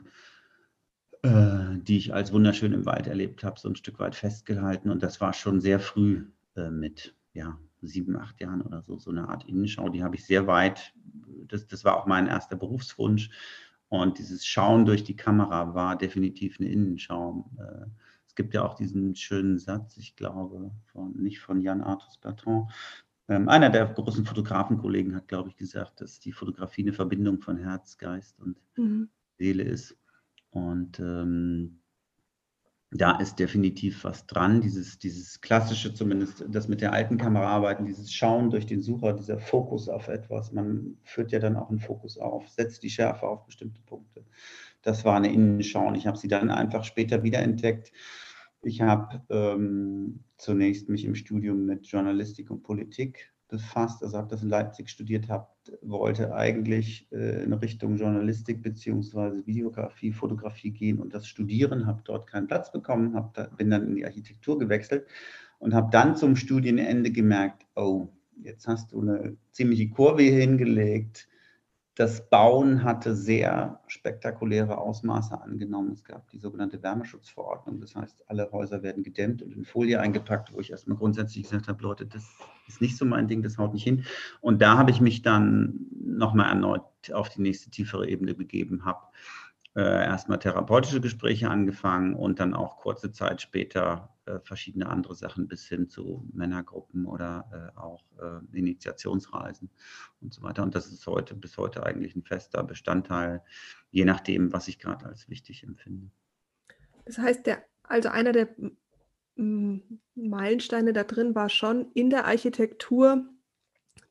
äh, 1.24 1.78
die 1.82 1.98
ich 1.98 2.14
als 2.14 2.32
wunderschön 2.32 2.74
im 2.74 2.86
Wald 2.86 3.08
erlebt 3.08 3.44
habe, 3.44 3.60
so 3.60 3.70
ein 3.70 3.76
Stück 3.76 4.00
weit 4.00 4.16
festgehalten. 4.16 4.90
Und 4.90 5.02
das 5.02 5.20
war 5.20 5.34
schon 5.34 5.62
sehr 5.62 5.80
früh 5.80 6.28
äh, 6.56 6.70
mit, 6.70 7.16
ja, 7.34 7.58
sieben, 7.82 8.18
acht 8.18 8.40
Jahren 8.42 8.62
oder 8.62 8.82
so, 8.82 8.98
so 9.00 9.10
eine 9.10 9.30
Art 9.30 9.48
Innenschau. 9.48 9.90
Die 9.90 10.04
habe 10.04 10.16
ich 10.16 10.26
sehr 10.26 10.48
weit, 10.48 10.94
das, 11.48 11.66
das 11.66 11.86
war 11.86 11.98
auch 11.98 12.06
mein 12.06 12.28
erster 12.28 12.56
Berufswunsch. 12.56 13.30
Und 13.88 14.20
dieses 14.20 14.46
Schauen 14.46 14.86
durch 14.86 15.04
die 15.04 15.16
Kamera 15.16 15.74
war 15.74 15.98
definitiv 15.98 16.60
eine 16.60 16.70
Innenschau. 16.70 17.50
Äh, 17.58 17.86
gibt 18.40 18.54
ja 18.54 18.64
auch 18.64 18.76
diesen 18.76 19.18
schönen 19.18 19.58
Satz, 19.58 19.98
ich 19.98 20.16
glaube, 20.16 20.72
von, 20.94 21.12
nicht 21.18 21.42
von 21.42 21.60
Jan 21.60 21.82
Arthus 21.82 22.18
Bertrand. 22.20 22.72
Ähm, 23.28 23.50
einer 23.50 23.70
der 23.70 23.86
großen 23.86 24.24
Fotografenkollegen 24.24 25.14
hat, 25.14 25.28
glaube 25.28 25.50
ich, 25.50 25.58
gesagt, 25.58 26.00
dass 26.00 26.22
die 26.22 26.32
Fotografie 26.32 26.84
eine 26.84 26.94
Verbindung 26.94 27.42
von 27.42 27.58
Herz, 27.58 27.98
Geist 27.98 28.40
und 28.40 28.56
mhm. 28.78 29.10
Seele 29.38 29.64
ist. 29.64 29.98
Und 30.52 31.02
ähm, 31.02 31.82
da 32.92 33.18
ist 33.18 33.40
definitiv 33.40 34.06
was 34.06 34.26
dran. 34.26 34.62
Dieses, 34.62 35.00
dieses 35.00 35.42
klassische, 35.42 35.94
zumindest 35.94 36.46
das 36.48 36.70
mit 36.70 36.80
der 36.80 36.94
alten 36.94 37.18
Kamera 37.18 37.48
arbeiten, 37.48 37.86
dieses 37.86 38.14
Schauen 38.14 38.52
durch 38.52 38.68
den 38.68 38.82
Sucher, 38.82 39.12
dieser 39.12 39.38
Fokus 39.38 39.90
auf 39.90 40.08
etwas. 40.08 40.54
Man 40.54 40.96
führt 41.04 41.34
ja 41.34 41.40
dann 41.40 41.58
auch 41.58 41.70
einen 41.70 41.82
Fokus 41.82 42.18
auf, 42.18 42.48
setzt 42.48 42.84
die 42.84 42.90
Schärfe 42.90 43.28
auf 43.28 43.46
bestimmte 43.46 43.82
Punkte. 43.82 44.24
Das 44.82 45.04
war 45.04 45.18
eine 45.18 45.34
Innenschau 45.34 45.90
und 45.90 45.96
ich 45.96 46.08
habe 46.08 46.18
sie 46.18 46.30
dann 46.30 46.50
einfach 46.50 46.86
später 46.86 47.22
wiederentdeckt 47.22 47.92
Ich 48.62 48.82
habe 48.82 49.22
ähm, 49.30 50.24
zunächst 50.38 50.90
mich 50.90 51.06
im 51.06 51.16
Studium 51.16 51.66
mit 51.66 51.88
Journalistik 51.88 52.52
und 52.52 52.64
Politik 52.64 53.32
befasst, 53.48 54.04
also 54.04 54.18
habe 54.18 54.28
das 54.28 54.44
in 54.44 54.50
Leipzig 54.50 54.90
studiert, 54.90 55.28
hab, 55.28 55.56
wollte 55.82 56.34
eigentlich 56.34 57.08
äh, 57.12 57.44
in 57.44 57.54
Richtung 57.54 57.96
Journalistik 57.98 58.62
beziehungsweise 58.62 59.46
Videografie, 59.48 60.12
Fotografie 60.12 60.72
gehen 60.72 61.00
und 61.00 61.14
das 61.14 61.26
studieren, 61.26 61.88
habe 61.88 62.02
dort 62.06 62.28
keinen 62.28 62.48
Platz 62.48 62.72
bekommen, 62.72 63.16
hab 63.16 63.34
da, 63.34 63.46
bin 63.46 63.72
dann 63.72 63.88
in 63.88 63.96
die 63.96 64.06
Architektur 64.06 64.60
gewechselt 64.60 65.08
und 65.58 65.74
habe 65.74 65.90
dann 65.92 66.16
zum 66.16 66.36
Studienende 66.36 67.12
gemerkt, 67.12 67.66
oh, 67.76 68.10
jetzt 68.42 68.68
hast 68.68 68.92
du 68.92 69.02
eine 69.02 69.36
ziemliche 69.52 69.90
Kurve 69.90 70.24
hingelegt, 70.24 71.28
das 72.00 72.30
Bauen 72.30 72.86
hatte 72.86 73.14
sehr 73.14 73.82
spektakuläre 73.88 74.78
Ausmaße 74.78 75.42
angenommen. 75.42 75.92
Es 75.92 76.06
gab 76.06 76.30
die 76.30 76.38
sogenannte 76.38 76.82
Wärmeschutzverordnung. 76.82 77.82
Das 77.82 77.94
heißt, 77.94 78.24
alle 78.28 78.50
Häuser 78.54 78.84
werden 78.84 79.04
gedämmt 79.04 79.42
und 79.42 79.54
in 79.54 79.66
Folie 79.66 80.00
eingepackt, 80.00 80.54
wo 80.54 80.62
ich 80.62 80.72
erstmal 80.72 80.98
grundsätzlich 80.98 81.44
gesagt 81.44 81.68
habe, 81.68 81.84
Leute, 81.84 82.06
das 82.06 82.24
ist 82.70 82.80
nicht 82.80 82.96
so 82.96 83.04
mein 83.04 83.28
Ding, 83.28 83.44
das 83.44 83.58
haut 83.58 83.74
nicht 83.74 83.84
hin. 83.84 84.06
Und 84.40 84.62
da 84.62 84.78
habe 84.78 84.92
ich 84.92 85.02
mich 85.02 85.24
dann 85.24 85.88
nochmal 86.02 86.48
erneut 86.48 86.84
auf 87.12 87.28
die 87.28 87.42
nächste 87.42 87.70
tiefere 87.70 88.08
Ebene 88.08 88.34
begeben, 88.34 88.86
habe 88.86 89.02
äh, 89.76 89.82
erstmal 89.82 90.40
therapeutische 90.40 91.02
Gespräche 91.02 91.50
angefangen 91.50 92.14
und 92.14 92.40
dann 92.40 92.54
auch 92.54 92.78
kurze 92.78 93.12
Zeit 93.12 93.42
später 93.42 94.08
äh, 94.30 94.40
verschiedene 94.42 94.88
andere 94.88 95.16
Sachen 95.16 95.48
bis 95.48 95.68
hin 95.68 95.90
zu 95.90 96.28
Männergruppen 96.32 97.06
oder 97.06 97.74
äh, 97.76 97.80
auch 97.80 98.04
äh, 98.22 98.58
Initiationsreisen 98.58 99.70
und 100.22 100.34
so 100.34 100.44
weiter. 100.44 100.62
Und 100.62 100.76
das 100.76 100.88
ist 100.88 101.08
heute 101.08 101.36
bis 101.36 101.58
heute 101.58 101.84
eigentlich 101.84 102.16
ein 102.16 102.24
fester 102.24 102.64
Bestandteil, 102.64 103.42
je 103.90 104.06
nachdem, 104.06 104.54
was 104.54 104.68
ich 104.68 104.78
gerade 104.78 105.06
als 105.06 105.30
wichtig 105.30 105.64
empfinde. 105.64 106.12
Das 107.06 107.18
heißt, 107.18 107.48
der, 107.48 107.64
also 107.84 108.10
einer 108.10 108.32
der 108.32 108.50
Meilensteine 109.36 110.94
da 110.94 111.04
drin 111.04 111.34
war 111.34 111.50
schon 111.50 111.92
in 111.94 112.10
der 112.10 112.26
Architektur 112.26 113.26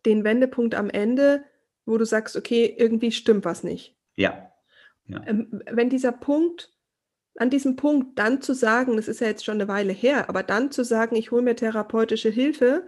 den 0.07 0.25
Wendepunkt 0.25 0.75
am 0.75 0.91
Ende, 0.91 1.45
wo 1.85 1.99
du 1.99 2.07
sagst, 2.07 2.37
okay, 2.37 2.75
irgendwie 2.77 3.13
stimmt 3.13 3.45
was 3.45 3.63
nicht. 3.63 3.97
Ja. 4.17 4.51
ja. 5.07 5.23
Ähm, 5.27 5.63
wenn 5.71 5.91
dieser 5.91 6.13
Punkt 6.13 6.73
an 7.39 7.51
diesem 7.51 7.77
Punkt 7.77 8.19
dann 8.19 8.41
zu 8.43 8.55
sagen, 8.55 8.97
das 8.97 9.09
ist 9.09 9.21
ja 9.21 9.29
jetzt 9.29 9.45
schon 9.45 9.55
eine 9.55 9.69
Weile 9.69 9.93
her, 9.93 10.29
aber 10.29 10.43
dann 10.43 10.71
zu 10.71 10.85
sagen, 10.85 11.17
ich 11.17 11.31
hole 11.31 11.43
mir 11.43 11.57
therapeutische 11.57 12.31
Hilfe, 12.31 12.87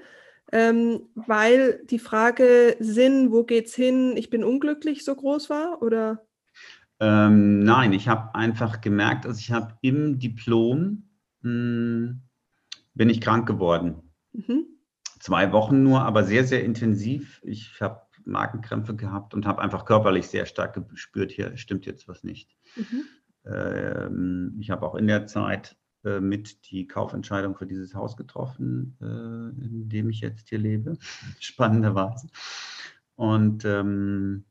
ähm, 0.52 1.08
weil 1.14 1.84
die 1.84 1.98
Frage 1.98 2.76
Sinn, 2.80 3.30
wo 3.30 3.44
geht's 3.44 3.74
hin, 3.74 4.16
ich 4.16 4.30
bin 4.30 4.42
unglücklich 4.42 5.04
so 5.04 5.14
groß 5.14 5.50
war, 5.50 5.82
oder? 5.82 6.26
Ähm, 6.98 7.60
nein, 7.60 7.92
ich 7.92 8.08
habe 8.08 8.34
einfach 8.34 8.80
gemerkt, 8.80 9.24
also 9.24 9.38
ich 9.38 9.52
habe 9.52 9.74
im 9.80 10.18
Diplom 10.18 11.04
mh, 11.42 11.50
hm, 11.50 12.20
bin 12.94 13.08
ich 13.08 13.20
krank 13.20 13.46
geworden. 13.46 14.02
Mhm. 14.32 14.66
Zwei 15.20 15.52
Wochen 15.52 15.82
nur, 15.82 16.02
aber 16.02 16.24
sehr, 16.24 16.44
sehr 16.44 16.64
intensiv. 16.64 17.40
Ich 17.44 17.80
habe 17.80 18.02
Magenkrämpfe 18.24 18.94
gehabt 18.94 19.34
und 19.34 19.46
habe 19.46 19.62
einfach 19.62 19.84
körperlich 19.84 20.28
sehr 20.28 20.46
stark 20.46 20.78
gespürt, 20.90 21.30
hier 21.30 21.56
stimmt 21.56 21.86
jetzt 21.86 22.08
was 22.08 22.24
nicht. 22.24 22.56
Mhm. 22.76 23.04
Ähm, 23.46 24.56
ich 24.60 24.70
habe 24.70 24.86
auch 24.86 24.94
in 24.94 25.06
der 25.06 25.26
Zeit 25.26 25.76
äh, 26.04 26.20
mit 26.20 26.70
die 26.70 26.86
Kaufentscheidung 26.86 27.56
für 27.56 27.66
dieses 27.66 27.94
Haus 27.94 28.16
getroffen, 28.16 28.96
äh, 29.00 29.04
in 29.04 29.88
dem 29.88 30.10
ich 30.10 30.20
jetzt 30.20 30.48
hier 30.48 30.58
lebe, 30.58 30.96
spannenderweise. 31.40 32.28
Und 33.16 33.64
ähm, 33.64 34.44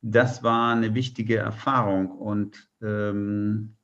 das 0.00 0.42
war 0.42 0.74
eine 0.74 0.94
wichtige 0.94 1.38
Erfahrung 1.38 2.10
und 2.10 2.70
ähm, 2.82 3.76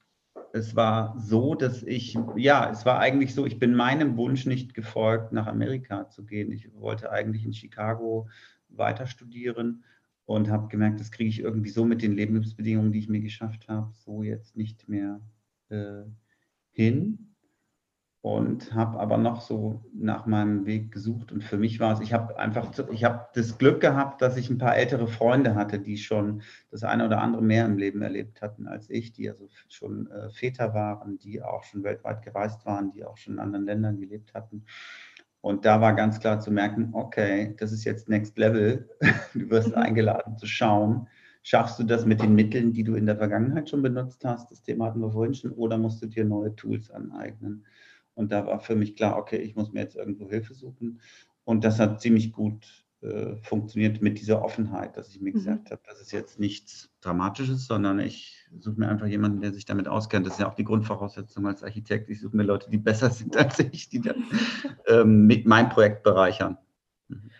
es 0.52 0.76
war 0.76 1.18
so, 1.18 1.56
dass 1.56 1.82
ich, 1.82 2.16
ja, 2.36 2.70
es 2.70 2.86
war 2.86 3.00
eigentlich 3.00 3.34
so, 3.34 3.44
ich 3.44 3.58
bin 3.58 3.74
meinem 3.74 4.16
Wunsch 4.16 4.46
nicht 4.46 4.72
gefolgt, 4.72 5.32
nach 5.32 5.48
Amerika 5.48 6.08
zu 6.10 6.24
gehen. 6.24 6.52
Ich 6.52 6.72
wollte 6.74 7.10
eigentlich 7.10 7.44
in 7.44 7.52
Chicago 7.52 8.28
weiter 8.68 9.06
studieren 9.06 9.84
und 10.26 10.48
habe 10.50 10.68
gemerkt, 10.68 11.00
das 11.00 11.10
kriege 11.10 11.28
ich 11.28 11.40
irgendwie 11.40 11.70
so 11.70 11.84
mit 11.84 12.02
den 12.02 12.12
Lebensbedingungen, 12.12 12.92
die 12.92 12.98
ich 13.00 13.08
mir 13.08 13.20
geschafft 13.20 13.68
habe, 13.68 13.92
so 13.92 14.22
jetzt 14.22 14.56
nicht 14.56 14.88
mehr 14.88 15.20
äh, 15.68 16.02
hin. 16.70 17.30
Und 18.22 18.72
habe 18.72 18.98
aber 19.00 19.18
noch 19.18 19.42
so 19.42 19.84
nach 19.92 20.24
meinem 20.24 20.64
Weg 20.64 20.92
gesucht. 20.92 21.30
Und 21.30 21.44
für 21.44 21.58
mich 21.58 21.78
war 21.78 21.92
es, 21.92 22.00
ich 22.00 22.14
habe 22.14 22.38
einfach, 22.38 22.72
ich 22.90 23.04
habe 23.04 23.26
das 23.34 23.58
Glück 23.58 23.82
gehabt, 23.82 24.22
dass 24.22 24.38
ich 24.38 24.48
ein 24.48 24.56
paar 24.56 24.74
ältere 24.78 25.08
Freunde 25.08 25.54
hatte, 25.54 25.78
die 25.78 25.98
schon 25.98 26.40
das 26.70 26.84
eine 26.84 27.04
oder 27.04 27.20
andere 27.20 27.42
mehr 27.42 27.66
im 27.66 27.76
Leben 27.76 28.00
erlebt 28.00 28.40
hatten 28.40 28.66
als 28.66 28.88
ich, 28.88 29.12
die 29.12 29.28
also 29.28 29.50
schon 29.68 30.10
äh, 30.10 30.30
Väter 30.30 30.72
waren, 30.72 31.18
die 31.18 31.42
auch 31.42 31.64
schon 31.64 31.82
weltweit 31.84 32.22
gereist 32.22 32.64
waren, 32.64 32.92
die 32.92 33.04
auch 33.04 33.18
schon 33.18 33.34
in 33.34 33.40
anderen 33.40 33.66
Ländern 33.66 34.00
gelebt 34.00 34.32
hatten. 34.32 34.64
Und 35.44 35.66
da 35.66 35.78
war 35.82 35.92
ganz 35.92 36.20
klar 36.20 36.40
zu 36.40 36.50
merken, 36.50 36.88
okay, 36.94 37.54
das 37.58 37.70
ist 37.70 37.84
jetzt 37.84 38.08
Next 38.08 38.38
Level. 38.38 38.88
Du 39.34 39.50
wirst 39.50 39.68
mhm. 39.68 39.74
eingeladen 39.74 40.38
zu 40.38 40.46
schauen. 40.46 41.06
Schaffst 41.42 41.78
du 41.78 41.82
das 41.82 42.06
mit 42.06 42.22
den 42.22 42.34
Mitteln, 42.34 42.72
die 42.72 42.82
du 42.82 42.94
in 42.94 43.04
der 43.04 43.18
Vergangenheit 43.18 43.68
schon 43.68 43.82
benutzt 43.82 44.24
hast? 44.24 44.50
Das 44.50 44.62
Thema 44.62 44.86
hatten 44.86 45.00
wir 45.00 45.10
vorhin 45.10 45.34
schon. 45.34 45.52
Oder 45.52 45.76
musst 45.76 46.02
du 46.02 46.06
dir 46.06 46.24
neue 46.24 46.56
Tools 46.56 46.90
aneignen? 46.90 47.66
Und 48.14 48.32
da 48.32 48.46
war 48.46 48.58
für 48.58 48.74
mich 48.74 48.96
klar, 48.96 49.18
okay, 49.18 49.36
ich 49.36 49.54
muss 49.54 49.70
mir 49.70 49.80
jetzt 49.80 49.96
irgendwo 49.96 50.30
Hilfe 50.30 50.54
suchen. 50.54 51.02
Und 51.44 51.62
das 51.62 51.78
hat 51.78 52.00
ziemlich 52.00 52.32
gut 52.32 52.83
äh, 53.04 53.36
funktioniert 53.42 54.00
mit 54.00 54.18
dieser 54.18 54.42
Offenheit, 54.42 54.96
dass 54.96 55.10
ich 55.10 55.20
mir 55.20 55.30
mhm. 55.30 55.34
gesagt 55.34 55.70
habe, 55.70 55.82
das 55.86 56.00
ist 56.00 56.10
jetzt 56.10 56.40
nichts 56.40 56.90
Dramatisches, 57.02 57.66
sondern 57.66 57.98
ich 57.98 58.48
suche 58.58 58.80
mir 58.80 58.88
einfach 58.88 59.06
jemanden, 59.06 59.42
der 59.42 59.52
sich 59.52 59.66
damit 59.66 59.88
auskennt. 59.88 60.26
Das 60.26 60.34
ist 60.34 60.40
ja 60.40 60.50
auch 60.50 60.54
die 60.54 60.64
Grundvoraussetzung 60.64 61.46
als 61.46 61.62
Architekt. 61.62 62.08
Ich 62.08 62.20
suche 62.20 62.34
mir 62.34 62.44
Leute, 62.44 62.70
die 62.70 62.78
besser 62.78 63.10
sind 63.10 63.36
als 63.36 63.58
ich, 63.58 63.90
die 63.90 64.00
dann 64.00 64.24
ähm, 64.86 65.26
mit 65.26 65.44
mein 65.44 65.68
Projekt 65.68 66.02
bereichern. 66.02 66.56
Mhm. 67.08 67.30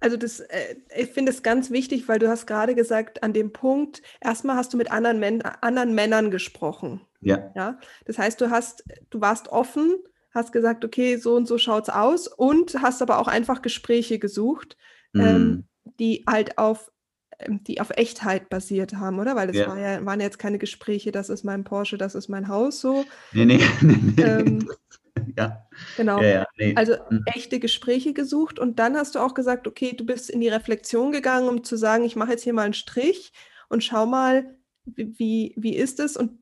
Also 0.00 0.16
das, 0.16 0.40
äh, 0.40 0.76
ich 0.96 1.10
finde 1.10 1.32
es 1.32 1.42
ganz 1.42 1.70
wichtig, 1.70 2.08
weil 2.08 2.18
du 2.18 2.28
hast 2.28 2.46
gerade 2.46 2.74
gesagt, 2.74 3.22
an 3.22 3.34
dem 3.34 3.52
Punkt, 3.52 4.00
erstmal 4.22 4.56
hast 4.56 4.72
du 4.72 4.78
mit 4.78 4.90
anderen, 4.90 5.18
Män 5.18 5.42
anderen 5.42 5.94
Männern 5.94 6.30
gesprochen. 6.30 7.02
Ja. 7.20 7.52
ja. 7.54 7.78
Das 8.06 8.18
heißt, 8.18 8.40
du 8.40 8.50
hast, 8.50 8.84
du 9.10 9.20
warst 9.20 9.48
offen, 9.48 9.96
hast 10.30 10.52
gesagt, 10.52 10.82
okay, 10.82 11.16
so 11.16 11.34
und 11.34 11.46
so 11.46 11.58
schaut 11.58 11.84
es 11.84 11.88
aus 11.90 12.26
und 12.26 12.82
hast 12.82 13.02
aber 13.02 13.18
auch 13.18 13.28
einfach 13.28 13.60
Gespräche 13.60 14.18
gesucht 14.18 14.78
mhm. 15.14 15.20
ähm, 15.20 15.64
die 15.98 16.24
halt 16.28 16.58
auf 16.58 16.90
ähm, 17.38 17.62
die 17.64 17.80
auf 17.80 17.90
Echtheit 17.90 18.48
basiert 18.48 18.94
haben, 18.94 19.18
oder? 19.18 19.36
Weil 19.36 19.50
es 19.50 19.56
ja. 19.56 19.68
War 19.68 19.78
ja, 19.78 20.04
waren 20.04 20.20
jetzt 20.20 20.38
keine 20.38 20.58
Gespräche, 20.58 21.12
das 21.12 21.30
ist 21.30 21.44
mein 21.44 21.64
Porsche, 21.64 21.98
das 21.98 22.14
ist 22.14 22.28
mein 22.28 22.48
Haus 22.48 22.80
so. 22.80 23.04
Nee, 23.32 23.44
nee, 23.44 23.60
nee, 23.80 24.22
ähm, 24.22 24.70
ja. 25.36 25.66
Genau. 25.96 26.20
Ja, 26.20 26.28
ja, 26.28 26.46
nee. 26.56 26.74
Also 26.76 26.94
mhm. 27.10 27.22
echte 27.26 27.58
Gespräche 27.58 28.12
gesucht 28.12 28.58
und 28.58 28.78
dann 28.78 28.96
hast 28.96 29.14
du 29.14 29.18
auch 29.20 29.34
gesagt, 29.34 29.66
okay, 29.66 29.94
du 29.96 30.04
bist 30.04 30.30
in 30.30 30.40
die 30.40 30.48
Reflexion 30.48 31.12
gegangen, 31.12 31.48
um 31.48 31.64
zu 31.64 31.76
sagen, 31.76 32.04
ich 32.04 32.16
mache 32.16 32.32
jetzt 32.32 32.44
hier 32.44 32.52
mal 32.52 32.62
einen 32.62 32.74
Strich 32.74 33.32
und 33.68 33.82
schau 33.82 34.06
mal, 34.06 34.56
wie, 34.84 35.54
wie 35.56 35.74
ist 35.74 35.98
es 36.00 36.16
und 36.16 36.38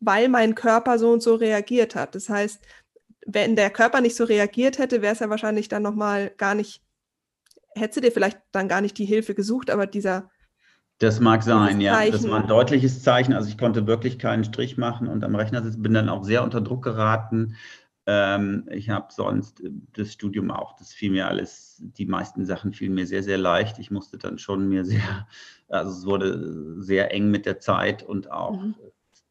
weil 0.00 0.28
mein 0.28 0.54
Körper 0.54 0.98
so 0.98 1.10
und 1.10 1.22
so 1.22 1.34
reagiert 1.34 1.94
hat. 1.94 2.14
Das 2.14 2.28
heißt, 2.28 2.62
wenn 3.26 3.56
der 3.56 3.70
Körper 3.70 4.00
nicht 4.00 4.16
so 4.16 4.24
reagiert 4.24 4.78
hätte, 4.78 5.02
wäre 5.02 5.12
es 5.12 5.20
ja 5.20 5.28
wahrscheinlich 5.28 5.68
dann 5.68 5.82
nochmal 5.82 6.32
gar 6.36 6.54
nicht 6.54 6.82
hättest 7.74 7.98
du 7.98 8.00
dir 8.00 8.12
vielleicht 8.12 8.38
dann 8.52 8.68
gar 8.68 8.80
nicht 8.80 8.98
die 8.98 9.04
Hilfe 9.04 9.34
gesucht, 9.34 9.70
aber 9.70 9.86
dieser. 9.86 10.30
Das 10.98 11.18
mag 11.18 11.42
sein, 11.42 11.80
ja. 11.80 12.10
Das 12.10 12.28
war 12.28 12.40
ein 12.40 12.48
deutliches 12.48 13.02
Zeichen. 13.02 13.32
Also 13.32 13.48
ich 13.48 13.56
konnte 13.56 13.86
wirklich 13.86 14.18
keinen 14.18 14.44
Strich 14.44 14.76
machen 14.76 15.08
und 15.08 15.24
am 15.24 15.34
Rechner 15.34 15.62
sitzen, 15.62 15.82
bin 15.82 15.94
dann 15.94 16.10
auch 16.10 16.24
sehr 16.24 16.44
unter 16.44 16.60
Druck 16.60 16.84
geraten. 16.84 17.56
Ähm, 18.06 18.68
ich 18.70 18.90
habe 18.90 19.06
sonst 19.10 19.62
das 19.92 20.12
Studium 20.12 20.50
auch, 20.50 20.76
das 20.76 20.92
fiel 20.92 21.10
mir 21.12 21.28
alles, 21.28 21.76
die 21.80 22.06
meisten 22.06 22.44
Sachen 22.44 22.72
fielen 22.72 22.94
mir 22.94 23.06
sehr, 23.06 23.22
sehr 23.22 23.38
leicht. 23.38 23.78
Ich 23.78 23.90
musste 23.90 24.18
dann 24.18 24.38
schon 24.38 24.68
mir 24.68 24.84
sehr, 24.84 25.26
also 25.68 25.90
es 25.90 26.06
wurde 26.06 26.82
sehr 26.82 27.12
eng 27.14 27.30
mit 27.30 27.46
der 27.46 27.60
Zeit 27.60 28.02
und 28.02 28.30
auch, 28.30 28.60
mhm. 28.60 28.74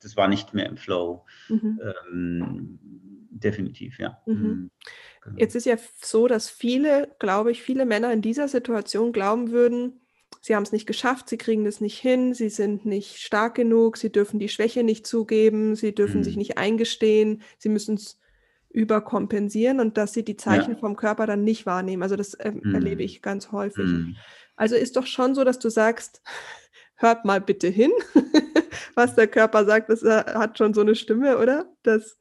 das 0.01 0.15
war 0.15 0.27
nicht 0.27 0.53
mehr 0.53 0.67
im 0.67 0.77
Flow. 0.77 1.25
Mhm. 1.49 1.79
Ähm, 2.11 2.79
definitiv, 3.29 3.99
ja. 3.99 4.21
Mhm. 4.25 4.33
mhm. 4.33 4.71
Genau. 5.21 5.37
Jetzt 5.37 5.55
ist 5.55 5.65
ja 5.65 5.75
so, 6.01 6.27
dass 6.27 6.49
viele, 6.49 7.13
glaube 7.19 7.51
ich, 7.51 7.61
viele 7.61 7.85
Männer 7.85 8.11
in 8.13 8.21
dieser 8.21 8.47
Situation 8.47 9.11
glauben 9.11 9.51
würden, 9.51 9.99
sie 10.41 10.55
haben 10.55 10.63
es 10.63 10.71
nicht 10.71 10.85
geschafft, 10.85 11.29
sie 11.29 11.37
kriegen 11.37 11.65
das 11.65 11.81
nicht 11.81 11.99
hin, 11.99 12.33
sie 12.33 12.49
sind 12.49 12.85
nicht 12.85 13.17
stark 13.17 13.55
genug, 13.55 13.97
sie 13.97 14.11
dürfen 14.11 14.39
die 14.39 14.49
Schwäche 14.49 14.83
nicht 14.83 15.05
zugeben, 15.05 15.75
sie 15.75 15.93
dürfen 15.93 16.19
mhm. 16.19 16.23
sich 16.23 16.37
nicht 16.37 16.57
eingestehen, 16.57 17.41
sie 17.57 17.69
müssen 17.69 17.95
es 17.95 18.19
überkompensieren 18.69 19.79
und 19.79 19.97
dass 19.97 20.13
sie 20.13 20.23
die 20.23 20.37
Zeichen 20.37 20.73
ja. 20.73 20.77
vom 20.77 20.95
Körper 20.95 21.25
dann 21.25 21.43
nicht 21.43 21.65
wahrnehmen. 21.65 22.03
Also 22.03 22.15
das 22.15 22.35
äh, 22.35 22.51
mhm. 22.51 22.75
erlebe 22.75 23.03
ich 23.03 23.21
ganz 23.21 23.51
häufig. 23.51 23.85
Mhm. 23.85 24.15
Also 24.55 24.75
ist 24.75 24.95
doch 24.95 25.07
schon 25.07 25.35
so, 25.35 25.43
dass 25.43 25.59
du 25.59 25.69
sagst, 25.69 26.21
hört 26.95 27.25
mal 27.25 27.41
bitte 27.41 27.67
hin, 27.67 27.91
was 28.95 29.15
der 29.15 29.27
Körper 29.27 29.65
sagt, 29.65 29.89
das 29.89 30.03
äh, 30.03 30.23
hat 30.25 30.57
schon 30.57 30.73
so 30.73 30.81
eine 30.81 30.95
Stimme, 30.95 31.37
oder? 31.37 31.73
Das 31.83 32.19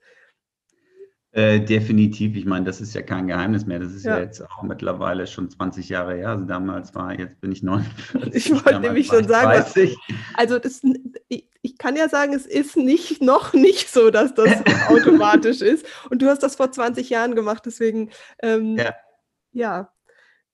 äh, 1.39 1.61
definitiv, 1.61 2.34
ich 2.34 2.45
meine, 2.47 2.64
das 2.64 2.80
ist 2.80 2.95
ja 2.95 3.03
kein 3.03 3.28
Geheimnis 3.28 3.64
mehr. 3.64 3.78
Das 3.78 3.93
ist 3.93 4.05
ja. 4.05 4.16
ja. 4.16 4.24
jetzt 4.24 4.43
auch 4.43 4.62
mittlerweile 4.62 5.24
schon 5.28 5.49
20 5.49 5.89
Jahre 5.89 6.16
her. 6.16 6.30
Also 6.30 6.45
damals 6.45 6.97
war, 6.97 7.16
jetzt 7.16 7.41
bin 7.41 7.53
ich 7.53 7.62
49. 7.62 8.34
Ich 8.34 8.51
wollte 8.51 8.80
nämlich 8.80 9.07
schon 9.07 9.28
sagen, 9.28 9.51
30. 9.51 9.97
also 10.34 10.59
das, 10.59 10.82
ich, 11.28 11.49
ich, 11.62 11.78
kann 11.78 11.95
ja 11.95 12.09
sagen, 12.09 12.32
es 12.32 12.45
ist 12.45 12.76
nicht 12.76 13.22
noch 13.22 13.53
nicht 13.53 13.89
so, 13.89 14.11
dass 14.11 14.34
das 14.34 14.51
automatisch 14.89 15.61
ist. 15.61 15.86
Und 16.11 16.22
du 16.22 16.26
hast 16.26 16.43
das 16.43 16.57
vor 16.57 16.72
20 16.72 17.09
Jahren 17.09 17.36
gemacht, 17.36 17.62
deswegen 17.66 18.11
ähm, 18.43 18.76
ja. 18.76 18.95
ja. 19.53 19.93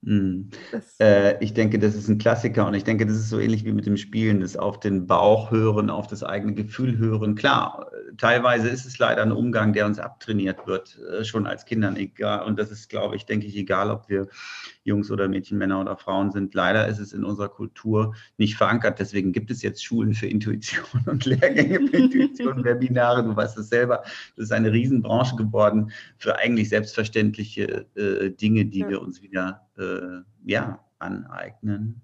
Mhm. 0.05 0.51
Äh, 1.01 1.43
ich 1.43 1.55
denke, 1.55 1.79
das 1.79 1.95
ist 1.95 2.09
ein 2.09 2.19
Klassiker 2.19 2.67
und 2.67 2.75
ich 2.75 2.85
denke, 2.85 3.07
das 3.07 3.17
ist 3.17 3.31
so 3.31 3.39
ähnlich 3.39 3.65
wie 3.65 3.73
mit 3.73 3.87
dem 3.87 3.97
Spielen, 3.97 4.41
das 4.41 4.57
auf 4.57 4.79
den 4.79 5.07
Bauch 5.07 5.51
hören, 5.51 5.89
auf 5.89 6.07
das 6.07 6.23
eigene 6.23 6.55
Gefühl 6.55 6.99
hören. 6.99 7.35
Klar, 7.35 7.91
teilweise 8.19 8.69
ist 8.69 8.85
es 8.85 8.99
leider 8.99 9.23
ein 9.23 9.33
Umgang, 9.33 9.73
der 9.73 9.87
uns 9.87 9.99
abtrainiert 9.99 10.67
wird, 10.67 10.99
äh, 11.11 11.25
schon 11.25 11.47
als 11.47 11.65
Kindern, 11.65 11.97
egal. 11.97 12.45
Und 12.45 12.59
das 12.59 12.71
ist, 12.71 12.91
glaube 12.91 13.17
ich, 13.17 13.25
denke 13.25 13.47
ich, 13.47 13.57
egal, 13.57 13.91
ob 13.91 14.09
wir 14.09 14.29
Jungs 14.85 15.11
oder 15.11 15.29
Mädchen, 15.29 15.57
Männer 15.57 15.81
oder 15.81 15.97
Frauen 15.97 16.31
sind. 16.31 16.55
Leider 16.55 16.87
ist 16.87 16.99
es 16.99 17.13
in 17.13 17.25
unserer 17.25 17.49
Kultur 17.49 18.15
nicht 18.37 18.57
verankert. 18.57 18.99
Deswegen 18.99 19.33
gibt 19.33 19.51
es 19.51 19.63
jetzt 19.63 19.83
Schulen 19.83 20.13
für 20.13 20.27
Intuition 20.27 20.85
und 21.07 21.25
Lehrgänge 21.25 21.89
für 21.89 21.97
Intuition, 21.97 22.65
Webinare. 22.65 23.25
Du 23.25 23.35
weißt 23.35 23.57
es 23.57 23.71
selber. 23.71 24.03
Das 24.37 24.47
ist 24.47 24.53
eine 24.53 24.73
Riesenbranche 24.73 25.37
geworden 25.37 25.91
für 26.19 26.37
eigentlich 26.37 26.69
selbstverständliche 26.69 27.87
äh, 27.95 28.31
Dinge, 28.31 28.67
die 28.67 28.81
ja. 28.81 28.91
wir 28.91 29.03
uns 29.03 29.23
wieder 29.23 29.64
äh, 29.79 30.23
ja, 30.45 30.85
aneignen 30.99 32.03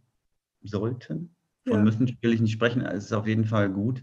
sollten. 0.62 1.35
Von 1.66 1.79
ja. 1.79 1.83
müssen 1.85 2.16
will 2.21 2.33
ich 2.33 2.41
nicht 2.41 2.53
sprechen, 2.53 2.83
es 2.83 3.05
ist 3.05 3.12
auf 3.12 3.27
jeden 3.27 3.45
Fall 3.45 3.71
gut. 3.71 4.03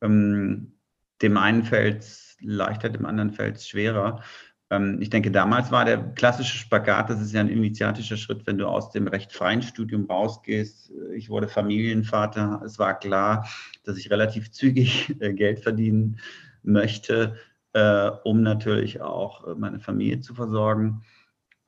Ähm, 0.00 0.72
dem 1.20 1.36
einen 1.36 1.64
fällt 1.64 2.02
es 2.02 2.36
leichter, 2.40 2.88
dem 2.88 3.06
anderen 3.06 3.30
fällt 3.30 3.56
es 3.56 3.68
schwerer. 3.68 4.22
Ähm, 4.70 4.98
ich 5.00 5.10
denke, 5.10 5.30
damals 5.30 5.70
war 5.70 5.84
der 5.84 5.98
klassische 6.14 6.56
Spagat, 6.56 7.10
das 7.10 7.20
ist 7.20 7.32
ja 7.32 7.40
ein 7.40 7.48
initiatischer 7.48 8.16
Schritt, 8.16 8.46
wenn 8.46 8.58
du 8.58 8.66
aus 8.66 8.90
dem 8.90 9.06
recht 9.06 9.32
freien 9.32 9.62
Studium 9.62 10.06
rausgehst. 10.06 10.90
Ich 11.14 11.28
wurde 11.28 11.48
Familienvater. 11.48 12.62
Es 12.64 12.78
war 12.78 12.98
klar, 12.98 13.46
dass 13.84 13.98
ich 13.98 14.10
relativ 14.10 14.50
zügig 14.50 15.14
äh, 15.20 15.32
Geld 15.34 15.60
verdienen 15.60 16.18
möchte, 16.62 17.36
äh, 17.74 18.10
um 18.24 18.42
natürlich 18.42 19.00
auch 19.00 19.46
äh, 19.46 19.54
meine 19.54 19.80
Familie 19.80 20.20
zu 20.20 20.34
versorgen. 20.34 21.02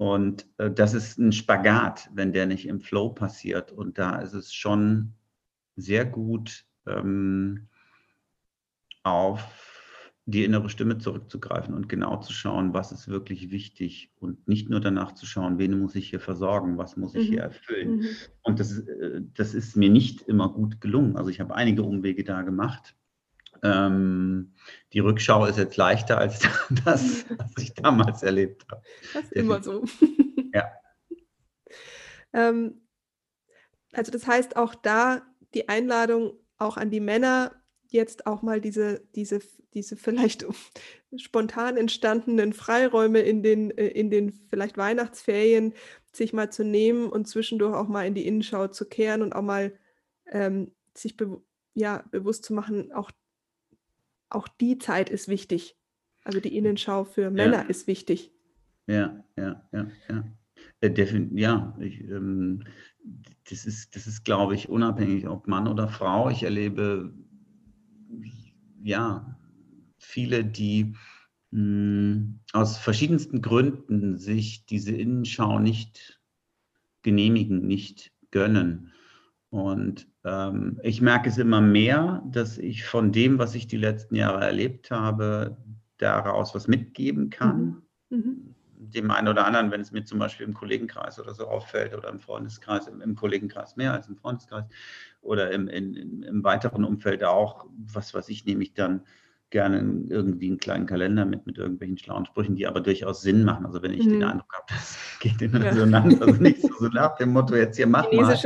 Und 0.05 0.46
äh, 0.59 0.70
das 0.70 0.92
ist 0.92 1.18
ein 1.18 1.32
Spagat, 1.32 2.11
wenn 2.12 2.34
der 2.34 2.44
nicht 2.44 2.68
im 2.68 2.82
Flow 2.82 3.09
passiert. 3.09 3.72
Und 3.72 3.96
da 3.96 4.20
ist 4.20 4.34
es 4.34 4.52
schon 4.52 5.14
sehr 5.76 6.05
gut, 6.05 6.66
ähm, 6.86 7.68
auf 9.02 9.82
die 10.26 10.44
innere 10.44 10.68
Stimme 10.68 10.98
zurückzugreifen 10.98 11.74
und 11.74 11.88
genau 11.88 12.18
zu 12.18 12.34
schauen, 12.34 12.74
was 12.74 12.92
ist 12.92 13.09
wirklich 13.09 13.50
wichtig 13.50 14.12
und 14.20 14.46
nicht 14.46 14.68
nur 14.68 14.80
danach 14.80 15.12
zu 15.12 15.24
schauen, 15.24 15.59
wen 15.59 15.80
muss 15.80 15.94
ich 15.94 16.11
hier 16.11 16.20
versorgen, 16.20 16.76
was 16.76 16.98
muss 16.98 17.14
ich 17.14 17.28
mhm. 17.28 17.32
hier 17.32 17.42
erfüllen. 17.42 17.96
Mhm. 17.96 18.07
Und 18.42 18.61
das, 18.61 18.80
äh, 18.80 19.22
das 19.34 19.55
ist 19.55 19.74
mir 19.74 19.88
nicht 19.88 20.20
immer 20.20 20.50
gut 20.50 20.82
gelungen. 20.82 21.16
Also 21.16 21.30
ich 21.30 21.40
habe 21.40 21.55
einige 21.55 21.82
Umwege 21.82 22.24
da 22.24 22.42
gemacht. 22.42 22.94
Ähm, 23.64 24.52
die 24.92 25.00
Rückschau 25.00 25.46
ist 25.46 25.58
jetzt 25.58 25.76
leichter 25.76 26.18
als 26.18 26.40
das, 26.84 27.24
was 27.30 27.62
ich 27.62 27.74
damals 27.74 28.22
erlebt 28.22 28.64
habe. 28.70 28.82
Das 29.12 29.24
ist 29.24 29.32
immer 29.32 29.62
so. 29.62 29.84
Ja. 30.52 30.70
ähm, 32.32 32.82
also 33.92 34.12
das 34.12 34.26
heißt 34.26 34.56
auch 34.56 34.74
da 34.74 35.22
die 35.54 35.68
Einladung 35.68 36.34
auch 36.58 36.76
an 36.76 36.90
die 36.90 37.00
Männer, 37.00 37.52
jetzt 37.88 38.26
auch 38.26 38.42
mal 38.42 38.60
diese, 38.60 39.02
diese, 39.14 39.40
diese 39.72 39.96
vielleicht 39.96 40.44
spontan 41.16 41.76
entstandenen 41.76 42.52
Freiräume 42.52 43.20
in 43.20 43.42
den, 43.42 43.70
äh, 43.70 43.86
in 43.86 44.10
den 44.10 44.32
vielleicht 44.50 44.76
Weihnachtsferien 44.76 45.74
sich 46.12 46.32
mal 46.32 46.50
zu 46.50 46.64
nehmen 46.64 47.08
und 47.08 47.26
zwischendurch 47.28 47.74
auch 47.74 47.88
mal 47.88 48.06
in 48.06 48.14
die 48.14 48.26
Innenschau 48.26 48.68
zu 48.68 48.84
kehren 48.84 49.22
und 49.22 49.32
auch 49.32 49.42
mal 49.42 49.72
ähm, 50.26 50.72
sich 50.94 51.16
be 51.16 51.40
ja, 51.76 52.04
bewusst 52.12 52.44
zu 52.44 52.52
machen, 52.52 52.92
auch, 52.92 53.10
auch 54.35 54.49
die 54.49 54.78
Zeit 54.78 55.11
ist 55.11 55.28
wichtig. 55.28 55.76
Also 56.24 56.41
die 56.41 56.57
Innenschau 56.57 57.05
für 57.05 57.30
Männer 57.30 57.62
ja. 57.62 57.68
ist 57.68 57.87
wichtig. 57.87 58.32
Ja, 58.87 59.24
ja, 59.37 59.68
ja, 59.72 59.91
ja. 60.09 60.24
Äh, 60.80 61.28
ja, 61.35 61.76
ich, 61.80 62.01
ähm, 62.03 62.64
das 63.49 63.66
ist, 63.66 63.95
das 63.95 64.07
ist, 64.07 64.24
glaube 64.24 64.55
ich, 64.55 64.68
unabhängig, 64.68 65.26
ob 65.26 65.47
Mann 65.47 65.68
oder 65.68 65.89
Frau. 65.89 66.30
Ich 66.30 66.43
erlebe 66.43 67.14
ja, 68.82 69.39
viele, 69.99 70.45
die 70.45 70.95
mh, 71.51 71.61
hm, 71.61 72.41
aus 72.53 72.78
verschiedensten 72.78 73.43
Gründen 73.43 74.18
sich 74.18 74.66
diese 74.66 74.95
Innenschau 74.95 75.59
nicht 75.59 76.20
genehmigen, 77.03 77.66
nicht 77.66 78.12
gönnen. 78.30 78.93
Und 79.55 80.09
ähm, 80.24 80.80
ich 80.82 81.00
merke 81.00 81.28
es 81.28 81.38
immer 81.38 81.61
mehr, 81.61 82.24
dass 82.26 82.59
ich 82.59 82.84
von 82.84 83.12
dem, 83.12 83.38
was 83.38 83.55
ich 83.55 83.68
die 83.68 83.76
letzten 83.76 84.16
Jahre 84.16 84.44
erlebt 84.44 84.90
habe, 84.90 85.57
daraus 85.96 86.57
was 86.57 86.66
mitgeben 86.66 87.30
kann. 87.30 87.84
Mhm. 88.11 88.16
Mhm. 88.18 88.55
Dem 88.76 89.12
einen 89.12 89.28
oder 89.28 89.46
anderen, 89.46 89.70
wenn 89.70 89.80
es 89.80 89.92
mir 89.92 90.02
zum 90.02 90.18
Beispiel 90.18 90.44
im 90.44 90.55
Kollegenkreis 90.55 91.20
oder 91.20 91.34
so 91.34 91.46
auffällt 91.46 91.94
oder 91.94 92.09
im 92.09 92.18
Freundeskreis, 92.18 92.88
im, 92.88 93.00
im 93.00 93.14
Kollegenkreis 93.14 93.76
mehr 93.76 93.92
als 93.92 94.09
im 94.09 94.16
Freundeskreis, 94.16 94.64
oder 95.22 95.52
im, 95.52 95.68
in, 95.68 96.24
im 96.24 96.42
weiteren 96.42 96.82
Umfeld 96.82 97.22
auch, 97.22 97.66
was 97.76 98.12
weiß 98.12 98.30
ich, 98.30 98.44
nehme 98.44 98.64
ich 98.64 98.74
dann 98.74 99.02
gerne 99.51 99.78
irgendwie 100.09 100.49
einen 100.49 100.59
kleinen 100.59 100.86
Kalender 100.86 101.24
mit, 101.24 101.47
mit 101.47 101.59
irgendwelchen 101.59 101.97
schlauen 101.97 102.26
Sprüchen, 102.26 102.57
die 102.57 102.66
aber 102.66 102.80
durchaus 102.80 103.22
Sinn 103.22 103.45
machen. 103.45 103.66
Also 103.66 103.82
wenn 103.82 103.92
ich 103.92 104.05
mhm. 104.05 104.11
den 104.11 104.24
Eindruck 104.24 104.53
habe, 104.53 104.64
das 104.68 104.99
geht 105.20 105.40
in 105.42 105.55
Resonanz, 105.55 106.14
ja. 106.14 106.26
also 106.26 106.42
nicht 106.42 106.61
so, 106.61 106.68
so, 106.78 106.88
nach 106.88 107.16
dem 107.16 107.30
Motto, 107.32 107.55
jetzt 107.55 107.76
hier 107.76 107.86
mach 107.86 108.11
mal. 108.12 108.38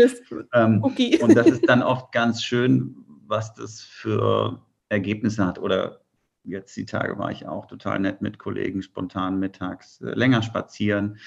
Ähm, 0.53 0.81
okay. 0.83 1.19
Und 1.23 1.35
das 1.35 1.47
ist 1.47 1.69
dann 1.69 1.83
oft 1.83 2.13
ganz 2.13 2.43
schön, 2.43 2.95
was 3.27 3.55
das 3.55 3.81
für 3.81 4.61
Ergebnisse 4.89 5.47
hat. 5.47 5.59
Oder 5.59 6.03
jetzt 6.45 6.77
die 6.77 6.87
Tage 6.87 7.19
war 7.19 7.31
ich 7.31 7.47
auch 7.47 7.67
total 7.67 8.01
nett 8.01 8.21
mit 8.21 8.39
Kollegen, 8.39 8.83
spontan 8.83 9.39
mittags 9.39 10.01
äh, 10.01 10.13
länger 10.13 10.43
spazieren. 10.43 11.19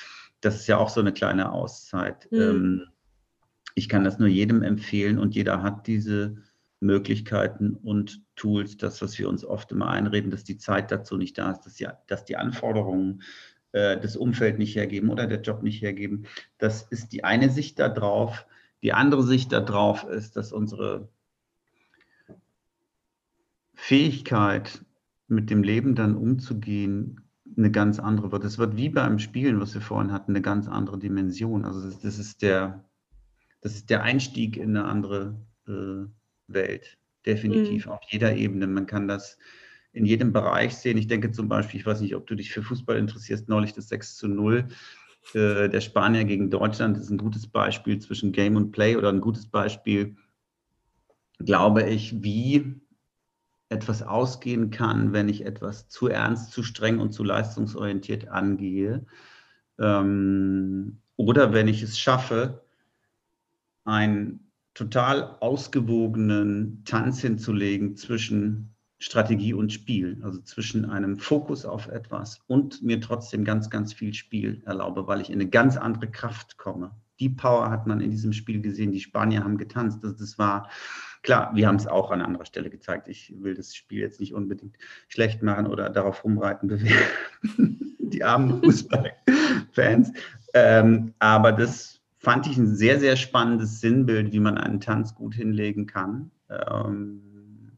Das 0.42 0.56
ist 0.56 0.68
ja 0.68 0.78
auch 0.78 0.90
so 0.90 1.00
eine 1.00 1.14
kleine 1.14 1.52
Auszeit. 1.52 2.28
Mhm. 2.32 2.40
Ähm, 2.40 2.88
ich 3.76 3.90
kann 3.90 4.04
das 4.04 4.20
nur 4.20 4.28
jedem 4.28 4.64
empfehlen 4.64 5.18
und 5.18 5.36
jeder 5.36 5.64
hat 5.64 5.88
diese 5.88 6.38
Möglichkeiten 6.82 7.76
und 7.76 8.24
Tools, 8.36 8.76
das, 8.76 9.02
was 9.02 9.18
wir 9.18 9.30
uns 9.30 9.46
oft 9.46 9.72
immer 9.72 9.90
einreden, 9.90 10.32
dass 10.32 10.44
die 10.44 10.58
Zeit 10.58 10.92
dazu 10.92 11.16
nicht 11.16 11.38
da 11.38 11.52
ist, 11.52 11.62
dass 11.62 11.76
die, 11.76 11.88
dass 12.08 12.26
die 12.26 12.38
Anforderungen 12.38 13.22
äh, 13.72 14.00
das 14.00 14.18
Umfeld 14.18 14.58
nicht 14.58 14.76
hergeben 14.76 15.10
oder 15.10 15.28
der 15.28 15.42
Job 15.42 15.64
nicht 15.64 15.82
hergeben. 15.82 16.26
Das 16.58 16.84
ist 16.84 17.14
die 17.14 17.24
eine 17.24 17.50
Sicht 17.50 17.80
darauf. 17.80 18.46
Die 18.82 18.94
andere 18.94 19.24
Sicht 19.24 19.52
darauf 19.52 20.04
ist, 20.06 20.36
dass 20.36 20.52
unsere 20.52 21.08
Fähigkeit, 23.76 24.84
mit 25.28 25.50
dem 25.50 25.64
Leben 25.64 25.96
dann 25.96 26.18
umzugehen, 26.18 27.22
eine 27.58 27.72
ganz 27.72 28.00
andere 28.00 28.32
wird. 28.32 28.44
Es 28.44 28.58
wird 28.58 28.76
wie 28.76 28.90
beim 28.90 29.18
Spielen, 29.18 29.60
was 29.62 29.74
wir 29.74 29.82
vorhin 29.82 30.12
hatten, 30.12 30.34
eine 30.34 30.42
ganz 30.42 30.68
andere 30.68 31.00
Dimension. 31.00 31.64
Also 31.64 31.90
das, 31.90 32.20
ist 32.20 32.42
der, 32.42 32.84
das 33.62 33.76
ist 33.76 33.90
der 33.90 34.04
Einstieg 34.04 34.58
in 34.58 34.76
eine 34.76 34.86
andere 34.86 35.40
äh, 35.68 36.06
Welt. 36.54 36.98
Definitiv, 37.26 37.86
mhm. 37.86 37.92
auf 37.92 38.02
jeder 38.10 38.36
Ebene. 38.36 38.68
Man 38.68 38.88
kann 38.88 39.08
das 39.08 39.38
in 39.94 40.06
jedem 40.06 40.34
Bereich 40.34 40.76
sehen. 40.76 40.98
Ich 40.98 41.08
denke 41.08 41.32
zum 41.32 41.48
Beispiel, 41.48 41.80
ich 41.80 41.86
weiß 41.86 42.02
nicht, 42.02 42.16
ob 42.16 42.26
du 42.26 42.36
dich 42.36 42.52
für 42.52 42.64
Fußball 42.64 42.98
interessierst, 42.98 43.48
neulich 43.50 43.74
das 43.74 43.90
6 43.90 44.16
zu 44.16 44.28
0 44.28 44.68
äh, 45.34 45.70
der 45.70 45.82
Spanier 45.82 46.26
gegen 46.26 46.50
Deutschland 46.50 46.98
ist 46.98 47.10
ein 47.10 47.18
gutes 47.18 47.48
Beispiel 47.48 48.00
zwischen 48.00 48.32
Game 48.32 48.56
und 48.56 48.72
Play 48.72 48.96
oder 48.96 49.10
ein 49.10 49.22
gutes 49.22 49.46
Beispiel, 49.48 50.18
glaube 51.40 51.84
ich, 51.84 52.24
wie 52.24 52.82
etwas 53.70 54.04
ausgehen 54.04 54.70
kann, 54.70 55.14
wenn 55.14 55.30
ich 55.30 55.46
etwas 55.46 55.88
zu 55.88 56.08
ernst, 56.08 56.52
zu 56.52 56.64
streng 56.64 57.00
und 57.00 57.14
zu 57.14 57.24
leistungsorientiert 57.24 58.28
angehe. 58.28 59.06
Ähm, 59.80 61.02
oder 61.16 61.54
wenn 61.54 61.68
ich 61.68 61.82
es 61.82 61.98
schaffe, 61.98 62.66
einen 63.86 64.51
total 64.74 65.38
ausgewogenen 65.40 66.84
Tanz 66.86 67.22
hinzulegen 67.22 67.96
zwischen 67.96 68.76
Strategie 69.02 69.54
und 69.54 69.74
Spiel, 69.74 70.20
also 70.22 70.42
zwischen 70.42 70.86
einem 70.86 71.18
Fokus 71.18 71.66
auf 71.66 71.88
etwas 71.88 72.40
und 72.46 72.84
mir 72.84 73.02
trotzdem 73.02 73.44
ganz, 73.44 73.72
ganz 73.72 73.94
viel 73.94 74.14
Spiel 74.14 74.62
erlaube, 74.66 75.08
weil 75.08 75.22
ich 75.22 75.30
in 75.30 75.42
eine 75.42 75.50
ganz 75.50 75.76
andere 75.76 76.10
Kraft 76.10 76.58
komme. 76.58 76.92
Die 77.20 77.30
Power 77.30 77.72
hat 77.72 77.88
man 77.88 78.00
in 78.00 78.12
diesem 78.12 78.32
Spiel 78.32 78.62
gesehen. 78.62 78.92
Die 78.92 79.00
Spanier 79.00 79.44
haben 79.44 79.58
getanzt. 79.58 80.04
Das, 80.04 80.18
das 80.18 80.38
war 80.38 80.70
klar, 81.24 81.52
wir 81.56 81.68
haben 81.68 81.78
es 81.78 81.88
auch 81.88 82.12
an 82.12 82.22
anderer 82.22 82.46
Stelle 82.46 82.70
gezeigt. 82.70 83.08
Ich 83.08 83.34
will 83.38 83.56
das 83.56 83.76
Spiel 83.76 84.00
jetzt 84.00 84.20
nicht 84.20 84.34
unbedingt 84.34 84.78
schlecht 85.08 85.42
machen 85.42 85.66
oder 85.66 85.90
darauf 85.90 86.24
rumreiten, 86.24 86.68
bewerten. 86.70 87.96
die 88.00 88.24
armen 88.24 88.64
Fußballfans. 88.64 90.12
Ähm, 90.54 91.14
aber 91.18 91.54
das 91.54 92.01
fand 92.22 92.46
ich 92.46 92.56
ein 92.56 92.68
sehr, 92.68 93.00
sehr 93.00 93.16
spannendes 93.16 93.82
Sinnbild, 93.82 94.32
wie 94.32 94.40
man 94.40 94.56
einen 94.56 94.80
Tanz 94.80 95.16
gut 95.16 95.34
hinlegen 95.34 95.88
kann 95.88 96.30
ähm, 96.50 97.72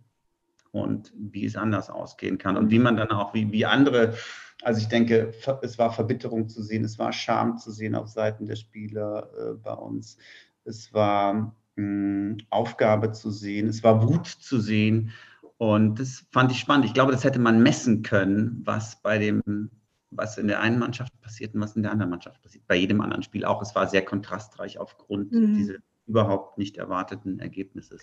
und 0.72 1.14
wie 1.16 1.46
es 1.46 1.56
anders 1.56 1.90
ausgehen 1.90 2.38
kann. 2.38 2.58
Und 2.58 2.70
wie 2.70 2.80
man 2.80 2.98
dann 2.98 3.10
auch, 3.12 3.34
wie, 3.34 3.50
wie 3.54 3.66
andere, 3.66 4.16
also 4.62 4.82
ich 4.82 4.90
denke, 4.90 5.34
es 5.62 5.80
war 5.80 5.94
Verbitterung 5.94 6.50
zu 6.50 6.62
sehen, 6.62 6.84
es 6.84 7.00
war 7.00 7.14
Scham 7.14 7.58
zu 7.58 7.72
sehen 7.72 7.96
auf 7.96 8.10
Seiten 8.10 8.46
der 8.46 8.58
Spieler 8.58 9.30
äh, 9.40 9.54
bei 9.54 9.74
uns, 9.74 10.18
es 10.66 10.94
war 10.94 11.56
mh, 11.78 12.40
Aufgabe 12.50 13.14
zu 13.14 13.32
sehen, 13.32 13.70
es 13.70 13.82
war 13.82 14.04
Wut 14.06 14.28
zu 14.28 14.60
sehen. 14.60 15.12
Und 15.58 16.02
das 16.02 16.26
fand 16.32 16.52
ich 16.52 16.60
spannend. 16.60 16.84
Ich 16.84 16.94
glaube, 16.94 17.14
das 17.14 17.24
hätte 17.24 17.40
man 17.40 17.64
messen 17.64 18.02
können, 18.04 18.62
was 18.66 19.02
bei 19.02 19.20
dem, 19.20 19.72
was 20.12 20.38
in 20.38 20.50
der 20.50 20.60
einen 20.60 20.80
Mannschaft 20.80 21.13
passiert 21.34 21.56
und 21.56 21.62
was 21.62 21.76
in 21.76 21.82
der 21.82 21.92
anderen 21.92 22.12
Mannschaft 22.12 22.42
passiert. 22.42 22.68
Bei 22.68 22.76
jedem 22.76 23.02
anderen 23.02 23.24
Spiel 23.24 23.44
auch. 23.44 23.62
Es 23.62 23.74
war 23.74 23.88
sehr 23.88 24.06
kontrastreich 24.06 24.78
aufgrund 24.78 25.32
mhm. 25.32 25.56
dieses 25.56 25.78
überhaupt 26.06 26.58
nicht 26.58 26.78
erwarteten 26.78 27.40
Ergebnisses. 27.40 28.02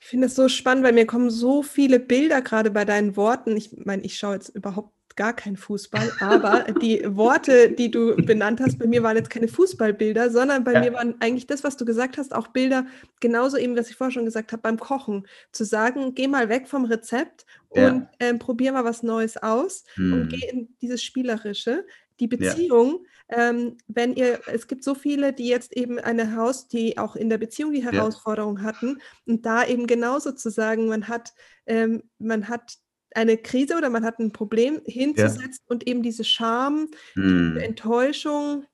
Ich 0.00 0.06
finde 0.06 0.26
es 0.26 0.34
so 0.34 0.48
spannend, 0.48 0.84
weil 0.84 0.92
mir 0.92 1.06
kommen 1.06 1.30
so 1.30 1.62
viele 1.62 2.00
Bilder 2.00 2.42
gerade 2.42 2.70
bei 2.70 2.84
deinen 2.84 3.16
Worten. 3.16 3.56
Ich 3.56 3.70
meine, 3.84 4.02
ich 4.02 4.18
schaue 4.18 4.34
jetzt 4.34 4.48
überhaupt 4.48 4.92
gar 5.16 5.32
kein 5.32 5.56
Fußball, 5.56 6.10
aber 6.20 6.64
die 6.82 7.02
Worte, 7.06 7.70
die 7.70 7.90
du 7.90 8.16
benannt 8.16 8.60
hast, 8.60 8.78
bei 8.78 8.86
mir 8.86 9.02
waren 9.02 9.16
jetzt 9.16 9.30
keine 9.30 9.48
Fußballbilder, 9.48 10.30
sondern 10.30 10.64
bei 10.64 10.72
ja. 10.72 10.80
mir 10.80 10.92
waren 10.92 11.14
eigentlich 11.20 11.46
das, 11.46 11.62
was 11.62 11.76
du 11.76 11.84
gesagt 11.84 12.18
hast, 12.18 12.34
auch 12.34 12.48
Bilder, 12.48 12.86
genauso 13.20 13.56
eben, 13.56 13.76
was 13.76 13.90
ich 13.90 13.96
vorher 13.96 14.12
schon 14.12 14.24
gesagt 14.24 14.52
habe, 14.52 14.62
beim 14.62 14.78
Kochen. 14.78 15.26
Zu 15.52 15.64
sagen, 15.64 16.14
geh 16.14 16.26
mal 16.26 16.48
weg 16.48 16.68
vom 16.68 16.84
Rezept 16.84 17.46
ja. 17.74 17.88
und 17.88 18.08
ähm, 18.18 18.38
probier 18.38 18.72
mal 18.72 18.84
was 18.84 19.02
Neues 19.02 19.36
aus 19.36 19.84
hm. 19.94 20.12
und 20.12 20.28
geh 20.30 20.48
in 20.48 20.68
dieses 20.80 21.02
Spielerische. 21.02 21.86
Die 22.20 22.28
Beziehung, 22.28 23.04
ja. 23.30 23.50
ähm, 23.50 23.76
wenn 23.88 24.14
ihr, 24.14 24.40
es 24.46 24.68
gibt 24.68 24.84
so 24.84 24.94
viele, 24.94 25.32
die 25.32 25.48
jetzt 25.48 25.76
eben 25.76 25.98
eine 25.98 26.36
Haus, 26.36 26.68
die 26.68 26.96
auch 26.96 27.16
in 27.16 27.28
der 27.28 27.38
Beziehung 27.38 27.72
die 27.72 27.82
Herausforderung 27.82 28.62
hatten 28.62 29.00
und 29.26 29.44
da 29.44 29.66
eben 29.66 29.86
genauso 29.86 30.32
zu 30.32 30.50
sagen, 30.50 30.86
man 30.88 31.08
hat, 31.08 31.32
ähm, 31.66 32.04
man 32.18 32.48
hat 32.48 32.78
eine 33.14 33.36
Krise 33.36 33.76
oder 33.76 33.90
man 33.90 34.04
hat 34.04 34.18
ein 34.18 34.32
Problem 34.32 34.80
hinzusetzen 34.84 35.60
ja. 35.60 35.66
und 35.68 35.86
eben 35.86 36.02
diese 36.02 36.24
Scham, 36.24 36.88
hm. 37.14 37.56
die 37.56 37.64
Enttäuschung, 37.64 38.64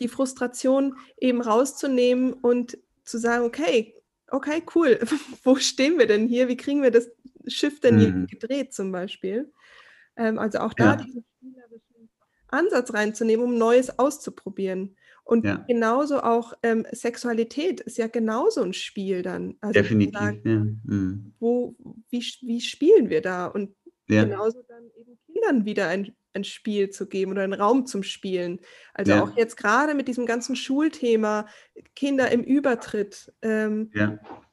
die 0.00 0.08
Frustration 0.08 0.96
eben 1.18 1.40
rauszunehmen 1.40 2.32
und 2.32 2.78
zu 3.04 3.18
sagen, 3.18 3.44
okay, 3.44 3.94
okay, 4.28 4.62
cool, 4.74 4.98
wo 5.44 5.56
stehen 5.56 5.98
wir 5.98 6.06
denn 6.06 6.28
hier? 6.28 6.48
Wie 6.48 6.56
kriegen 6.56 6.82
wir 6.82 6.90
das 6.90 7.10
Schiff 7.46 7.80
denn 7.80 8.00
hm. 8.00 8.00
hier 8.00 8.38
gedreht 8.38 8.72
zum 8.72 8.92
Beispiel? 8.92 9.52
Ähm, 10.16 10.38
also 10.38 10.58
auch 10.58 10.74
da 10.74 10.92
ja. 10.92 10.96
diesen 10.96 11.24
Ansatz 12.52 12.92
reinzunehmen, 12.92 13.44
um 13.44 13.58
Neues 13.58 13.98
auszuprobieren. 13.98 14.96
Und 15.24 15.44
ja. 15.44 15.64
genauso 15.68 16.22
auch 16.22 16.54
ähm, 16.62 16.86
Sexualität 16.90 17.80
ist 17.80 17.98
ja 17.98 18.08
genauso 18.08 18.62
ein 18.62 18.72
Spiel 18.72 19.22
dann. 19.22 19.56
Also 19.60 19.74
Definitiv. 19.74 20.18
Sagen, 20.18 20.42
ja. 20.44 20.94
mhm. 20.94 21.34
wo, 21.38 21.76
wie, 22.10 22.24
wie 22.42 22.60
spielen 22.60 23.10
wir 23.10 23.22
da? 23.22 23.46
Und 23.46 23.74
ja. 24.08 24.24
genauso 24.24 24.62
dann 24.66 24.90
eben 24.96 25.18
Kindern 25.32 25.64
wieder 25.64 25.88
ein, 25.88 26.16
ein 26.32 26.44
Spiel 26.44 26.90
zu 26.90 27.06
geben 27.06 27.32
oder 27.32 27.42
einen 27.42 27.52
Raum 27.52 27.86
zum 27.86 28.02
Spielen. 28.02 28.60
Also 28.92 29.14
auch 29.14 29.36
jetzt 29.36 29.56
gerade 29.56 29.94
mit 29.94 30.08
diesem 30.08 30.26
ganzen 30.26 30.56
Schulthema, 30.56 31.46
Kinder 31.94 32.30
im 32.30 32.42
Übertritt, 32.42 33.32
ähm, 33.42 33.92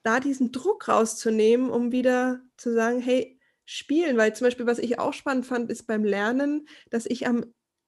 da 0.04 0.20
diesen 0.20 0.52
Druck 0.52 0.88
rauszunehmen, 0.88 1.70
um 1.70 1.91
wieder 1.91 2.41
zu 2.56 2.74
sagen, 2.74 3.00
hey, 3.00 3.39
spielen, 3.66 4.16
weil 4.18 4.34
zum 4.34 4.45
Beispiel, 4.45 4.66
was 4.66 4.80
ich 4.80 4.98
auch 5.00 5.14
spannend 5.14 5.45
fand, 5.45 5.70
ist 5.70 5.88
beim 5.88 6.04
Lernen, 6.04 6.68
dass 6.89 7.06
ich 7.06 7.28
am 7.28 7.45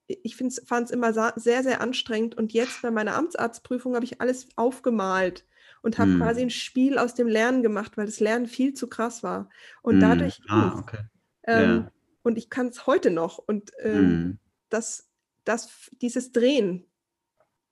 ich 0.09 0.35
fand 0.35 0.85
es 0.85 0.91
immer 0.91 1.13
sehr, 1.13 1.63
sehr 1.63 1.81
anstrengend. 1.81 2.35
Und 2.35 2.51
jetzt 2.51 2.81
bei 2.81 2.91
meiner 2.91 3.15
Amtsarztprüfung 3.15 3.95
habe 3.95 4.05
ich 4.05 4.21
alles 4.21 4.47
aufgemalt 4.55 5.45
und 5.81 5.97
habe 5.97 6.11
hm. 6.11 6.19
quasi 6.19 6.41
ein 6.41 6.49
Spiel 6.49 6.97
aus 6.97 7.13
dem 7.13 7.27
Lernen 7.27 7.61
gemacht, 7.61 7.95
weil 7.95 8.07
das 8.07 8.19
Lernen 8.19 8.47
viel 8.47 8.73
zu 8.73 8.87
krass 8.87 9.23
war. 9.23 9.49
Und 9.81 9.95
hm. 9.95 10.01
dadurch 10.01 10.41
ah, 10.49 10.79
okay. 10.79 10.99
ähm, 11.43 11.69
ja. 11.69 11.91
Und 12.23 12.37
ich 12.37 12.49
kann 12.49 12.67
es 12.67 12.87
heute 12.87 13.11
noch. 13.11 13.37
Und 13.37 13.71
ähm, 13.81 13.95
hm. 13.95 14.39
das, 14.69 15.09
das, 15.45 15.91
dieses 16.01 16.31
Drehen 16.31 16.85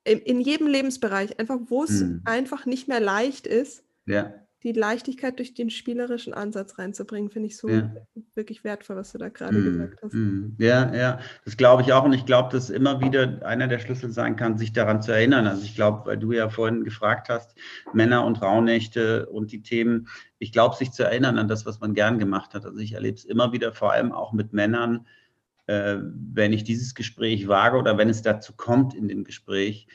in, 0.03 0.19
in 0.19 0.39
jedem 0.39 0.67
Lebensbereich, 0.67 1.39
einfach 1.39 1.57
wo 1.65 1.83
es 1.83 2.01
hm. 2.01 2.21
einfach 2.23 2.65
nicht 2.65 2.87
mehr 2.87 2.99
leicht 2.99 3.47
ist, 3.47 3.83
ja 4.05 4.46
die 4.63 4.71
Leichtigkeit 4.71 5.37
durch 5.37 5.53
den 5.53 5.69
spielerischen 5.69 6.33
Ansatz 6.33 6.79
reinzubringen, 6.79 7.29
finde 7.29 7.47
ich 7.47 7.57
so 7.57 7.69
ja. 7.69 7.91
wirklich 8.33 8.63
wertvoll, 8.63 8.95
was 8.95 9.11
du 9.11 9.19
da 9.19 9.29
gerade 9.29 9.55
mm, 9.55 9.63
gesagt 9.63 9.99
hast. 10.01 10.13
Mm. 10.13 10.55
Ja, 10.57 10.93
ja, 10.95 11.19
das 11.45 11.57
glaube 11.57 11.83
ich 11.83 11.93
auch. 11.93 12.03
Und 12.03 12.13
ich 12.13 12.25
glaube, 12.25 12.51
dass 12.51 12.71
immer 12.71 12.99
wieder 12.99 13.45
einer 13.45 13.67
der 13.67 13.77
Schlüssel 13.77 14.11
sein 14.11 14.35
kann, 14.35 14.57
sich 14.57 14.73
daran 14.73 15.03
zu 15.03 15.11
erinnern. 15.11 15.45
Also 15.45 15.63
ich 15.63 15.75
glaube, 15.75 16.07
weil 16.07 16.17
du 16.17 16.31
ja 16.31 16.49
vorhin 16.49 16.83
gefragt 16.83 17.29
hast, 17.29 17.55
Männer 17.93 18.25
und 18.25 18.41
Rauhnächte 18.41 19.27
und 19.27 19.51
die 19.51 19.61
Themen, 19.61 20.07
ich 20.39 20.51
glaube, 20.51 20.75
sich 20.75 20.91
zu 20.91 21.03
erinnern 21.03 21.37
an 21.37 21.47
das, 21.47 21.67
was 21.67 21.79
man 21.79 21.93
gern 21.93 22.17
gemacht 22.17 22.55
hat. 22.55 22.65
Also 22.65 22.79
ich 22.79 22.93
erlebe 22.93 23.15
es 23.15 23.25
immer 23.25 23.53
wieder, 23.53 23.73
vor 23.73 23.93
allem 23.93 24.11
auch 24.11 24.33
mit 24.33 24.53
Männern, 24.53 25.05
äh, 25.67 25.97
wenn 26.01 26.51
ich 26.51 26.63
dieses 26.63 26.95
Gespräch 26.95 27.47
wage 27.47 27.77
oder 27.77 27.99
wenn 27.99 28.09
es 28.09 28.23
dazu 28.23 28.53
kommt 28.55 28.95
in 28.95 29.07
dem 29.07 29.23
Gespräch, 29.23 29.87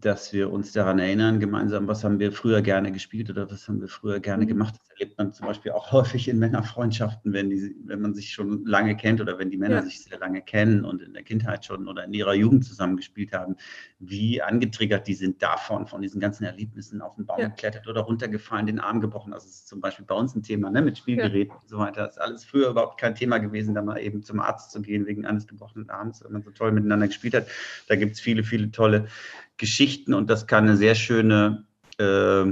dass 0.00 0.32
wir 0.32 0.52
uns 0.52 0.72
daran 0.72 0.98
erinnern, 0.98 1.40
gemeinsam, 1.40 1.88
was 1.88 2.04
haben 2.04 2.18
wir 2.18 2.32
früher 2.32 2.62
gerne 2.62 2.92
gespielt 2.92 3.30
oder 3.30 3.50
was 3.50 3.68
haben 3.68 3.80
wir 3.80 3.88
früher 3.88 4.20
gerne 4.20 4.44
mhm. 4.44 4.48
gemacht. 4.48 4.74
Das 4.78 4.89
erlebt 5.00 5.18
man 5.18 5.32
zum 5.32 5.46
Beispiel 5.46 5.72
auch 5.72 5.92
häufig 5.92 6.28
in 6.28 6.38
Männerfreundschaften, 6.38 7.32
wenn, 7.32 7.48
die, 7.50 7.74
wenn 7.84 8.00
man 8.00 8.14
sich 8.14 8.30
schon 8.30 8.64
lange 8.66 8.96
kennt 8.96 9.20
oder 9.20 9.38
wenn 9.38 9.50
die 9.50 9.56
Männer 9.56 9.76
ja. 9.76 9.82
sich 9.82 10.04
sehr 10.04 10.18
lange 10.18 10.42
kennen 10.42 10.84
und 10.84 11.00
in 11.00 11.14
der 11.14 11.22
Kindheit 11.22 11.64
schon 11.64 11.88
oder 11.88 12.04
in 12.04 12.12
ihrer 12.12 12.34
Jugend 12.34 12.64
zusammengespielt 12.64 13.32
haben, 13.32 13.56
wie 13.98 14.42
angetriggert 14.42 15.06
die 15.06 15.14
sind 15.14 15.42
davon, 15.42 15.86
von 15.86 16.02
diesen 16.02 16.20
ganzen 16.20 16.44
Erlebnissen 16.44 17.00
auf 17.00 17.16
den 17.16 17.24
Baum 17.24 17.40
ja. 17.40 17.48
geklettert 17.48 17.88
oder 17.88 18.02
runtergefallen, 18.02 18.66
den 18.66 18.78
Arm 18.78 19.00
gebrochen. 19.00 19.32
Das 19.32 19.46
ist 19.46 19.68
zum 19.68 19.80
Beispiel 19.80 20.04
bei 20.04 20.14
uns 20.14 20.34
ein 20.34 20.42
Thema 20.42 20.70
ne, 20.70 20.82
mit 20.82 20.98
Spielgeräten 20.98 21.54
ja. 21.54 21.60
und 21.60 21.68
so 21.68 21.78
weiter. 21.78 22.02
Das 22.02 22.16
ist 22.16 22.22
alles 22.22 22.44
früher 22.44 22.68
überhaupt 22.68 23.00
kein 23.00 23.14
Thema 23.14 23.38
gewesen, 23.38 23.74
da 23.74 23.82
mal 23.82 23.98
eben 23.98 24.22
zum 24.22 24.40
Arzt 24.40 24.70
zu 24.70 24.82
gehen 24.82 25.06
wegen 25.06 25.24
eines 25.24 25.46
gebrochenen 25.46 25.88
Arms, 25.88 26.22
wenn 26.22 26.32
man 26.32 26.42
so 26.42 26.50
toll 26.50 26.72
miteinander 26.72 27.06
gespielt 27.06 27.34
hat. 27.34 27.46
Da 27.88 27.96
gibt 27.96 28.12
es 28.12 28.20
viele, 28.20 28.44
viele 28.44 28.70
tolle 28.70 29.06
Geschichten 29.56 30.12
und 30.14 30.28
das 30.28 30.46
kann 30.46 30.64
eine 30.64 30.76
sehr 30.76 30.94
schöne 30.94 31.64
äh, 31.98 32.44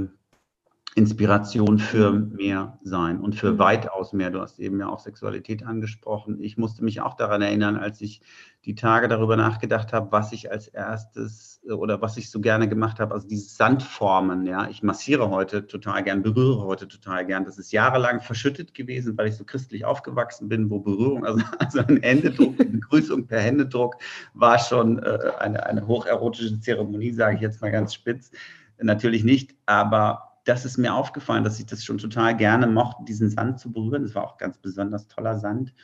Inspiration 0.99 1.79
für 1.79 2.11
mehr 2.11 2.77
sein 2.83 3.21
und 3.21 3.33
für 3.33 3.53
mhm. 3.53 3.59
weitaus 3.59 4.11
mehr. 4.11 4.29
Du 4.29 4.41
hast 4.41 4.59
eben 4.59 4.79
ja 4.79 4.89
auch 4.89 4.99
Sexualität 4.99 5.65
angesprochen. 5.65 6.39
Ich 6.41 6.57
musste 6.57 6.83
mich 6.83 6.99
auch 6.99 7.15
daran 7.15 7.41
erinnern, 7.41 7.77
als 7.77 8.01
ich 8.01 8.21
die 8.65 8.75
Tage 8.75 9.07
darüber 9.07 9.37
nachgedacht 9.37 9.93
habe, 9.93 10.11
was 10.11 10.33
ich 10.33 10.51
als 10.51 10.67
erstes 10.67 11.61
äh, 11.65 11.71
oder 11.71 12.01
was 12.01 12.17
ich 12.17 12.29
so 12.29 12.41
gerne 12.41 12.67
gemacht 12.67 12.99
habe, 12.99 13.13
also 13.13 13.27
dieses 13.27 13.55
Sandformen. 13.55 14.45
Ja, 14.45 14.67
ich 14.67 14.83
massiere 14.83 15.29
heute 15.29 15.65
total 15.65 16.03
gern, 16.03 16.21
berühre 16.21 16.65
heute 16.65 16.87
total 16.89 17.25
gern. 17.25 17.45
Das 17.45 17.57
ist 17.57 17.71
jahrelang 17.71 18.19
verschüttet 18.19 18.73
gewesen, 18.73 19.17
weil 19.17 19.29
ich 19.29 19.35
so 19.35 19.45
christlich 19.45 19.85
aufgewachsen 19.85 20.49
bin, 20.49 20.69
wo 20.69 20.79
Berührung, 20.79 21.25
also, 21.25 21.41
also 21.59 21.79
ein 21.79 22.01
Händedruck, 22.01 22.57
Begrüßung 22.57 23.25
per 23.25 23.39
Händedruck 23.39 23.95
war 24.33 24.59
schon 24.59 24.99
äh, 24.99 25.31
eine, 25.39 25.65
eine 25.65 25.87
hocherotische 25.87 26.59
Zeremonie, 26.59 27.13
sage 27.13 27.37
ich 27.37 27.41
jetzt 27.41 27.61
mal 27.61 27.71
ganz 27.71 27.93
spitz. 27.93 28.31
Natürlich 28.81 29.23
nicht, 29.23 29.55
aber 29.65 30.28
das 30.49 30.65
ist 30.65 30.77
mir 30.77 30.95
aufgefallen, 30.95 31.43
dass 31.43 31.59
ich 31.59 31.67
das 31.67 31.83
schon 31.85 31.99
total 31.99 32.35
gerne 32.35 32.65
mochte, 32.65 33.03
diesen 33.05 33.29
Sand 33.29 33.59
zu 33.59 33.71
berühren. 33.71 34.01
Das 34.01 34.15
war 34.15 34.23
auch 34.23 34.37
ganz 34.39 34.57
besonders 34.57 35.07
toller 35.07 35.37
Sand. 35.37 35.75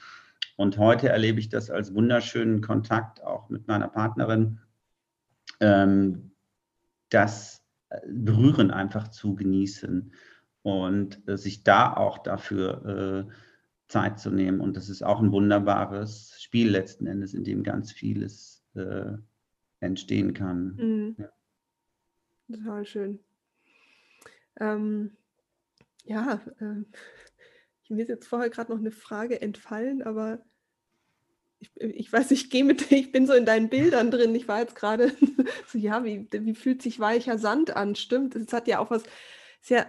Und 0.58 0.80
heute 0.80 1.10
erlebe 1.10 1.40
ich 1.40 1.50
das 1.50 1.70
als 1.70 1.94
wunderschönen 1.94 2.62
Kontakt 2.62 3.24
auch 3.24 3.50
mit 3.50 3.68
meiner 3.68 3.90
Partnerin, 3.90 4.60
ähm, 5.60 6.32
das 7.10 7.64
äh, 7.90 8.00
Berühren 8.08 8.72
einfach 8.72 9.10
zu 9.10 9.36
genießen 9.36 10.12
und 10.64 11.28
äh, 11.28 11.38
sich 11.38 11.64
da 11.64 11.94
auch 11.94 12.18
dafür 12.18 13.28
äh, 13.30 13.34
Zeit 13.88 14.20
zu 14.20 14.32
nehmen. 14.32 14.62
Und 14.62 14.78
das 14.78 14.90
ist 14.90 15.04
auch 15.04 15.22
ein 15.22 15.32
wunderbares 15.32 16.42
Spiel 16.42 16.72
letzten 16.72 17.06
Endes, 17.06 17.36
in 17.36 17.44
dem 17.44 17.62
ganz 17.62 17.92
vieles 17.92 18.66
äh, 18.74 19.14
entstehen 19.80 20.34
kann. 20.34 20.76
Mhm. 20.76 21.16
Ja. 21.20 21.30
Total 22.48 22.86
schön. 22.86 23.20
Ähm, 24.60 25.16
ja, 26.04 26.42
äh, 26.60 26.84
mir 27.90 28.04
ist 28.04 28.10
jetzt 28.10 28.28
vorher 28.28 28.50
gerade 28.50 28.72
noch 28.72 28.80
eine 28.80 28.92
Frage 28.92 29.42
entfallen, 29.42 30.02
aber 30.02 30.40
ich, 31.60 31.72
ich 31.80 32.12
weiß, 32.12 32.32
ich 32.32 32.50
gehe 32.50 32.64
mit, 32.64 32.92
ich 32.92 33.12
bin 33.12 33.28
so 33.28 33.34
in 33.34 33.46
deinen 33.46 33.70
Bildern 33.70 34.12
drin. 34.12 34.36
Ich 34.36 34.48
war 34.48 34.60
jetzt 34.60 34.76
gerade 34.76 35.12
so, 35.68 35.78
ja, 35.78 36.04
wie, 36.04 36.28
wie 36.32 36.56
fühlt 36.56 36.82
sich 36.82 37.00
weicher 37.00 37.38
Sand 37.38 37.76
an? 37.76 37.96
Stimmt, 37.96 38.36
es 38.36 38.54
hat 38.54 38.68
ja 38.68 38.80
auch 38.80 38.92
was, 38.92 39.04
ist 39.62 39.70
ja, 39.70 39.86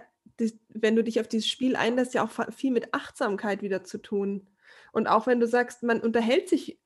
wenn 0.69 0.95
du 0.95 1.03
dich 1.03 1.19
auf 1.19 1.27
dieses 1.27 1.47
Spiel 1.47 1.75
einlässt, 1.75 2.13
ja 2.13 2.23
auch 2.23 2.53
viel 2.53 2.71
mit 2.71 2.93
Achtsamkeit 2.93 3.61
wieder 3.61 3.83
zu 3.83 3.97
tun. 3.97 4.47
Und 4.91 5.07
auch 5.07 5.27
wenn 5.27 5.39
du 5.39 5.47
sagst, 5.47 5.83
man 5.83 6.01
unterhält 6.01 6.49
sich, 6.49 6.79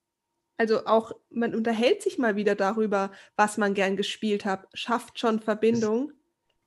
also 0.58 0.86
auch, 0.86 1.14
man 1.30 1.56
unterhält 1.56 2.02
sich 2.02 2.18
mal 2.18 2.36
wieder 2.36 2.56
darüber, 2.56 3.12
was 3.36 3.58
man 3.58 3.74
gern 3.74 3.98
gespielt 3.98 4.46
hat, 4.46 4.68
schafft 4.74 5.20
schon 5.20 5.40
Verbindung. 5.40 6.14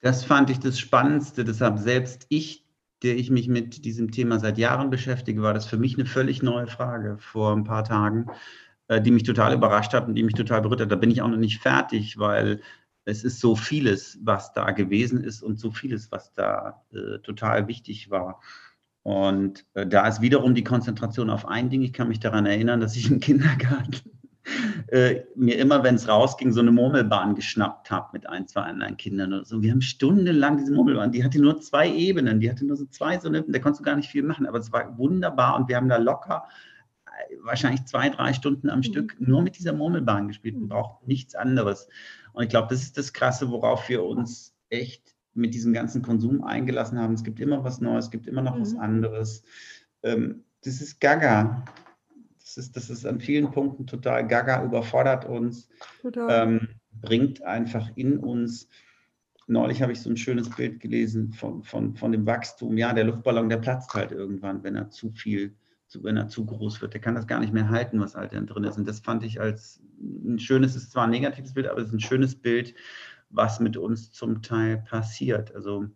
Das 0.05 0.23
fand 0.23 0.51
ich 0.51 0.59
das 0.59 0.79
Spannendste. 0.79 1.47
Deshalb 1.47 1.79
selbst 1.79 2.27
ich, 2.29 2.67
der 3.03 3.17
ich 3.17 3.31
mich 3.31 3.49
mit 3.49 3.87
diesem 3.87 4.11
Thema 4.11 4.39
seit 4.39 4.59
Jahren 4.59 4.91
beschäftige, 4.91 5.41
war 5.41 5.55
das 5.55 5.65
für 5.65 5.79
mich 5.79 5.95
eine 5.95 6.05
völlig 6.05 6.43
neue 6.43 6.67
Frage 6.67 7.17
vor 7.19 7.57
ein 7.57 7.65
paar 7.65 7.85
Tagen, 7.85 8.27
äh, 8.89 9.01
die 9.01 9.11
mich 9.11 9.23
total 9.23 9.55
überrascht 9.55 9.95
hat 9.95 10.07
und 10.07 10.15
die 10.15 10.23
mich 10.23 10.35
total 10.35 10.61
berührt 10.61 10.83
hat. 10.83 10.93
Da 10.93 10.97
bin 10.97 11.11
ich 11.11 11.23
auch 11.23 11.29
noch 11.29 11.39
nicht 11.39 11.63
fertig, 11.63 12.19
weil 12.19 12.61
es 13.07 13.25
ist 13.25 13.41
so 13.41 13.57
vieles, 13.57 14.19
was 14.23 14.53
da 14.53 14.73
gewesen 14.73 15.25
ist 15.25 15.43
und 15.43 15.59
so 15.59 15.71
vieles, 15.71 16.13
was 16.13 16.35
da 16.35 16.85
äh, 16.93 17.21
total 17.21 17.67
wichtig 17.67 18.11
war. 18.11 18.43
Und 19.05 19.65
äh, 19.73 19.87
da 19.87 20.07
ist 20.07 20.21
wiederum 20.21 20.55
die 20.55 20.65
Konzentration 20.65 21.31
auf 21.31 21.49
ein 21.49 21.71
Ding. 21.71 21.81
Ich 21.81 21.95
kann 21.95 22.09
mich 22.09 22.21
daran 22.21 22.45
erinnern, 22.45 22.81
dass 22.81 22.95
ich 22.95 23.11
im 23.11 23.21
Kindergarten 23.21 24.14
äh, 24.89 25.23
mir 25.35 25.59
immer, 25.59 25.83
wenn 25.83 25.95
es 25.95 26.09
rausging, 26.09 26.53
so 26.53 26.61
eine 26.61 26.71
Murmelbahn 26.71 27.35
geschnappt 27.35 27.91
habe 27.91 28.11
mit 28.13 28.29
ein, 28.29 28.47
zwei 28.47 28.63
anderen 28.63 28.97
Kindern 28.97 29.33
oder 29.33 29.45
so. 29.45 29.63
Wir 29.63 29.73
haben 29.73 29.81
stundenlang 29.81 30.59
diese 30.59 30.73
Murmelbahn, 30.73 31.13
die 31.13 31.25
hatte 31.25 31.41
nur 31.41 31.61
zwei 31.61 31.91
Ebenen, 31.91 32.41
die 32.41 32.51
hatte 32.51 32.67
nur 32.67 32.77
so 32.77 32.87
zwei, 32.87 33.19
so 33.19 33.29
eine, 33.29 33.43
da 33.43 33.59
konntest 33.59 33.81
du 33.81 33.85
gar 33.85 33.97
nicht 33.97 34.11
viel 34.11 34.23
machen, 34.23 34.47
aber 34.47 34.59
es 34.59 34.73
war 34.73 34.97
wunderbar 34.99 35.57
und 35.57 35.69
wir 35.69 35.77
haben 35.77 35.89
da 35.89 35.97
locker 35.97 36.45
äh, 37.07 37.37
wahrscheinlich 37.43 37.85
zwei, 37.85 38.09
drei 38.11 38.33
Stunden 38.33 38.71
am 38.71 38.79
mhm. 38.79 38.85
Stück 38.85 39.17
nur 39.19 39.43
mit 39.43 39.59
dieser 39.59 39.73
Murmelbahn 39.73 40.29
gespielt 40.29 40.57
und 40.57 40.69
braucht 40.69 41.07
nichts 41.07 41.35
anderes. 41.35 41.89
Und 42.33 42.43
ich 42.43 42.49
glaube, 42.51 42.69
das 42.71 42.83
ist 42.83 42.99
das 42.99 43.13
Krasse, 43.13 43.51
worauf 43.51 43.89
wir 43.89 44.05
uns 44.05 44.55
echt 44.69 45.15
mit 45.35 45.55
diesem 45.55 45.73
ganzen 45.73 46.03
Konsum 46.03 46.45
eingelassen 46.45 46.99
haben. 46.99 47.15
Es 47.15 47.25
gibt 47.25 47.41
immer 47.41 47.65
was 47.65 47.81
Neues, 47.81 48.07
es 48.07 48.11
gibt 48.11 48.27
immer 48.27 48.43
noch 48.43 48.57
mhm. 48.57 48.61
was 48.61 48.77
anderes. 48.77 49.43
Ähm, 50.03 50.45
das 50.65 50.81
ist 50.81 51.01
Gaga. 51.01 51.65
Das 52.55 52.67
ist, 52.67 52.77
das 52.77 52.89
ist 52.89 53.05
an 53.05 53.21
vielen 53.21 53.51
Punkten 53.51 53.85
total 53.87 54.29
gaga, 54.29 54.65
überfordert 54.65 55.25
uns, 55.25 55.69
ähm, 56.29 56.69
bringt 57.01 57.43
einfach 57.43 57.91
in 57.97 58.19
uns. 58.19 58.69
Neulich 59.49 59.83
habe 59.83 59.91
ich 59.91 60.01
so 60.01 60.09
ein 60.09 60.17
schönes 60.17 60.49
Bild 60.51 60.79
gelesen 60.79 61.33
von, 61.33 61.65
von, 61.65 61.97
von 61.97 62.13
dem 62.13 62.25
Wachstum. 62.27 62.77
Ja, 62.79 62.93
der 62.93 63.05
Luftballon, 63.05 63.49
der 63.49 63.57
platzt 63.57 63.93
halt 63.93 64.13
irgendwann, 64.13 64.63
wenn 64.63 64.77
er 64.77 64.89
zu 64.91 65.11
viel, 65.11 65.57
wenn 65.95 66.17
er 66.17 66.29
zu 66.29 66.47
groß 66.47 66.81
wird. 66.81 66.95
Der 66.95 67.01
kann 67.01 67.17
das 67.17 67.27
gar 67.27 67.41
nicht 67.41 67.53
mehr 67.53 67.69
halten, 67.69 67.99
was 67.99 68.15
halt 68.15 68.33
drin 68.33 68.65
ist. 68.65 68.79
Und 68.79 68.87
das 68.87 69.01
fand 69.01 69.25
ich 69.25 69.41
als 69.41 69.83
ein 70.01 70.39
schönes, 70.39 70.77
ist 70.77 70.93
zwar 70.93 71.05
ein 71.05 71.11
negatives 71.11 71.55
Bild, 71.55 71.67
aber 71.67 71.81
es 71.81 71.89
ist 71.89 71.95
ein 71.95 72.01
schönes 72.01 72.37
Bild, 72.37 72.75
was 73.31 73.59
mit 73.59 73.77
uns 73.77 74.13
zum 74.13 74.43
Teil 74.43 74.79
passiert. 74.89 75.53
Also 75.57 75.89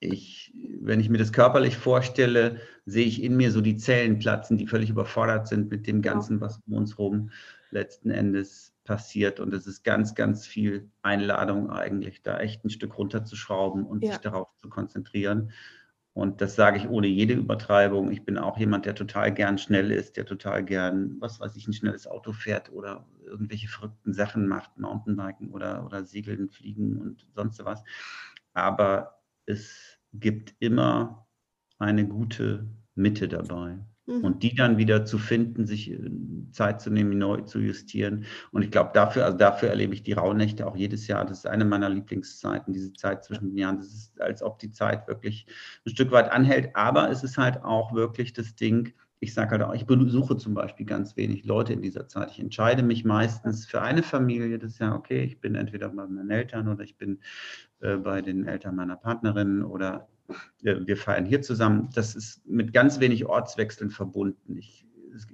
ich, 0.00 0.52
wenn 0.80 0.98
ich 0.98 1.10
mir 1.10 1.18
das 1.18 1.32
körperlich 1.32 1.76
vorstelle, 1.76 2.60
sehe 2.86 3.04
ich 3.04 3.22
in 3.22 3.36
mir 3.36 3.52
so 3.52 3.60
die 3.60 3.76
Zellen 3.76 4.18
platzen, 4.18 4.56
die 4.56 4.66
völlig 4.66 4.90
überfordert 4.90 5.46
sind 5.46 5.70
mit 5.70 5.86
dem 5.86 6.00
Ganzen, 6.02 6.40
was 6.40 6.60
um 6.66 6.74
uns 6.74 6.96
herum 6.96 7.30
letzten 7.70 8.10
Endes 8.10 8.74
passiert. 8.84 9.40
Und 9.40 9.52
es 9.52 9.66
ist 9.66 9.84
ganz, 9.84 10.14
ganz 10.14 10.46
viel 10.46 10.90
Einladung 11.02 11.70
eigentlich, 11.70 12.22
da 12.22 12.38
echt 12.38 12.64
ein 12.64 12.70
Stück 12.70 12.96
runterzuschrauben 12.96 13.84
und 13.84 14.02
ja. 14.02 14.12
sich 14.12 14.20
darauf 14.20 14.48
zu 14.56 14.70
konzentrieren. 14.70 15.52
Und 16.12 16.40
das 16.40 16.56
sage 16.56 16.78
ich 16.78 16.88
ohne 16.88 17.06
jede 17.06 17.34
Übertreibung. 17.34 18.10
Ich 18.10 18.24
bin 18.24 18.36
auch 18.36 18.58
jemand, 18.58 18.84
der 18.86 18.94
total 18.94 19.32
gern 19.32 19.58
schnell 19.58 19.92
ist, 19.92 20.16
der 20.16 20.24
total 20.24 20.64
gern, 20.64 21.16
was 21.20 21.38
weiß 21.38 21.54
ich, 21.56 21.68
ein 21.68 21.72
schnelles 21.72 22.06
Auto 22.06 22.32
fährt 22.32 22.72
oder 22.72 23.06
irgendwelche 23.24 23.68
verrückten 23.68 24.12
Sachen 24.12 24.48
macht, 24.48 24.76
Mountainbiken 24.76 25.50
oder, 25.50 25.84
oder 25.84 26.04
Segeln, 26.04 26.48
Fliegen 26.48 26.96
und 26.98 27.26
sonst 27.34 27.64
was. 27.64 27.84
Aber 28.54 29.20
es 29.46 29.89
gibt 30.12 30.54
immer 30.58 31.26
eine 31.78 32.06
gute 32.06 32.66
Mitte 32.94 33.28
dabei. 33.28 33.78
Mhm. 34.06 34.24
Und 34.24 34.42
die 34.42 34.54
dann 34.54 34.76
wieder 34.76 35.04
zu 35.04 35.18
finden, 35.18 35.66
sich 35.66 35.90
äh, 35.90 36.10
Zeit 36.52 36.80
zu 36.80 36.90
nehmen, 36.90 37.18
neu 37.18 37.42
zu 37.42 37.60
justieren. 37.60 38.24
Und 38.50 38.62
ich 38.62 38.70
glaube, 38.70 38.90
dafür, 38.92 39.24
also 39.24 39.38
dafür 39.38 39.68
erlebe 39.68 39.94
ich 39.94 40.02
die 40.02 40.12
Rauhnächte 40.12 40.66
auch 40.66 40.76
jedes 40.76 41.06
Jahr. 41.06 41.24
Das 41.24 41.38
ist 41.38 41.46
eine 41.46 41.64
meiner 41.64 41.88
Lieblingszeiten, 41.88 42.72
diese 42.72 42.92
Zeit 42.92 43.24
zwischen 43.24 43.50
den 43.50 43.58
Jahren. 43.58 43.78
Das 43.78 43.86
ist, 43.86 44.20
als 44.20 44.42
ob 44.42 44.58
die 44.58 44.72
Zeit 44.72 45.06
wirklich 45.06 45.46
ein 45.86 45.90
Stück 45.90 46.10
weit 46.10 46.30
anhält. 46.30 46.74
Aber 46.74 47.10
es 47.10 47.22
ist 47.22 47.38
halt 47.38 47.62
auch 47.62 47.94
wirklich 47.94 48.32
das 48.32 48.54
Ding, 48.56 48.92
ich 49.22 49.34
sage 49.34 49.50
halt 49.50 49.62
auch, 49.62 49.74
ich 49.74 49.86
besuche 49.86 50.38
zum 50.38 50.54
Beispiel 50.54 50.86
ganz 50.86 51.14
wenig 51.14 51.44
Leute 51.44 51.74
in 51.74 51.82
dieser 51.82 52.08
Zeit. 52.08 52.30
Ich 52.30 52.40
entscheide 52.40 52.82
mich 52.82 53.04
meistens 53.04 53.66
für 53.66 53.82
eine 53.82 54.02
Familie. 54.02 54.58
Das 54.58 54.72
ist 54.72 54.78
ja 54.78 54.94
okay. 54.94 55.22
Ich 55.24 55.40
bin 55.40 55.54
entweder 55.54 55.90
bei 55.90 56.06
meinen 56.06 56.30
Eltern 56.30 56.68
oder 56.68 56.82
ich 56.82 56.96
bin 56.96 57.20
äh, 57.80 57.96
bei 57.96 58.22
den 58.22 58.46
Eltern 58.46 58.76
meiner 58.76 58.96
Partnerin 58.96 59.62
oder 59.62 60.08
äh, 60.64 60.76
wir 60.86 60.96
feiern 60.96 61.26
hier 61.26 61.42
zusammen. 61.42 61.90
Das 61.94 62.14
ist 62.14 62.46
mit 62.46 62.72
ganz 62.72 62.98
wenig 62.98 63.26
Ortswechseln 63.26 63.90
verbunden. 63.90 64.56
Ich, 64.56 64.86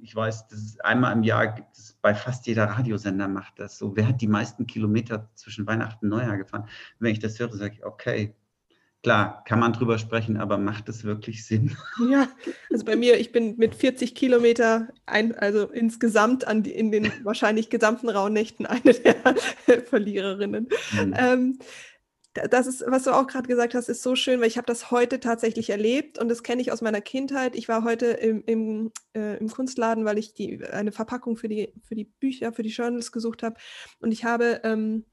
ich 0.03 0.17
weiß, 0.17 0.49
das 0.49 0.59
ist 0.59 0.85
einmal 0.85 1.13
im 1.13 1.23
Jahr 1.23 1.55
gibt 1.55 1.77
es 1.79 1.93
bei 2.03 2.13
fast 2.13 2.49
jeder 2.49 2.65
Radiosender 2.65 3.29
macht 3.29 3.61
das 3.61 3.79
so. 3.79 3.95
Wer 3.95 4.09
hat 4.09 4.21
die 4.21 4.27
meisten 4.27 4.67
Kilometer 4.67 5.31
zwischen 5.35 5.65
Weihnachten 5.65 6.07
und 6.07 6.11
Neujahr 6.11 6.39
gefahren? 6.39 6.69
Wenn 6.99 7.13
ich 7.13 7.21
das 7.21 7.39
höre, 7.39 7.53
sage 7.53 7.75
ich, 7.75 7.85
okay, 7.85 8.35
Klar, 9.07 9.45
kann 9.45 9.61
man 9.61 9.73
drüber 9.73 9.99
sprechen, 9.99 10.37
aber 10.37 10.59
macht 10.59 10.89
es 10.89 11.05
wirklich 11.05 11.47
Sinn? 11.47 11.77
Ja, 12.11 12.27
also 12.73 12.85
bei 12.85 12.97
mir, 12.97 13.21
ich 13.21 13.31
bin 13.31 13.57
mit 13.57 13.77
40 13.77 14.17
Kilometer, 14.17 14.89
ein, 15.07 15.33
also 15.39 15.69
insgesamt 15.69 16.45
an 16.45 16.65
die, 16.65 16.73
in 16.73 16.91
den 16.91 17.13
wahrscheinlich 17.23 17.71
gesamten 17.71 18.09
Rauhnächten 18.09 18.67
eine 18.67 18.95
der 18.95 19.15
Verliererinnen. 19.85 20.69
Mhm. 20.91 21.15
Ähm, 21.17 21.59
das 22.51 22.67
ist, 22.67 22.83
was 22.85 23.05
du 23.05 23.13
auch 23.13 23.29
gerade 23.29 23.47
gesagt 23.47 23.77
hast, 23.77 23.89
ist 23.89 24.03
so 24.03 24.17
schön, 24.17 24.41
weil 24.41 24.49
ich 24.49 24.57
habe 24.57 24.67
das 24.67 24.91
heute 24.91 25.21
tatsächlich 25.21 25.71
erlebt 25.71 26.19
und 26.19 26.29
das 26.29 26.43
kenne 26.43 26.61
ich 26.61 26.73
aus 26.73 26.83
meiner 26.83 27.01
Kindheit. 27.01 27.55
Ich 27.55 27.69
war 27.69 27.85
heute 27.85 28.07
im, 28.07 28.43
im, 28.45 28.91
äh, 29.15 29.39
im 29.39 29.49
Kunstladen, 29.49 30.05
weil 30.05 30.19
ich 30.19 30.35
die, 30.35 30.65
eine 30.65 30.91
Verpackung 30.91 31.37
für 31.37 31.47
die, 31.47 31.73
für 31.85 31.95
die 31.95 32.07
Bücher, 32.07 32.53
für 32.53 32.65
die 32.65 32.71
Journals 32.71 33.13
gesucht 33.13 33.45
habe 33.45 33.55
und 34.01 34.11
ich 34.11 34.25
habe 34.25 34.63
ähm, 34.65 35.05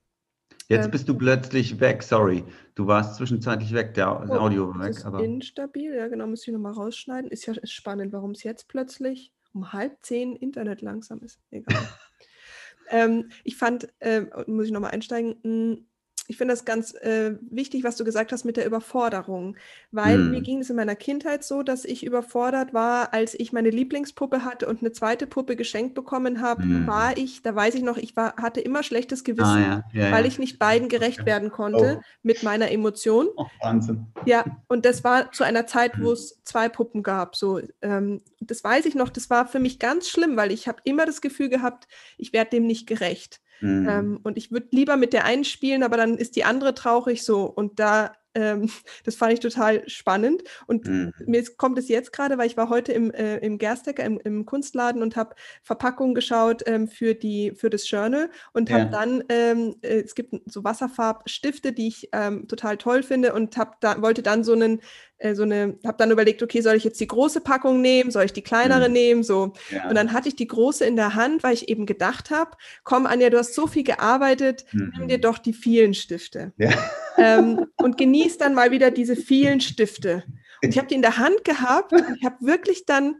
Jetzt 0.67 0.85
ähm, 0.85 0.91
bist 0.91 1.09
du 1.09 1.17
plötzlich 1.17 1.79
weg, 1.79 2.03
sorry. 2.03 2.43
Du 2.75 2.87
warst 2.87 3.15
zwischenzeitlich 3.15 3.73
weg, 3.73 3.93
der 3.93 4.09
oh, 4.09 4.33
Audio 4.33 4.69
war 4.69 4.81
weg. 4.81 4.91
Ist 4.91 5.05
aber 5.05 5.23
instabil, 5.23 5.93
ja 5.93 6.07
genau, 6.07 6.27
muss 6.27 6.47
ich 6.47 6.53
nochmal 6.53 6.73
rausschneiden. 6.73 7.29
Ist 7.29 7.45
ja 7.45 7.53
spannend, 7.63 8.13
warum 8.13 8.31
es 8.31 8.43
jetzt 8.43 8.67
plötzlich 8.67 9.33
um 9.53 9.73
halb 9.73 9.97
zehn 10.01 10.35
Internet 10.35 10.81
langsam 10.81 11.19
ist. 11.19 11.39
Egal. 11.51 11.77
ähm, 12.89 13.29
ich 13.43 13.55
fand, 13.55 13.87
äh, 13.99 14.25
muss 14.47 14.65
ich 14.65 14.71
nochmal 14.71 14.91
einsteigen, 14.91 15.35
hm, 15.43 15.85
ich 16.27 16.37
finde 16.37 16.53
das 16.53 16.65
ganz 16.65 16.93
äh, 16.93 17.35
wichtig, 17.49 17.83
was 17.83 17.95
du 17.95 18.03
gesagt 18.03 18.31
hast 18.31 18.45
mit 18.45 18.57
der 18.57 18.65
Überforderung, 18.65 19.55
weil 19.91 20.15
hm. 20.15 20.31
mir 20.31 20.41
ging 20.41 20.59
es 20.59 20.69
in 20.69 20.75
meiner 20.75 20.95
Kindheit 20.95 21.43
so, 21.43 21.63
dass 21.63 21.85
ich 21.85 22.05
überfordert 22.05 22.73
war, 22.73 23.13
als 23.13 23.33
ich 23.33 23.51
meine 23.51 23.69
Lieblingspuppe 23.69 24.45
hatte 24.45 24.67
und 24.67 24.79
eine 24.81 24.91
zweite 24.91 25.27
Puppe 25.27 25.55
geschenkt 25.55 25.93
bekommen 25.95 26.41
habe, 26.41 26.63
hm. 26.63 26.87
war 26.87 27.17
ich, 27.17 27.41
da 27.41 27.55
weiß 27.55 27.75
ich 27.75 27.83
noch, 27.83 27.97
ich 27.97 28.15
war, 28.15 28.35
hatte 28.37 28.61
immer 28.61 28.83
schlechtes 28.83 29.21
ah, 29.21 29.23
Gewissen, 29.23 29.43
ah, 29.43 29.83
ja. 29.93 30.01
Ja, 30.01 30.11
weil 30.11 30.21
ja. 30.23 30.27
ich 30.27 30.39
nicht 30.39 30.59
beiden 30.59 30.89
gerecht 30.89 31.25
werden 31.25 31.51
konnte 31.51 31.99
oh. 31.99 32.03
mit 32.21 32.43
meiner 32.43 32.71
Emotion. 32.71 33.27
Oh, 33.35 33.47
Wahnsinn. 33.61 34.07
Ja, 34.25 34.45
und 34.67 34.85
das 34.85 35.03
war 35.03 35.31
zu 35.31 35.43
einer 35.43 35.67
Zeit, 35.67 35.99
wo 35.99 36.07
hm. 36.07 36.13
es 36.13 36.41
zwei 36.43 36.69
Puppen 36.69 37.03
gab. 37.03 37.35
So, 37.35 37.59
ähm, 37.81 38.21
das 38.39 38.63
weiß 38.63 38.85
ich 38.85 38.95
noch, 38.95 39.09
das 39.09 39.29
war 39.29 39.47
für 39.47 39.59
mich 39.59 39.79
ganz 39.79 40.09
schlimm, 40.09 40.37
weil 40.37 40.51
ich 40.51 40.67
habe 40.67 40.79
immer 40.83 41.05
das 41.05 41.21
Gefühl 41.21 41.49
gehabt, 41.49 41.87
ich 42.17 42.33
werde 42.33 42.51
dem 42.51 42.65
nicht 42.65 42.87
gerecht. 42.87 43.41
Mhm. 43.63 43.89
Ähm, 43.89 44.19
und 44.23 44.37
ich 44.37 44.51
würde 44.51 44.67
lieber 44.71 44.97
mit 44.97 45.13
der 45.13 45.25
einen 45.25 45.45
spielen, 45.45 45.83
aber 45.83 45.97
dann 45.97 46.17
ist 46.17 46.35
die 46.35 46.43
andere 46.43 46.73
traurig 46.73 47.23
so. 47.23 47.45
Und 47.45 47.79
da 47.79 48.11
ähm, 48.35 48.69
das 49.05 49.15
fand 49.15 49.33
ich 49.33 49.39
total 49.39 49.87
spannend. 49.87 50.43
Und 50.67 50.85
mhm. 50.85 51.13
mir 51.25 51.43
kommt 51.57 51.77
es 51.77 51.87
jetzt 51.87 52.11
gerade, 52.11 52.37
weil 52.37 52.47
ich 52.47 52.57
war 52.57 52.69
heute 52.69 52.91
im, 52.91 53.11
äh, 53.11 53.37
im 53.37 53.57
Gerstecker, 53.57 54.03
im, 54.03 54.19
im, 54.23 54.45
Kunstladen 54.45 55.01
und 55.01 55.15
habe 55.15 55.35
Verpackungen 55.61 56.15
geschaut 56.15 56.63
ähm, 56.65 56.87
für, 56.87 57.13
die, 57.13 57.51
für 57.55 57.69
das 57.69 57.89
Journal 57.89 58.29
und 58.53 58.69
ja. 58.69 58.79
habe 58.79 58.91
dann, 58.91 59.23
ähm, 59.29 59.75
äh, 59.81 60.01
es 60.01 60.15
gibt 60.15 60.33
so 60.45 60.63
Wasserfarbstifte, 60.63 61.73
die 61.73 61.87
ich 61.87 62.09
ähm, 62.11 62.47
total 62.47 62.77
toll 62.77 63.03
finde 63.03 63.33
und 63.33 63.55
hab 63.57 63.79
da, 63.81 64.01
wollte 64.01 64.23
dann 64.23 64.43
so 64.43 64.53
einen 64.53 64.81
äh, 65.23 65.35
so 65.35 65.43
eine, 65.43 65.77
habe 65.85 65.97
dann 65.97 66.11
überlegt, 66.11 66.43
okay, 66.43 66.61
soll 66.61 66.75
ich 66.75 66.83
jetzt 66.83 66.99
die 66.99 67.07
große 67.07 67.41
Packung 67.41 67.81
nehmen, 67.81 68.11
soll 68.11 68.25
ich 68.25 68.33
die 68.33 68.41
kleinere 68.41 68.87
mhm. 68.87 68.93
nehmen, 68.93 69.23
so. 69.23 69.53
Ja. 69.71 69.87
Und 69.87 69.95
dann 69.95 70.11
hatte 70.11 70.27
ich 70.27 70.35
die 70.35 70.47
große 70.47 70.85
in 70.85 70.95
der 70.95 71.15
Hand, 71.15 71.43
weil 71.43 71.53
ich 71.53 71.69
eben 71.69 71.85
gedacht 71.85 72.29
habe, 72.29 72.51
komm 72.83 73.05
Anja, 73.05 73.29
du 73.29 73.37
hast 73.37 73.53
so 73.53 73.65
viel 73.65 73.83
gearbeitet, 73.83 74.65
mhm. 74.73 74.93
nimm 74.97 75.07
dir 75.07 75.19
doch 75.19 75.37
die 75.37 75.53
vielen 75.53 75.93
Stifte. 75.93 76.51
Ja. 76.57 76.71
Ähm, 77.17 77.67
und 77.77 77.97
genieß 77.97 78.37
dann 78.37 78.53
mal 78.53 78.71
wieder 78.71 78.91
diese 78.91 79.15
vielen 79.15 79.61
Stifte. 79.61 80.23
Und 80.61 80.69
ich 80.69 80.77
habe 80.77 80.87
die 80.87 80.95
in 80.95 81.01
der 81.01 81.17
Hand 81.17 81.43
gehabt 81.43 81.93
und 81.93 82.03
ich 82.17 82.25
habe 82.25 82.37
wirklich 82.41 82.85
dann, 82.85 83.15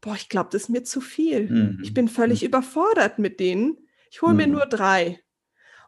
boah, 0.00 0.14
ich 0.14 0.28
glaube, 0.28 0.50
das 0.52 0.64
ist 0.64 0.68
mir 0.68 0.84
zu 0.84 1.00
viel. 1.00 1.48
Mhm. 1.48 1.80
Ich 1.82 1.94
bin 1.94 2.08
völlig 2.08 2.42
mhm. 2.42 2.48
überfordert 2.48 3.18
mit 3.18 3.40
denen. 3.40 3.78
Ich 4.10 4.20
hole 4.20 4.34
mir 4.34 4.46
mhm. 4.46 4.52
nur 4.54 4.66
drei 4.66 5.20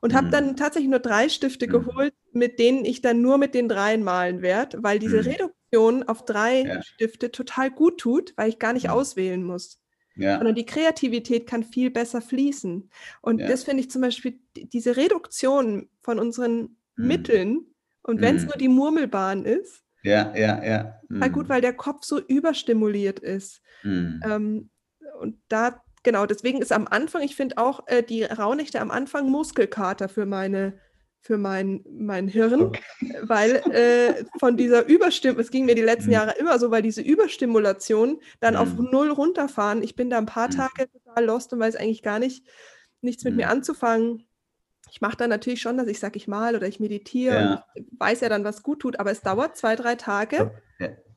und 0.05 0.13
habe 0.13 0.29
dann 0.29 0.49
mhm. 0.49 0.57
tatsächlich 0.57 0.91
nur 0.91 0.99
drei 0.99 1.31
Stifte 1.31 1.67
mhm. 1.67 1.71
geholt, 1.71 2.13
mit 2.33 2.59
denen 2.59 2.85
ich 2.85 3.01
dann 3.01 3.23
nur 3.23 3.39
mit 3.39 3.55
den 3.55 3.71
dreien 3.71 4.05
malen 4.05 4.43
werde, 4.43 4.83
weil 4.83 4.99
diese 4.99 5.23
mhm. 5.23 5.29
Reduktion 5.29 6.03
auf 6.03 6.27
drei 6.27 6.61
ja. 6.61 6.83
Stifte 6.83 7.33
total 7.33 7.71
gut 7.71 8.01
tut, 8.01 8.35
weil 8.37 8.51
ich 8.51 8.59
gar 8.59 8.75
nicht 8.75 8.91
auswählen 8.91 9.43
muss. 9.43 9.81
Ja. 10.15 10.37
Sondern 10.37 10.57
die 10.57 10.67
Kreativität 10.67 11.47
kann 11.47 11.65
viel 11.65 11.91
besser 11.91 12.21
fließen. 12.21 12.91
Und 13.23 13.41
ja. 13.41 13.49
das 13.49 13.65
finde 13.65 13.81
ich 13.83 13.91
zum 13.91 14.03
Beispiel, 14.03 14.39
diese 14.55 14.99
Reduktion 14.99 15.89
von 16.03 16.19
unseren 16.19 16.77
mhm. 16.97 17.07
Mitteln, 17.07 17.67
und 18.03 18.21
wenn 18.21 18.37
es 18.37 18.43
mhm. 18.43 18.49
nur 18.49 18.59
die 18.59 18.69
Murmelbahn 18.69 19.47
ist, 19.47 19.85
ja, 20.03 20.37
ja, 20.37 20.63
ja. 20.63 21.01
Mhm. 21.09 21.23
Halt 21.23 21.33
gut, 21.33 21.49
weil 21.49 21.63
der 21.63 21.73
Kopf 21.73 22.05
so 22.05 22.21
überstimuliert 22.21 23.21
ist. 23.21 23.63
Mhm. 23.83 24.21
Ähm, 24.23 24.71
und 25.19 25.39
da 25.49 25.83
genau, 26.05 26.27
deswegen 26.27 26.63
ist 26.63 26.71
am 26.71 26.87
Anfang, 26.87 27.23
ich 27.23 27.35
finde 27.35 27.59
auch 27.59 27.87
äh, 27.89 28.05
die 28.05 28.23
Rauhnächte 28.23 28.81
am 28.81 28.93
Anfang 28.93 29.29
Muskelkater 29.29 30.09
für 30.09 30.27
meine 30.27 30.79
für 31.25 31.39
mein, 31.39 31.83
mein 31.91 32.29
Hirn, 32.29 32.61
okay. 32.61 32.83
weil 33.23 33.57
äh, 33.73 34.27
von 34.39 34.59
dieser 34.59 34.85
Überstimulation, 34.85 35.41
es 35.41 35.51
ging 35.51 35.65
mir 35.65 35.75
die 35.75 35.81
letzten 35.81 36.09
mhm. 36.09 36.13
Jahre 36.13 36.33
immer 36.39 36.59
so, 36.59 36.71
weil 36.71 36.83
diese 36.83 37.01
Überstimulation 37.01 38.21
dann 38.41 38.57
auf 38.57 38.75
null 38.77 39.11
runterfahren. 39.11 39.83
Ich 39.83 39.97
bin 39.97 40.11
da 40.11 40.19
ein 40.19 40.27
paar 40.27 40.49
mhm. 40.49 40.57
Tage 40.57 40.91
total 40.91 41.25
lost 41.25 41.51
und 41.55 41.61
weiß 41.61 41.77
eigentlich 41.77 42.03
gar 42.03 42.19
nicht, 42.19 42.47
nichts 43.01 43.25
mit 43.25 43.37
mir 43.37 43.49
anzufangen. 43.49 44.27
Ich 44.91 45.01
mache 45.01 45.17
dann 45.17 45.31
natürlich 45.31 45.63
schon, 45.63 45.79
dass 45.79 45.89
ich 45.89 45.99
sage, 45.99 46.19
ich 46.19 46.29
mal 46.29 46.57
oder 46.57 46.69
ich 46.69 46.79
meditiere 46.79 47.35
ja. 47.35 47.53
und 47.53 47.63
ich 47.75 47.87
weiß 47.99 48.21
ja 48.21 48.29
dann, 48.29 48.45
was 48.45 48.63
gut 48.63 48.81
tut, 48.81 49.01
aber 49.01 49.11
es 49.11 49.23
dauert 49.23 49.57
zwei, 49.57 49.77
drei 49.77 49.95
Tage. 49.95 50.51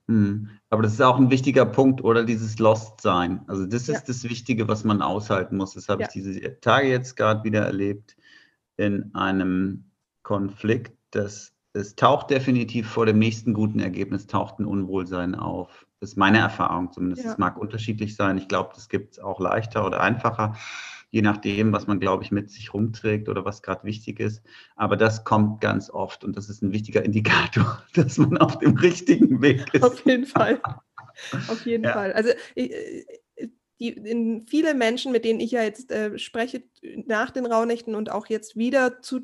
Ja 0.08 0.14
Mhm. 0.14 0.50
Aber 0.70 0.84
das 0.84 0.94
ist 0.94 1.02
auch 1.02 1.18
ein 1.18 1.30
wichtiger 1.30 1.66
Punkt, 1.66 2.04
oder 2.04 2.24
dieses 2.24 2.60
Lost-Sein. 2.60 3.42
Also 3.48 3.66
das 3.66 3.88
ist 3.88 4.10
das 4.10 4.24
Wichtige, 4.24 4.68
was 4.68 4.84
man 4.84 5.02
aushalten 5.02 5.58
muss. 5.58 5.74
Das 5.74 5.90
habe 5.90 6.02
ja. 6.02 6.08
ich 6.08 6.14
diese 6.14 6.60
Tage 6.60 6.90
jetzt 6.90 7.16
gerade 7.16 7.44
wieder 7.44 7.66
erlebt 7.66 8.18
in 8.78 9.14
einem 9.14 9.86
Konflikt, 10.24 10.98
dass 11.12 11.54
es 11.74 11.96
taucht 11.96 12.32
definitiv 12.32 12.90
vor 12.90 13.06
dem 13.06 13.20
nächsten 13.20 13.54
guten 13.54 13.80
Ergebnis, 13.80 14.28
taucht 14.28 14.60
ein 14.60 14.66
Unwohlsein 14.66 15.36
auf. 15.36 15.86
Das 16.00 16.12
ist 16.12 16.18
meine 16.18 16.40
Erfahrung 16.40 16.92
zumindest. 16.92 17.26
Es 17.26 17.38
mag 17.38 17.58
unterschiedlich 17.58 18.16
sein. 18.16 18.38
Ich 18.38 18.48
glaube, 18.48 18.72
das 18.76 18.90
gibt 18.90 19.14
es 19.14 19.20
auch 19.20 19.40
leichter 19.40 19.86
oder 19.86 20.02
einfacher 20.02 20.56
je 21.10 21.22
nachdem, 21.22 21.72
was 21.72 21.88
man, 21.88 22.00
glaube 22.00 22.24
ich, 22.24 22.32
mit 22.32 22.50
sich 22.50 22.74
rumträgt 22.74 23.30
oder 23.30 23.46
was 23.46 23.62
gerade 23.62 23.84
wichtig 23.86 24.20
ist. 24.20 24.42
Aber 24.76 24.98
das 24.98 25.24
kommt 25.24 25.62
ganz 25.62 25.90
oft 25.90 26.24
und 26.24 26.36
das 26.36 26.50
ist 26.50 26.62
ein 26.62 26.74
wichtiger 26.74 27.04
Indikator, 27.04 27.82
dass 27.94 28.18
man 28.18 28.38
auf 28.38 28.60
dem 28.60 28.76
richtigen 28.78 29.42
Weg 29.42 29.74
ist. 29.74 29.84
Auf 29.84 30.06
jeden 30.06 30.26
Fall. 30.26 30.62
Auf 31.48 31.66
jeden 31.66 31.84
ja. 31.86 31.94
Fall. 31.94 32.14
Also 32.14 32.32
ich, 32.56 32.72
die, 33.80 33.90
in 33.90 34.48
viele 34.48 34.74
Menschen, 34.74 35.12
mit 35.12 35.24
denen 35.24 35.40
ich 35.40 35.52
ja 35.52 35.62
jetzt 35.62 35.92
äh, 35.92 36.18
spreche 36.18 36.64
nach 37.06 37.30
den 37.30 37.46
Rauhnächten 37.46 37.94
und 37.94 38.12
auch 38.12 38.26
jetzt 38.28 38.56
wieder 38.56 39.02
zu, 39.02 39.22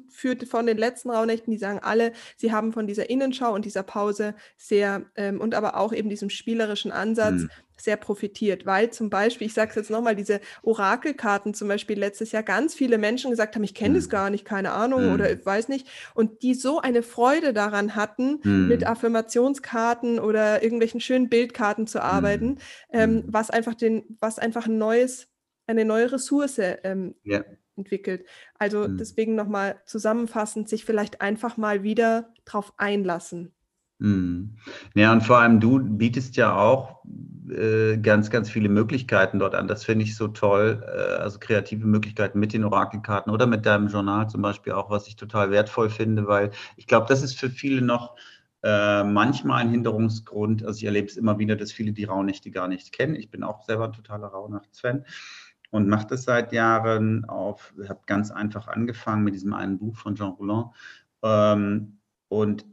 von 0.48 0.68
den 0.68 0.78
letzten 0.78 1.10
Rauhnächten, 1.10 1.52
die 1.52 1.58
sagen 1.58 1.80
alle, 1.80 2.14
sie 2.38 2.52
haben 2.52 2.72
von 2.72 2.86
dieser 2.86 3.10
Innenschau 3.10 3.54
und 3.54 3.66
dieser 3.66 3.84
Pause 3.84 4.36
sehr 4.56 5.06
ähm, 5.16 5.42
und 5.42 5.56
aber 5.56 5.78
auch 5.78 5.92
eben 5.92 6.10
diesem 6.10 6.30
spielerischen 6.30 6.92
Ansatz 6.92 7.42
mhm 7.42 7.50
sehr 7.78 7.98
profitiert, 7.98 8.66
weil 8.66 8.92
zum 8.92 9.10
Beispiel, 9.10 9.48
ich 9.48 9.54
sage 9.54 9.70
es 9.70 9.76
jetzt 9.76 9.90
nochmal, 9.90 10.16
diese 10.16 10.40
Orakelkarten 10.62 11.54
zum 11.54 11.68
Beispiel 11.68 11.98
letztes 11.98 12.32
Jahr 12.32 12.44
ganz 12.44 12.74
viele 12.74 12.98
Menschen 12.98 13.32
gesagt 13.32 13.56
haben, 13.56 13.64
ich 13.64 13.74
kenne 13.74 13.96
das 13.96 14.10
gar 14.10 14.30
nicht, 14.30 14.46
keine 14.46 14.72
Ahnung 14.72 15.08
mhm. 15.08 15.14
oder 15.14 15.32
ich 15.32 15.46
weiß 15.46 15.70
nicht, 15.70 15.88
und 16.14 16.44
die 16.44 16.54
so 16.54 16.80
eine 16.80 17.04
Freude 17.04 17.54
daran 17.54 17.96
hatten, 17.96 18.40
mhm. 18.44 18.68
mit 18.68 18.86
Affirmationskarten 18.86 20.20
oder 20.20 20.64
irgendwelchen 20.64 21.02
schönen 21.02 21.30
Bildkarten 21.30 21.88
zu 21.88 22.02
arbeiten, 22.02 22.50
mhm. 22.50 22.58
ähm, 22.92 23.24
was 23.28 23.50
einfach 23.50 23.76
den, 23.76 24.04
was 24.20 24.40
einfach 24.40 24.68
ein 24.68 24.78
neues, 24.78 25.28
eine 25.68 25.86
neue 25.86 26.12
Ressource 26.12 26.60
ähm, 26.60 27.16
ja. 27.24 27.44
entwickelt. 27.76 28.26
Also 28.58 28.88
mhm. 28.88 28.98
deswegen 28.98 29.36
nochmal 29.36 29.82
zusammenfassend, 29.86 30.70
sich 30.70 30.86
vielleicht 30.86 31.22
einfach 31.22 31.58
mal 31.58 31.84
wieder 31.84 32.34
drauf 32.46 32.74
einlassen. 32.78 33.54
Ja, 34.96 35.14
und 35.14 35.22
vor 35.22 35.38
allem 35.38 35.60
du 35.60 35.80
bietest 35.80 36.36
ja 36.36 36.56
auch 36.56 37.04
äh, 37.50 37.98
ganz, 37.98 38.30
ganz 38.30 38.50
viele 38.50 38.70
Möglichkeiten 38.70 39.40
dort 39.40 39.56
an. 39.56 39.68
Das 39.68 39.84
finde 39.84 40.06
ich 40.06 40.16
so 40.16 40.28
toll. 40.28 40.84
Äh, 40.86 41.22
also 41.22 41.40
kreative 41.40 41.86
Möglichkeiten 41.86 42.40
mit 42.40 42.54
den 42.54 42.64
Orakelkarten 42.64 43.32
oder 43.32 43.48
mit 43.48 43.66
deinem 43.66 43.88
Journal 43.88 44.30
zum 44.30 44.42
Beispiel 44.42 44.74
auch, 44.74 44.90
was 44.90 45.08
ich 45.08 45.16
total 45.16 45.52
wertvoll 45.52 45.90
finde, 45.90 46.28
weil 46.28 46.52
ich 46.78 46.88
glaube, 46.88 47.08
das 47.08 47.22
ist 47.24 47.40
für 47.40 47.50
viele 47.50 47.82
noch 47.82 48.16
äh, 48.64 49.04
manchmal 49.04 49.62
ein 49.62 49.72
Hinderungsgrund. 49.72 50.66
Also 50.66 50.78
ich 50.78 50.86
erlebe 50.86 51.08
es 51.08 51.18
immer 51.18 51.38
wieder, 51.40 51.56
dass 51.56 51.72
viele 51.72 51.92
die 51.92 52.06
Rauhnächte 52.06 52.52
gar 52.52 52.68
nicht 52.68 52.94
kennen. 52.94 53.16
Ich 53.16 53.30
bin 53.30 53.44
auch 53.44 53.64
selber 53.64 53.86
ein 53.86 53.94
totaler 53.94 54.28
Rauhnachtsfan 54.28 55.06
und 55.72 55.88
mache 55.90 56.08
das 56.08 56.24
seit 56.24 56.54
Jahren 56.54 57.26
auf, 57.26 57.74
habe 57.90 58.02
ganz 58.06 58.32
einfach 58.32 58.68
angefangen 58.68 59.24
mit 59.24 59.34
diesem 59.34 59.54
einen 59.54 59.80
Buch 59.80 59.98
von 59.98 60.16
Jean 60.16 60.32
Roland. 60.32 60.68
Ähm, 61.24 62.00
und 62.30 62.66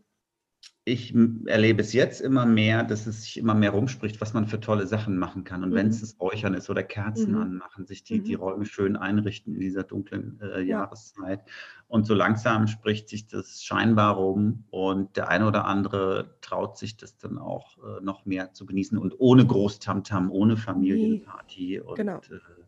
ich 0.91 1.15
erlebe 1.47 1.81
es 1.81 1.93
jetzt 1.93 2.21
immer 2.21 2.45
mehr, 2.45 2.83
dass 2.83 3.07
es 3.07 3.23
sich 3.23 3.39
immer 3.39 3.55
mehr 3.55 3.71
rumspricht, 3.71 4.21
was 4.21 4.35
man 4.35 4.47
für 4.47 4.61
tolle 4.61 4.87
Sachen 4.87 5.17
machen 5.17 5.45
kann. 5.45 5.63
Und 5.63 5.71
mhm. 5.71 5.75
wenn 5.75 5.87
es 5.89 6.01
das 6.01 6.21
Räuchern 6.21 6.55
ist 6.55 6.69
oder 6.69 6.83
Kerzen 6.83 7.33
mhm. 7.33 7.43
anmachen, 7.43 7.87
sich 7.87 8.03
die, 8.03 8.19
mhm. 8.19 8.25
die 8.25 8.35
Räume 8.35 8.65
schön 8.65 8.97
einrichten 8.97 9.55
in 9.55 9.61
dieser 9.61 9.85
dunklen 9.85 10.41
äh, 10.41 10.63
Jahreszeit. 10.63 11.41
Und 11.87 12.07
so 12.07 12.15
langsam 12.15 12.67
spricht 12.67 13.09
sich 13.09 13.27
das 13.29 13.63
scheinbar 13.63 14.17
rum 14.17 14.65
und 14.71 15.17
der 15.17 15.29
eine 15.29 15.47
oder 15.47 15.65
andere 15.65 16.35
traut 16.41 16.77
sich 16.77 16.97
das 16.97 17.17
dann 17.17 17.39
auch 17.39 17.79
äh, 17.79 18.03
noch 18.03 18.27
mehr 18.27 18.53
zu 18.53 18.67
genießen 18.67 18.99
und 18.99 19.15
ohne 19.19 19.47
Großtamtam, 19.47 20.31
ohne 20.31 20.57
Familienparty. 20.57 21.81
Und, 21.81 21.97
genau. 21.97 22.17
Äh, 22.17 22.60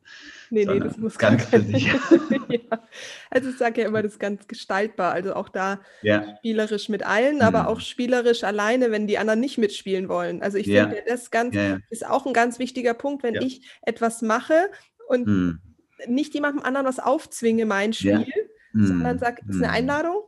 nee, 0.51 0.65
nee, 0.65 0.79
das 0.79 0.97
muss 0.97 1.19
ganz 1.19 1.45
für 1.47 1.61
sich. 1.61 1.87
ja. 2.49 2.89
Also 3.31 3.51
ich 3.51 3.57
sage 3.57 3.83
ja 3.83 3.89
immer, 3.89 4.03
das 4.03 4.13
ist 4.13 4.19
ganz 4.19 4.47
gestaltbar. 4.47 5.13
Also 5.13 5.35
auch 5.35 5.49
da 5.49 5.81
ja. 6.03 6.37
spielerisch 6.39 6.89
mit 6.89 7.05
allen, 7.05 7.37
mhm. 7.37 7.43
aber 7.43 7.69
auch 7.69 7.81
spielerisch 7.81 8.45
alleine, 8.45 8.91
wenn 8.91 9.07
die 9.07 9.19
anderen 9.19 9.41
nicht 9.41 9.59
mitspielen 9.59 10.09
wollen. 10.09 10.43
Also 10.43 10.59
ich 10.59 10.67
ja. 10.67 10.85
finde, 10.85 11.03
das 11.07 11.31
ganz, 11.31 11.57
ist 11.91 12.07
auch 12.07 12.27
ein 12.27 12.33
ganz 12.33 12.59
wichtiger 12.59 12.95
Punkt, 12.95 13.23
wenn 13.23 13.35
ich 13.37 13.67
etwas 13.83 14.23
mache 14.23 14.71
und 15.09 15.27
mhm. 15.27 15.61
nicht 16.07 16.35
jemandem 16.35 16.63
anderen 16.63 16.87
was 16.87 16.99
aufzwinge, 16.99 17.67
mein 17.67 17.93
Spiel 17.93 18.27
sondern 18.73 19.19
sag, 19.19 19.43
es 19.43 19.57
ist 19.57 19.63
eine 19.63 19.73
Einladung. 19.73 20.23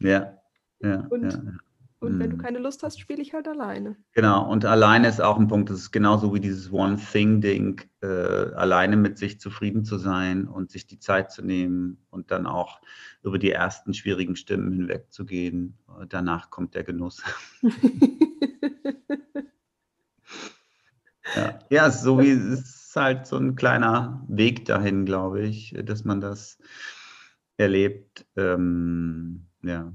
Ja. 0.00 0.38
ja 0.80 1.06
und, 1.10 1.60
und 1.98 2.18
wenn 2.18 2.30
du 2.30 2.36
keine 2.36 2.58
Lust 2.58 2.82
hast, 2.82 3.00
spiele 3.00 3.22
ich 3.22 3.32
halt 3.32 3.48
alleine. 3.48 3.96
Genau, 4.12 4.46
und 4.50 4.66
alleine 4.66 5.08
ist 5.08 5.20
auch 5.20 5.38
ein 5.38 5.48
Punkt, 5.48 5.70
das 5.70 5.78
ist 5.78 5.92
genauso 5.92 6.34
wie 6.34 6.40
dieses 6.40 6.70
One-Thing-Ding, 6.70 7.80
äh, 8.02 8.06
alleine 8.06 8.96
mit 8.96 9.16
sich 9.18 9.40
zufrieden 9.40 9.84
zu 9.84 9.96
sein 9.96 10.46
und 10.46 10.70
sich 10.70 10.86
die 10.86 10.98
Zeit 10.98 11.32
zu 11.32 11.42
nehmen 11.42 12.04
und 12.10 12.30
dann 12.30 12.46
auch 12.46 12.80
über 13.22 13.38
die 13.38 13.50
ersten 13.50 13.94
schwierigen 13.94 14.36
Stimmen 14.36 14.72
hinwegzugehen. 14.72 15.78
Danach 16.08 16.50
kommt 16.50 16.74
der 16.74 16.84
Genuss. 16.84 17.22
ja. 21.34 21.58
ja, 21.70 21.90
so 21.90 22.20
wie 22.20 22.30
es 22.30 22.44
ist 22.44 22.94
halt 22.94 23.26
so 23.26 23.36
ein 23.36 23.56
kleiner 23.56 24.22
Weg 24.28 24.66
dahin, 24.66 25.06
glaube 25.06 25.42
ich, 25.42 25.74
dass 25.82 26.04
man 26.04 26.20
das 26.20 26.58
erlebt. 27.56 28.26
Ähm, 28.36 29.46
ja. 29.62 29.92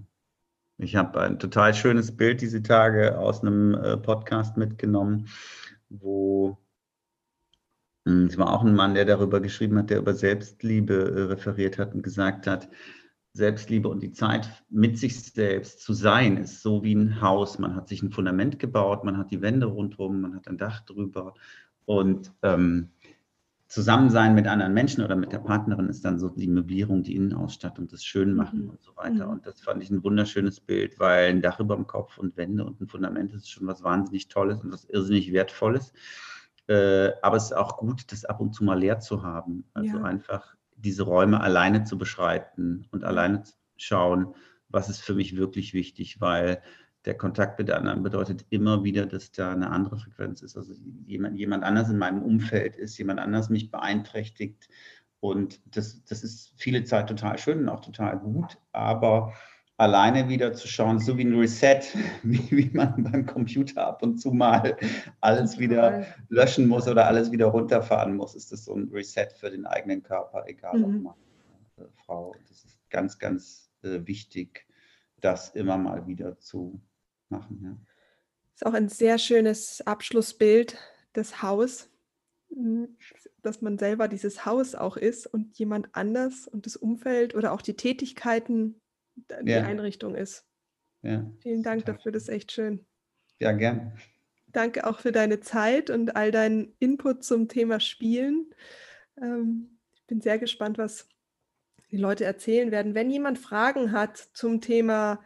Ich 0.81 0.95
habe 0.95 1.21
ein 1.21 1.37
total 1.37 1.75
schönes 1.75 2.17
Bild 2.17 2.41
diese 2.41 2.63
Tage 2.63 3.19
aus 3.19 3.41
einem 3.41 3.75
äh, 3.75 3.97
Podcast 3.97 4.57
mitgenommen, 4.57 5.27
wo 5.89 6.57
hm, 8.07 8.25
es 8.25 8.37
war 8.39 8.51
auch 8.51 8.63
ein 8.63 8.73
Mann, 8.73 8.95
der 8.95 9.05
darüber 9.05 9.41
geschrieben 9.41 9.77
hat, 9.77 9.91
der 9.91 9.99
über 9.99 10.15
Selbstliebe 10.15 10.93
äh, 10.93 11.21
referiert 11.25 11.77
hat 11.77 11.93
und 11.93 12.01
gesagt 12.01 12.47
hat, 12.47 12.67
Selbstliebe 13.33 13.87
und 13.89 14.01
die 14.01 14.11
Zeit 14.11 14.49
mit 14.69 14.97
sich 14.97 15.21
selbst 15.21 15.81
zu 15.81 15.93
sein, 15.93 16.37
ist 16.37 16.63
so 16.63 16.83
wie 16.83 16.95
ein 16.95 17.21
Haus. 17.21 17.59
Man 17.59 17.75
hat 17.75 17.87
sich 17.87 18.01
ein 18.01 18.11
Fundament 18.11 18.57
gebaut, 18.57 19.03
man 19.03 19.19
hat 19.19 19.29
die 19.29 19.43
Wände 19.43 19.67
rundherum, 19.67 20.19
man 20.19 20.33
hat 20.33 20.47
ein 20.47 20.57
Dach 20.57 20.81
drüber 20.81 21.35
und 21.85 22.33
ähm, 22.41 22.89
Zusammensein 23.71 24.35
mit 24.35 24.47
anderen 24.47 24.73
Menschen 24.73 25.01
oder 25.01 25.15
mit 25.15 25.31
der 25.31 25.39
Partnerin 25.39 25.87
ist 25.87 26.03
dann 26.03 26.19
so 26.19 26.27
die 26.27 26.49
Möblierung, 26.49 27.03
die 27.03 27.15
Innenausstattung, 27.15 27.87
das 27.87 28.03
Schönmachen 28.03 28.63
mhm. 28.63 28.69
und 28.71 28.81
so 28.81 28.97
weiter. 28.97 29.27
Mhm. 29.27 29.31
Und 29.31 29.47
das 29.47 29.61
fand 29.61 29.81
ich 29.81 29.89
ein 29.89 30.03
wunderschönes 30.03 30.59
Bild, 30.59 30.99
weil 30.99 31.29
ein 31.29 31.41
Dach 31.41 31.61
über 31.61 31.77
dem 31.77 31.87
Kopf 31.87 32.17
und 32.17 32.35
Wände 32.35 32.65
und 32.65 32.81
ein 32.81 32.89
Fundament 32.89 33.31
ist 33.31 33.49
schon 33.49 33.65
was 33.67 33.81
wahnsinnig 33.81 34.27
Tolles 34.27 34.61
und 34.61 34.73
was 34.73 34.83
irrsinnig 34.83 35.31
Wertvolles. 35.31 35.93
Äh, 36.67 37.11
aber 37.21 37.37
es 37.37 37.45
ist 37.45 37.53
auch 37.53 37.77
gut, 37.77 38.11
das 38.11 38.25
ab 38.25 38.41
und 38.41 38.53
zu 38.53 38.65
mal 38.65 38.77
leer 38.77 38.99
zu 38.99 39.23
haben. 39.23 39.63
Also 39.73 39.99
ja. 39.99 40.03
einfach 40.03 40.53
diese 40.75 41.03
Räume 41.03 41.39
alleine 41.39 41.85
zu 41.85 41.97
beschreiten 41.97 42.87
und 42.91 43.05
alleine 43.05 43.43
zu 43.43 43.53
schauen, 43.77 44.35
was 44.67 44.89
ist 44.89 45.01
für 45.01 45.13
mich 45.13 45.37
wirklich 45.37 45.73
wichtig, 45.73 46.19
weil 46.19 46.61
der 47.05 47.17
Kontakt 47.17 47.57
mit 47.57 47.67
der 47.67 47.77
anderen 47.77 48.03
bedeutet 48.03 48.45
immer 48.49 48.83
wieder, 48.83 49.05
dass 49.05 49.31
da 49.31 49.51
eine 49.51 49.71
andere 49.71 49.97
Frequenz 49.97 50.41
ist. 50.41 50.55
Also 50.55 50.73
jemand, 51.07 51.37
jemand 51.37 51.63
anders 51.63 51.89
in 51.89 51.97
meinem 51.97 52.21
Umfeld 52.21 52.75
ist, 52.75 52.97
jemand 52.97 53.19
anders 53.19 53.49
mich 53.49 53.71
beeinträchtigt. 53.71 54.69
Und 55.19 55.61
das, 55.75 56.03
das 56.05 56.23
ist 56.23 56.53
viele 56.57 56.83
Zeit 56.83 57.07
total 57.07 57.37
schön 57.37 57.59
und 57.59 57.69
auch 57.69 57.79
total 57.79 58.19
gut. 58.19 58.57
Aber 58.71 59.33
alleine 59.77 60.29
wieder 60.29 60.53
zu 60.53 60.67
schauen, 60.67 60.99
so 60.99 61.17
wie 61.17 61.23
ein 61.23 61.35
Reset, 61.35 61.81
wie, 62.23 62.51
wie 62.51 62.69
man 62.71 63.03
beim 63.03 63.25
Computer 63.25 63.87
ab 63.87 64.03
und 64.03 64.19
zu 64.19 64.31
mal 64.31 64.77
alles 65.21 65.57
wieder 65.57 66.05
löschen 66.29 66.67
muss 66.67 66.87
oder 66.87 67.07
alles 67.07 67.31
wieder 67.31 67.47
runterfahren 67.47 68.15
muss, 68.15 68.35
ist 68.35 68.51
das 68.51 68.65
so 68.65 68.75
ein 68.75 68.89
Reset 68.93 69.29
für 69.35 69.49
den 69.49 69.65
eigenen 69.65 70.03
Körper, 70.03 70.43
egal 70.45 70.77
mhm. 70.77 70.83
ob 70.83 70.91
Mann 71.01 71.15
oder 71.77 71.89
Frau. 72.05 72.35
Das 72.47 72.63
ist 72.63 72.79
ganz, 72.91 73.17
ganz 73.17 73.71
äh, 73.81 74.05
wichtig, 74.05 74.67
das 75.19 75.49
immer 75.49 75.77
mal 75.77 76.05
wieder 76.05 76.37
zu 76.37 76.79
machen. 77.31 77.59
Ja. 77.63 77.77
Ist 78.53 78.65
auch 78.65 78.73
ein 78.73 78.89
sehr 78.89 79.17
schönes 79.17 79.81
Abschlussbild, 79.81 80.77
das 81.13 81.41
Haus, 81.41 81.89
hm, 82.53 82.97
dass 83.41 83.61
man 83.61 83.77
selber 83.77 84.07
dieses 84.07 84.45
Haus 84.45 84.75
auch 84.75 84.97
ist 84.97 85.25
und 85.25 85.57
jemand 85.57 85.89
anders 85.93 86.47
und 86.47 86.65
das 86.65 86.75
Umfeld 86.75 87.33
oder 87.33 87.53
auch 87.53 87.61
die 87.61 87.75
Tätigkeiten 87.75 88.81
die 89.15 89.51
ja. 89.51 89.63
Einrichtung 89.63 90.15
ist. 90.15 90.45
Ja. 91.01 91.29
Vielen 91.41 91.63
Dank 91.63 91.85
dafür, 91.85 92.11
das 92.11 92.23
ist 92.23 92.29
echt 92.29 92.51
schön. 92.51 92.85
Ja, 93.39 93.51
gern. 93.51 93.93
Danke 94.47 94.85
auch 94.85 94.99
für 94.99 95.11
deine 95.11 95.39
Zeit 95.39 95.89
und 95.89 96.15
all 96.15 96.31
deinen 96.31 96.75
Input 96.79 97.23
zum 97.23 97.47
Thema 97.47 97.79
Spielen. 97.79 98.53
Ähm, 99.19 99.79
ich 99.93 100.05
bin 100.05 100.21
sehr 100.21 100.37
gespannt, 100.37 100.77
was 100.77 101.07
die 101.89 101.97
Leute 101.97 102.25
erzählen 102.25 102.71
werden. 102.71 102.93
Wenn 102.93 103.09
jemand 103.09 103.39
Fragen 103.39 103.91
hat 103.91 104.17
zum 104.33 104.61
Thema 104.61 105.23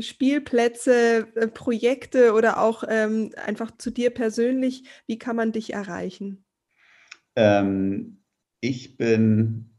Spielplätze, 0.00 1.26
äh, 1.34 1.48
Projekte 1.48 2.32
oder 2.32 2.60
auch 2.60 2.84
ähm, 2.88 3.30
einfach 3.44 3.70
zu 3.76 3.90
dir 3.90 4.10
persönlich, 4.10 4.84
wie 5.06 5.18
kann 5.18 5.36
man 5.36 5.52
dich 5.52 5.72
erreichen? 5.72 6.44
Ähm, 7.36 8.22
ich 8.60 8.96
bin 8.96 9.72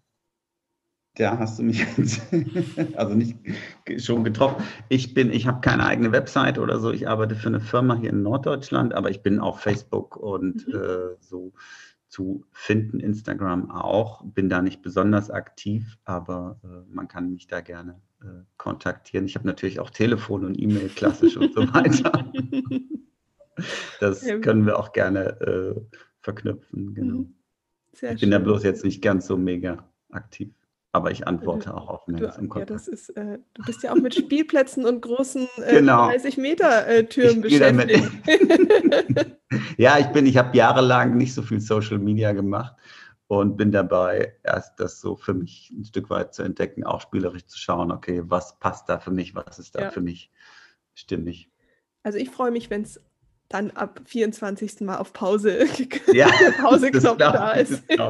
Da 1.15 1.37
hast 1.37 1.59
du 1.59 1.63
mich 1.63 1.85
also 2.95 3.13
nicht 3.13 3.37
schon 3.97 4.23
getroffen. 4.23 4.63
Ich 4.89 5.13
bin, 5.13 5.31
ich 5.31 5.45
habe 5.45 5.61
keine 5.61 5.85
eigene 5.85 6.11
Website 6.11 6.57
oder 6.57 6.79
so. 6.79 6.91
Ich 6.91 7.07
arbeite 7.07 7.35
für 7.35 7.49
eine 7.49 7.59
Firma 7.59 7.95
hier 7.95 8.09
in 8.09 8.23
Norddeutschland, 8.23 8.93
aber 8.95 9.11
ich 9.11 9.21
bin 9.21 9.39
auf 9.39 9.59
Facebook 9.59 10.17
und 10.17 10.67
mhm. 10.67 10.73
äh, 10.73 11.15
so 11.19 11.53
zu 12.07 12.45
finden, 12.51 12.99
Instagram 12.99 13.71
auch. 13.71 14.23
Bin 14.23 14.49
da 14.49 14.61
nicht 14.61 14.81
besonders 14.81 15.31
aktiv, 15.31 15.97
aber 16.03 16.59
äh, 16.63 16.93
man 16.93 17.07
kann 17.07 17.31
mich 17.31 17.47
da 17.47 17.61
gerne 17.61 17.93
äh, 17.93 18.12
kontaktieren. 18.57 19.25
Ich 19.25 19.35
habe 19.35 19.47
natürlich 19.47 19.79
auch 19.79 19.89
Telefon 19.89 20.45
und 20.45 20.59
E-Mail 20.59 20.89
klassisch 20.89 21.37
und 21.37 21.53
so 21.53 21.61
weiter. 21.73 22.31
Das 23.99 24.25
können 24.41 24.65
wir 24.65 24.79
auch 24.79 24.93
gerne 24.93 25.39
äh, 25.41 25.81
verknüpfen. 26.21 26.95
Genau. 26.95 27.15
Mhm. 27.15 27.35
ich 28.01 28.21
bin 28.21 28.31
da 28.31 28.39
bloß 28.39 28.63
jetzt 28.63 28.83
nicht 28.83 29.01
ganz 29.01 29.27
so 29.27 29.37
mega 29.37 29.89
aktiv. 30.11 30.49
Aber 30.95 31.09
ich 31.09 31.27
antworte 31.27 31.73
auch 31.73 31.89
auf 31.89 32.07
Mails 32.07 32.37
im 32.37 32.49
Kontakt. 32.49 32.69
Ja, 32.69 32.75
das 32.75 32.87
ist, 32.87 33.09
äh, 33.17 33.39
du 33.55 33.63
bist 33.63 33.81
ja 33.81 33.91
auch 33.91 33.95
mit 33.95 34.13
Spielplätzen 34.13 34.85
und 34.85 35.01
großen 35.01 35.47
äh, 35.65 35.79
genau. 35.79 36.07
30-Meter-Türen 36.09 37.41
beschäftigt. 37.41 38.11
ja, 39.77 39.97
ich 39.97 40.05
bin, 40.07 40.27
ich 40.27 40.37
habe 40.37 40.55
jahrelang 40.55 41.17
nicht 41.17 41.33
so 41.33 41.41
viel 41.41 41.59
Social 41.59 41.97
Media 41.97 42.31
gemacht 42.33 42.75
und 43.39 43.57
bin 43.57 43.71
dabei, 43.71 44.35
erst 44.43 44.79
das 44.79 44.99
so 44.99 45.15
für 45.15 45.33
mich 45.33 45.71
ein 45.71 45.85
Stück 45.85 46.09
weit 46.09 46.33
zu 46.33 46.43
entdecken, 46.43 46.83
auch 46.83 47.01
spielerisch 47.01 47.45
zu 47.45 47.57
schauen, 47.57 47.91
okay, 47.91 48.21
was 48.25 48.59
passt 48.59 48.89
da 48.89 48.99
für 48.99 49.11
mich, 49.11 49.35
was 49.35 49.59
ist 49.59 49.75
da 49.75 49.81
ja. 49.83 49.91
für 49.91 50.01
mich 50.01 50.31
stimmig. 50.93 51.49
Also 52.03 52.17
ich 52.17 52.29
freue 52.29 52.51
mich, 52.51 52.69
wenn 52.69 52.81
es 52.81 52.99
dann 53.49 53.71
ab 53.71 54.01
24. 54.05 54.81
Mal 54.81 54.97
auf 54.97 55.13
Pause, 55.13 55.65
ja, 56.13 56.27
Pause-Knopf 56.61 57.17
da 57.17 57.51
ist. 57.53 57.83
ja. 57.89 58.07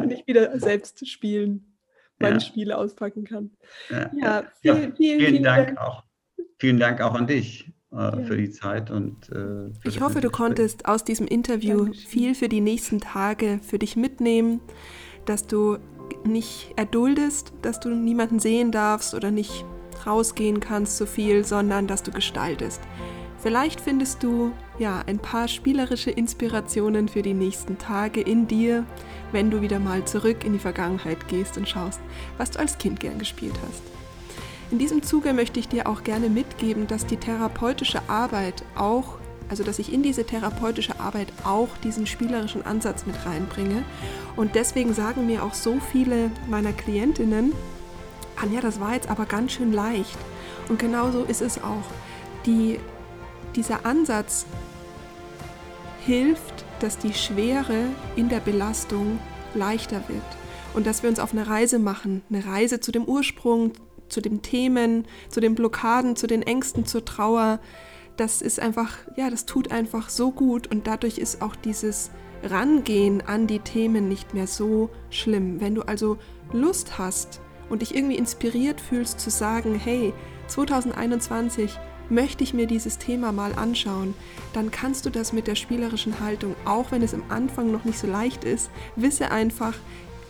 und 0.00 0.10
ich 0.10 0.26
wieder 0.26 0.58
selbst 0.58 1.06
spielen, 1.08 1.76
meine 2.18 2.36
ja. 2.36 2.40
Spiele 2.40 2.78
auspacken 2.78 3.24
kann. 3.24 3.50
Ja, 3.90 4.10
ja, 4.14 4.42
viel, 4.60 4.74
vielen, 4.74 4.96
vielen, 4.96 5.20
vielen, 5.20 5.42
Dank, 5.42 5.66
Dank 5.68 5.78
auch. 5.80 6.04
Vielen 6.58 6.78
Dank 6.78 7.00
auch 7.00 7.14
an 7.14 7.26
dich 7.26 7.72
äh, 7.92 8.24
für 8.24 8.36
die 8.36 8.50
Zeit 8.50 8.90
und 8.90 9.30
äh, 9.30 9.70
ich 9.88 10.00
hoffe, 10.00 10.20
du 10.20 10.30
konntest 10.30 10.86
aus 10.86 11.04
diesem 11.04 11.26
Interview 11.26 11.84
Dankeschön. 11.84 12.08
viel 12.08 12.34
für 12.34 12.48
die 12.48 12.60
nächsten 12.60 13.00
Tage 13.00 13.60
für 13.62 13.78
dich 13.78 13.96
mitnehmen, 13.96 14.60
dass 15.26 15.46
du 15.46 15.78
nicht 16.24 16.72
erduldest, 16.76 17.52
dass 17.62 17.80
du 17.80 17.90
niemanden 17.90 18.38
sehen 18.38 18.72
darfst 18.72 19.14
oder 19.14 19.30
nicht 19.30 19.64
rausgehen 20.06 20.60
kannst 20.60 20.96
so 20.96 21.06
viel, 21.06 21.44
sondern 21.44 21.86
dass 21.86 22.02
du 22.02 22.10
gestaltest. 22.10 22.80
Vielleicht 23.38 23.80
findest 23.80 24.22
du 24.22 24.52
ja 24.78 25.02
ein 25.06 25.18
paar 25.18 25.48
spielerische 25.48 26.10
Inspirationen 26.10 27.08
für 27.08 27.22
die 27.22 27.34
nächsten 27.34 27.76
Tage 27.76 28.20
in 28.20 28.46
dir, 28.46 28.86
wenn 29.32 29.50
du 29.50 29.62
wieder 29.62 29.80
mal 29.80 30.04
zurück 30.04 30.44
in 30.44 30.52
die 30.52 30.58
Vergangenheit 30.60 31.26
gehst 31.28 31.58
und 31.58 31.68
schaust, 31.68 32.00
was 32.38 32.52
du 32.52 32.60
als 32.60 32.78
Kind 32.78 33.00
gern 33.00 33.18
gespielt 33.18 33.58
hast. 33.66 34.01
In 34.72 34.78
diesem 34.78 35.02
Zuge 35.02 35.34
möchte 35.34 35.60
ich 35.60 35.68
dir 35.68 35.86
auch 35.86 36.02
gerne 36.02 36.30
mitgeben, 36.30 36.86
dass 36.86 37.04
die 37.04 37.18
therapeutische 37.18 38.00
Arbeit 38.08 38.64
auch, 38.74 39.18
also 39.50 39.64
dass 39.64 39.78
ich 39.78 39.92
in 39.92 40.02
diese 40.02 40.24
therapeutische 40.24 40.98
Arbeit 40.98 41.30
auch 41.44 41.68
diesen 41.84 42.06
spielerischen 42.06 42.64
Ansatz 42.64 43.04
mit 43.04 43.14
reinbringe. 43.26 43.84
Und 44.34 44.54
deswegen 44.54 44.94
sagen 44.94 45.26
mir 45.26 45.44
auch 45.44 45.52
so 45.52 45.78
viele 45.78 46.30
meiner 46.48 46.72
Klientinnen, 46.72 47.52
Anja, 48.40 48.62
das 48.62 48.80
war 48.80 48.94
jetzt 48.94 49.10
aber 49.10 49.26
ganz 49.26 49.52
schön 49.52 49.74
leicht. 49.74 50.16
Und 50.70 50.78
genau 50.78 51.10
so 51.10 51.24
ist 51.24 51.42
es 51.42 51.62
auch. 51.62 51.84
Die 52.46 52.80
dieser 53.54 53.84
Ansatz 53.84 54.46
hilft, 56.06 56.64
dass 56.80 56.96
die 56.96 57.12
Schwere 57.12 57.88
in 58.16 58.30
der 58.30 58.40
Belastung 58.40 59.18
leichter 59.52 60.00
wird 60.08 60.22
und 60.72 60.86
dass 60.86 61.02
wir 61.02 61.10
uns 61.10 61.18
auf 61.18 61.32
eine 61.32 61.46
Reise 61.46 61.78
machen, 61.78 62.22
eine 62.30 62.46
Reise 62.46 62.80
zu 62.80 62.90
dem 62.90 63.04
Ursprung, 63.04 63.72
zu 64.12 64.20
den 64.20 64.42
Themen, 64.42 65.06
zu 65.28 65.40
den 65.40 65.54
Blockaden, 65.54 66.16
zu 66.16 66.26
den 66.26 66.42
Ängsten, 66.42 66.86
zur 66.86 67.04
Trauer. 67.04 67.58
Das 68.16 68.42
ist 68.42 68.60
einfach, 68.60 68.96
ja, 69.16 69.30
das 69.30 69.46
tut 69.46 69.72
einfach 69.72 70.10
so 70.10 70.30
gut 70.30 70.70
und 70.70 70.86
dadurch 70.86 71.18
ist 71.18 71.42
auch 71.42 71.56
dieses 71.56 72.10
Rangehen 72.44 73.20
an 73.26 73.46
die 73.46 73.60
Themen 73.60 74.08
nicht 74.08 74.34
mehr 74.34 74.46
so 74.46 74.90
schlimm. 75.10 75.60
Wenn 75.60 75.74
du 75.74 75.82
also 75.82 76.18
Lust 76.52 76.98
hast 76.98 77.40
und 77.70 77.82
dich 77.82 77.94
irgendwie 77.94 78.16
inspiriert 78.16 78.80
fühlst 78.80 79.20
zu 79.20 79.30
sagen, 79.30 79.74
hey, 79.74 80.12
2021 80.48 81.78
möchte 82.10 82.44
ich 82.44 82.52
mir 82.52 82.66
dieses 82.66 82.98
Thema 82.98 83.32
mal 83.32 83.54
anschauen, 83.54 84.14
dann 84.52 84.70
kannst 84.70 85.06
du 85.06 85.10
das 85.10 85.32
mit 85.32 85.46
der 85.46 85.54
spielerischen 85.54 86.20
Haltung, 86.20 86.54
auch 86.64 86.90
wenn 86.90 87.02
es 87.02 87.14
am 87.14 87.22
Anfang 87.30 87.72
noch 87.72 87.84
nicht 87.84 87.98
so 87.98 88.06
leicht 88.06 88.44
ist, 88.44 88.70
wisse 88.96 89.30
einfach, 89.30 89.74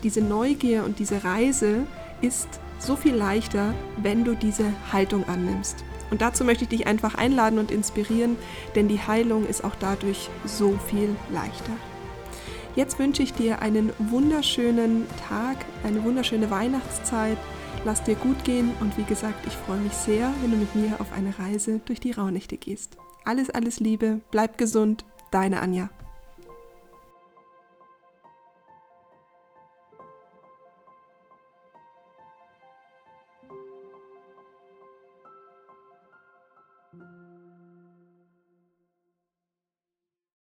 diese 0.03 0.20
Neugier 0.20 0.85
und 0.85 0.99
diese 0.99 1.24
Reise 1.24 1.87
ist 2.20 2.49
so 2.85 2.97
viel 2.97 3.14
leichter, 3.14 3.74
wenn 3.97 4.24
du 4.24 4.35
diese 4.35 4.64
Haltung 4.93 5.28
annimmst. 5.28 5.85
Und 6.11 6.20
dazu 6.20 6.45
möchte 6.45 6.64
ich 6.64 6.70
dich 6.70 6.87
einfach 6.87 7.14
einladen 7.14 7.59
und 7.59 7.70
inspirieren, 7.70 8.37
denn 8.74 8.89
die 8.89 9.01
Heilung 9.01 9.47
ist 9.47 9.64
auch 9.64 9.74
dadurch 9.80 10.28
so 10.45 10.78
viel 10.89 11.16
leichter. 11.30 11.72
Jetzt 12.76 12.99
wünsche 12.99 13.22
ich 13.22 13.33
dir 13.33 13.61
einen 13.61 13.93
wunderschönen 13.99 15.07
Tag, 15.28 15.57
eine 15.85 16.05
wunderschöne 16.05 16.51
Weihnachtszeit 16.51 17.39
Lass 17.85 18.05
dir 18.05 18.14
gut 18.14 18.45
gehen 18.45 18.70
und 18.80 18.97
wie 18.97 19.03
gesagt, 19.03 19.45
ich 19.45 19.55
freue 19.55 19.80
mich 19.80 19.93
sehr, 19.93 20.33
wenn 20.41 20.53
du 20.53 20.57
mit 20.57 20.74
mir 20.76 21.01
auf 21.01 21.12
eine 21.12 21.37
Reise 21.37 21.80
durch 21.85 21.99
die 21.99 22.12
Rauhnächte 22.12 22.57
gehst. 22.57 22.97
Alles, 23.24 23.51
alles 23.51 23.80
Liebe, 23.80 24.20
bleib 24.30 24.57
gesund, 24.57 25.05
deine 25.33 25.61
Anja. 25.61 25.91